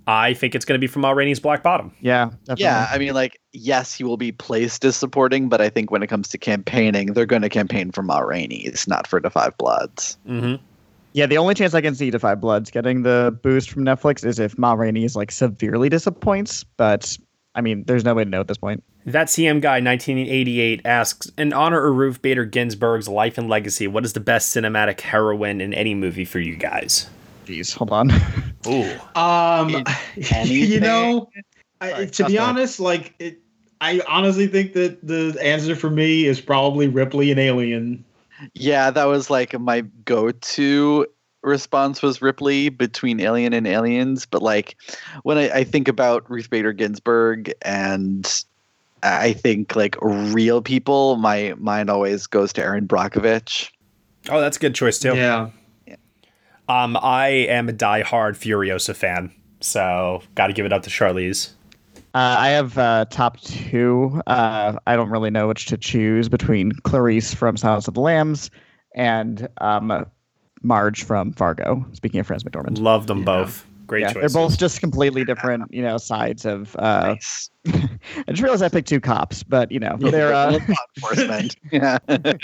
[0.06, 1.92] I think it's going to be from Ma Rainey's Black Bottom.
[2.00, 2.64] Yeah, definitely.
[2.64, 6.02] yeah, I mean, like, yes, he will be placed as supporting, but I think when
[6.02, 8.64] it comes to campaigning, they're going to campaign for Ma Rainey.
[8.64, 10.18] It's not for Da 5 Bloods.
[10.28, 10.62] Mm-hmm.
[11.12, 14.24] Yeah, the only chance I can see Da 5 Bloods getting the boost from Netflix
[14.24, 16.64] is if Ma Rainey is like severely disappoints.
[16.76, 17.16] But
[17.54, 18.82] I mean, there's no way to know at this point.
[19.06, 24.04] That CM guy, 1988, asks, "In honor of Ruth Bader Ginsburg's life and legacy, what
[24.04, 27.08] is the best cinematic heroine in any movie for you guys?"
[27.46, 28.10] Jeez, hold on.
[28.66, 29.84] Ooh, Um,
[30.44, 31.28] you know,
[31.80, 33.38] I, Sorry, to be Josh, honest, like it,
[33.80, 38.04] I honestly think that the answer for me is probably Ripley and Alien.
[38.54, 41.06] Yeah, that was like my go-to
[41.42, 44.26] response was Ripley between Alien and Aliens.
[44.26, 44.76] But like
[45.22, 48.44] when I, I think about Ruth Bader Ginsburg and
[49.02, 53.70] I think like real people, my mind always goes to Erin Brockovich.
[54.28, 55.14] oh, that's a good choice too.
[55.16, 55.50] Yeah.
[56.68, 61.50] Um, I am a die-hard Furiosa fan, so got to give it up to Charlize.
[62.14, 64.20] Uh, I have uh, top two.
[64.26, 68.50] Uh, I don't really know which to choose between Clarice from Silence of the Lambs
[68.94, 70.06] and um,
[70.62, 71.84] Marge from Fargo.
[71.92, 72.80] Speaking of Frances McDormand.
[72.80, 73.64] Love them both.
[73.90, 74.32] Great yeah, choice.
[74.32, 76.76] they're both just completely different, you know, sides of.
[76.76, 77.16] Uh,
[77.66, 77.90] I
[78.28, 80.32] just realized I picked two cops, but you know, they're.
[80.32, 81.56] Uh, Law enforcement.
[81.72, 81.98] yeah.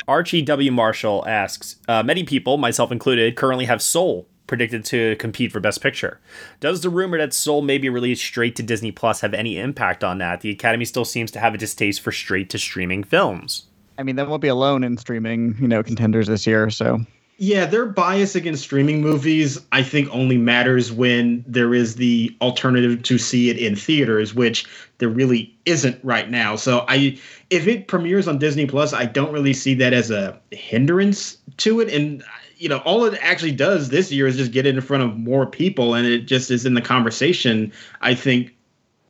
[0.08, 0.72] Archie W.
[0.72, 5.80] Marshall asks uh, Many people, myself included, currently have Soul predicted to compete for Best
[5.80, 6.20] Picture.
[6.58, 10.02] Does the rumor that Soul may be released straight to Disney Plus have any impact
[10.02, 10.40] on that?
[10.40, 13.66] The Academy still seems to have a distaste for straight to streaming films.
[13.98, 16.70] I mean, they won't be alone in streaming, you know, contenders this year.
[16.70, 17.06] So
[17.38, 23.02] Yeah, their bias against streaming movies, I think, only matters when there is the alternative
[23.02, 24.64] to see it in theaters, which
[24.98, 26.56] there really isn't right now.
[26.56, 27.18] So I,
[27.50, 31.80] if it premieres on Disney Plus, I don't really see that as a hindrance to
[31.80, 31.92] it.
[31.92, 32.24] And
[32.56, 35.18] you know, all it actually does this year is just get it in front of
[35.18, 37.70] more people, and it just is in the conversation.
[38.00, 38.54] I think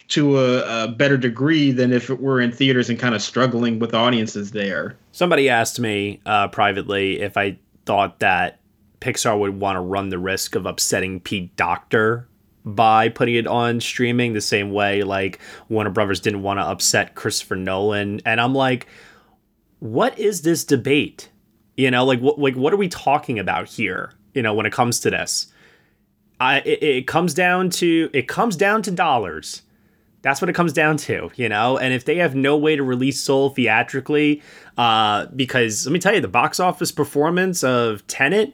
[0.08, 3.78] to a, a better degree than if it were in theaters and kind of struggling
[3.78, 4.96] with audiences there.
[5.12, 8.60] Somebody asked me uh, privately if I thought that
[9.00, 12.28] Pixar would want to run the risk of upsetting Pete Docter
[12.64, 15.38] by putting it on streaming the same way like
[15.68, 18.20] Warner Brothers didn't want to upset Christopher Nolan.
[18.26, 18.86] And I'm like
[19.78, 21.30] what is this debate?
[21.76, 24.72] You know like what like what are we talking about here you know when it
[24.72, 25.46] comes to this?
[26.40, 29.62] I it, it comes down to it comes down to dollars
[30.26, 31.78] that's what it comes down to, you know?
[31.78, 34.42] And if they have no way to release Soul theatrically,
[34.76, 38.52] uh, because let me tell you, the box office performance of Tenet,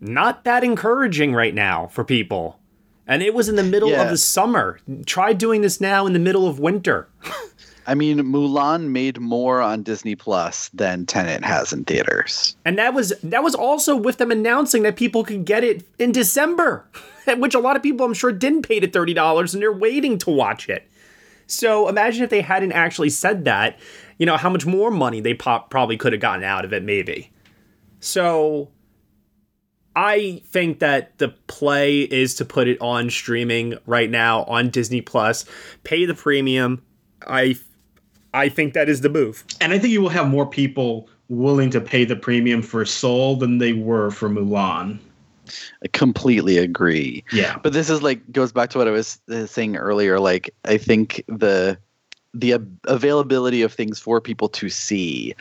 [0.00, 2.60] not that encouraging right now for people.
[3.06, 4.02] And it was in the middle Yeah.
[4.02, 4.80] of the summer.
[5.06, 7.08] Try doing this now in the middle of winter.
[7.86, 12.54] I mean, Mulan made more on Disney Plus than Tenet has in theaters.
[12.66, 16.12] And that was that was also with them announcing that people could get it in
[16.12, 16.84] December,
[17.38, 20.18] which a lot of people I'm sure didn't pay the thirty dollars and they're waiting
[20.18, 20.86] to watch it.
[21.48, 23.78] So imagine if they hadn't actually said that,
[24.18, 27.32] you know, how much more money they probably could have gotten out of it, maybe.
[28.00, 28.70] So
[29.96, 35.00] I think that the play is to put it on streaming right now on Disney
[35.00, 35.44] Plus,
[35.82, 36.82] pay the premium.
[37.26, 37.58] I
[38.34, 39.44] I think that is the move.
[39.60, 43.36] And I think you will have more people willing to pay the premium for Soul
[43.36, 44.98] than they were for Mulan.
[45.84, 47.24] I completely agree.
[47.32, 47.58] Yeah.
[47.62, 50.18] But this is like goes back to what I was uh, saying earlier.
[50.20, 51.78] Like I think the
[52.34, 55.34] the availability of things for people to see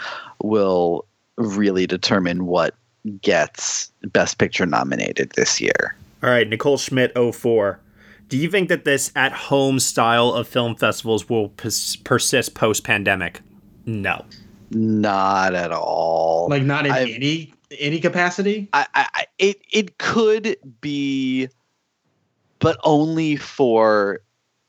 [0.44, 1.06] will
[1.38, 2.76] really determine what
[3.22, 5.96] gets Best Picture nominated this year.
[6.24, 7.80] All right, Nicole Schmidt 04.
[8.30, 12.84] Do you think that this at home style of film festivals will pers- persist post
[12.84, 13.42] pandemic?
[13.86, 14.26] No.
[14.72, 16.48] Not at all.
[16.50, 18.70] Like not in I've- any any capacity.
[18.74, 21.50] I, I, it it could be,
[22.60, 24.22] but only for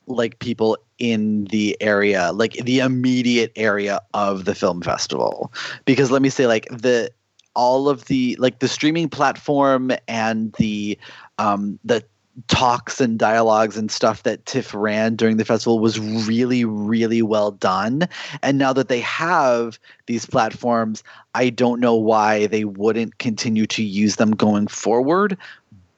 [0.06, 5.52] like people in the area, like the immediate area of the film festival.
[5.84, 7.10] Because let me say, like the
[7.54, 10.98] all of the like the streaming platform and the
[11.38, 12.04] um the
[12.46, 17.50] talks and dialogues and stuff that TIFF ran during the festival was really, really well
[17.50, 18.08] done.
[18.42, 21.02] And now that they have these platforms,
[21.34, 25.36] I don't know why they wouldn't continue to use them going forward.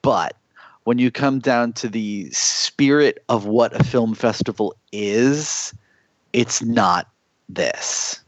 [0.01, 0.35] But
[0.85, 5.73] when you come down to the spirit of what a film festival is,
[6.33, 7.07] it's not
[7.49, 8.19] this.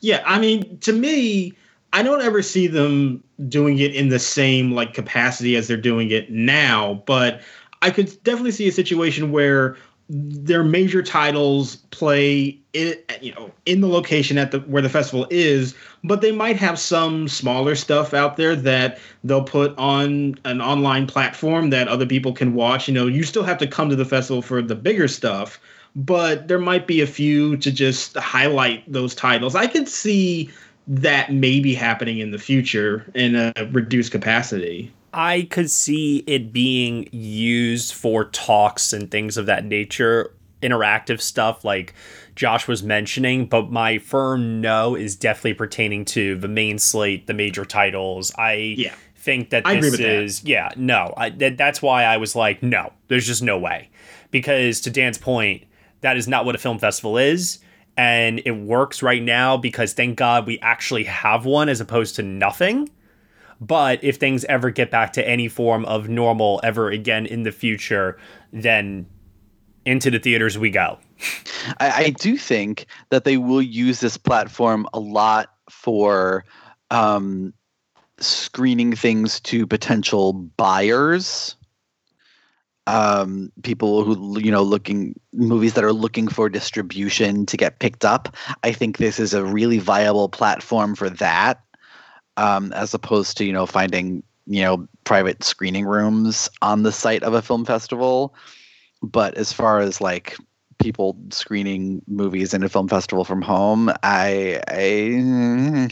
[0.00, 1.52] Yeah, I mean, to me,
[1.92, 6.10] I don't ever see them doing it in the same like capacity as they're doing
[6.10, 7.40] it now, but
[7.82, 9.76] I could definitely see a situation where
[10.10, 15.26] their major titles play in, you know in the location at the where the festival
[15.28, 20.62] is but they might have some smaller stuff out there that they'll put on an
[20.62, 22.88] online platform that other people can watch.
[22.88, 25.60] You know you still have to come to the festival for the bigger stuff
[25.94, 29.54] but there might be a few to just highlight those titles.
[29.54, 30.48] I could see
[30.90, 36.52] that may be happening in the future in a reduced capacity I could see it
[36.52, 41.94] being used for talks and things of that nature, interactive stuff like
[42.36, 47.32] Josh was mentioning, but my firm no is definitely pertaining to the main slate, the
[47.32, 48.32] major titles.
[48.36, 48.94] I Yeah.
[49.16, 50.48] think that this is that.
[50.48, 51.14] yeah, no.
[51.16, 53.88] I, that, that's why I was like, no, there's just no way.
[54.30, 55.64] Because to Dan's point,
[56.02, 57.60] that is not what a film festival is.
[57.98, 62.22] And it works right now because thank God we actually have one as opposed to
[62.22, 62.88] nothing.
[63.60, 67.50] But if things ever get back to any form of normal ever again in the
[67.50, 68.16] future,
[68.52, 69.06] then
[69.84, 70.98] into the theaters we go.
[71.80, 76.44] I, I do think that they will use this platform a lot for
[76.92, 77.52] um,
[78.18, 81.56] screening things to potential buyers.
[82.88, 88.04] Um, people who you know looking movies that are looking for distribution to get picked
[88.04, 88.34] up.
[88.62, 91.62] I think this is a really viable platform for that,
[92.38, 97.22] um, as opposed to you know finding you know private screening rooms on the site
[97.22, 98.34] of a film festival.
[99.02, 100.36] But as far as like
[100.78, 105.88] people screening movies in a film festival from home, I I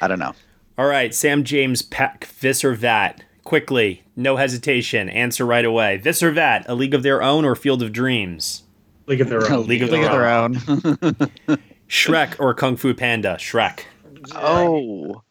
[0.00, 0.34] I don't know.
[0.76, 3.22] All right, Sam James Peck, this or that.
[3.48, 5.08] Quickly, no hesitation.
[5.08, 5.96] Answer right away.
[5.96, 8.64] This or that, A League of Their Own or Field of Dreams?
[9.06, 9.66] League of Their Own.
[9.66, 10.84] League of League Their, of Own.
[11.48, 11.58] own.
[11.88, 13.36] Shrek or Kung Fu Panda?
[13.40, 13.84] Shrek.
[14.34, 15.22] Oh,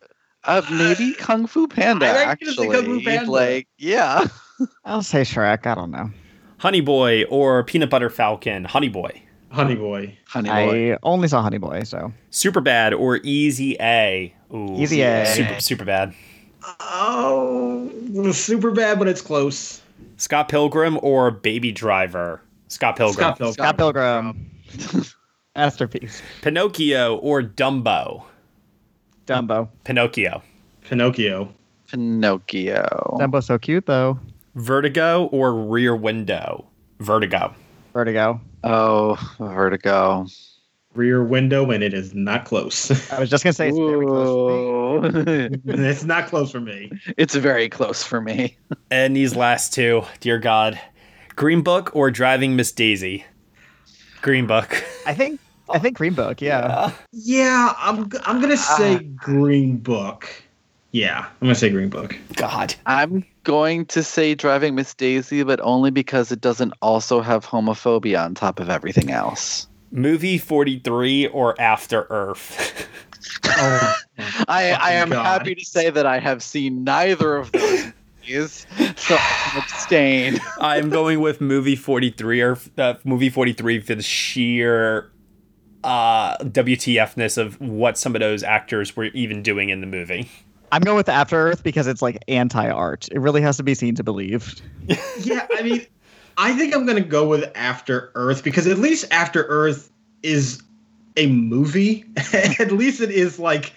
[0.45, 2.07] uh, maybe Kung Fu Panda.
[2.07, 3.31] I like you to say actually, Kung Fu Panda.
[3.31, 4.25] like yeah.
[4.85, 5.67] I'll say Shrek.
[5.67, 6.09] I don't know.
[6.57, 8.63] Honey Boy or Peanut Butter Falcon?
[8.63, 9.21] Honey Boy.
[9.51, 10.17] Honey Boy.
[10.25, 10.93] Honey Boy.
[10.93, 14.33] I only saw Honey Boy, so Super Bad or Easy A?
[14.51, 15.23] Ooh, Easy A.
[15.27, 16.15] Super, super bad.
[16.79, 19.81] Oh, super bad, but it's close.
[20.17, 22.41] Scott Pilgrim or Baby Driver?
[22.67, 23.13] Scott Pilgrim.
[23.15, 23.53] Scott Pilgrim.
[23.53, 24.51] Scott Pilgrim.
[25.55, 26.21] Masterpiece.
[26.41, 28.23] Pinocchio or Dumbo?
[29.25, 29.69] Dumbo.
[29.83, 30.41] Pinocchio.
[30.81, 31.53] Pinocchio.
[31.89, 33.17] Pinocchio.
[33.19, 34.19] Dumbo's so cute though.
[34.55, 36.65] Vertigo or Rear Window?
[36.99, 37.53] Vertigo.
[37.93, 38.39] Vertigo.
[38.63, 40.27] Oh, Vertigo.
[40.97, 42.89] Rear Window, and it is not close.
[43.11, 45.11] I was just gonna say it's very close.
[45.65, 46.91] it's not close for me.
[47.15, 48.57] It's very close for me.
[48.91, 50.79] And these last two, dear God,
[51.35, 53.25] Green Book or Driving Miss Daisy?
[54.21, 54.83] Green Book.
[55.05, 56.41] I think I think Green Book.
[56.41, 56.91] Yeah.
[57.11, 58.75] Yeah, I'm I'm gonna ah.
[58.77, 60.27] say Green Book.
[60.91, 62.17] Yeah, I'm gonna say Green Book.
[62.35, 62.73] God.
[62.85, 68.23] I'm going to say Driving Miss Daisy, but only because it doesn't also have homophobia
[68.23, 69.67] on top of everything else.
[69.91, 72.87] Movie 43 or After Earth?
[73.59, 73.93] Oh,
[74.47, 75.23] I, I am God.
[75.23, 77.85] happy to say that I have seen neither of those
[78.21, 78.65] movies,
[78.95, 80.39] so I can abstain.
[80.59, 85.11] I'm going with movie 43 or uh, movie 43 for the sheer
[85.83, 90.29] uh, WTFness of what some of those actors were even doing in the movie.
[90.71, 93.07] I'm going with After Earth because it's like anti-art.
[93.11, 94.55] It really has to be seen to believe.
[95.19, 95.85] yeah, I mean,
[96.37, 99.91] I think I'm gonna go with After Earth because at least After Earth
[100.23, 100.61] is
[101.15, 102.05] a movie.
[102.33, 103.73] at least it is like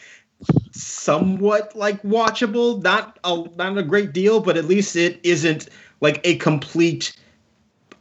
[0.72, 2.82] somewhat like watchable.
[2.82, 5.68] Not a not a great deal, but at least it isn't
[6.00, 7.16] like a complete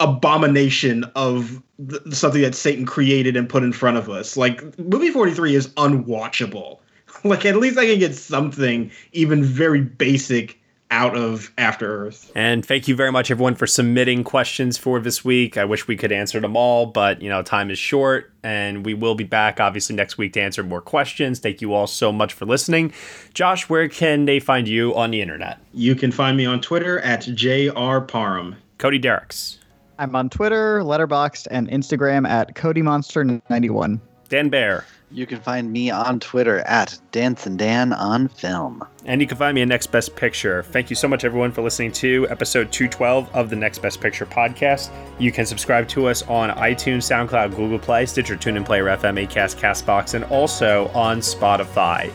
[0.01, 4.37] abomination of th- something that Satan created and put in front of us.
[4.37, 6.79] Like movie 43 is unwatchable.
[7.23, 10.58] Like at least I can get something even very basic
[10.91, 12.31] out of After Earth.
[12.35, 15.57] And thank you very much, everyone, for submitting questions for this week.
[15.57, 18.93] I wish we could answer them all, but you know, time is short, and we
[18.93, 21.39] will be back obviously next week to answer more questions.
[21.39, 22.93] Thank you all so much for listening.
[23.33, 25.59] Josh, where can they find you on the internet?
[25.73, 28.55] You can find me on Twitter at jrparham.
[28.77, 29.57] Cody Dericks.
[29.99, 33.99] I'm on Twitter, Letterboxd, and Instagram at CodyMonster91.
[34.29, 34.85] Dan Bayer.
[35.11, 38.83] You can find me on Twitter at Dance and Dan on Film.
[39.05, 40.61] And you can find me at Next Best Picture.
[40.61, 44.27] Thank you so much, everyone, for listening to episode 212 of the Next Best Picture
[44.27, 44.91] podcast.
[45.17, 49.57] You can subscribe to us on iTunes, SoundCloud, Google Play, Stitcher, TuneIn, Player FM, Acast,
[49.57, 52.11] Castbox, and also on Spotify.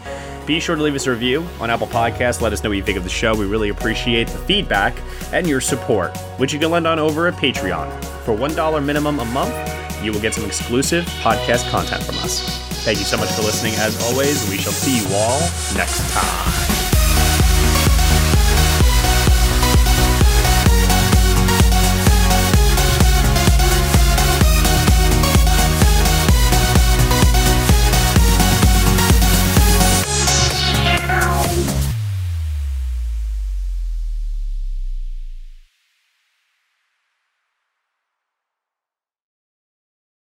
[0.46, 2.40] Be sure to leave us a review on Apple Podcasts.
[2.40, 3.34] Let us know what you think of the show.
[3.34, 4.96] We really appreciate the feedback
[5.32, 8.04] and your support, which you can lend on over at Patreon.
[8.24, 9.54] For $1 minimum a month,
[10.04, 12.58] you will get some exclusive podcast content from us.
[12.84, 13.74] Thank you so much for listening.
[13.76, 15.40] As always, we shall see you all
[15.74, 16.83] next time.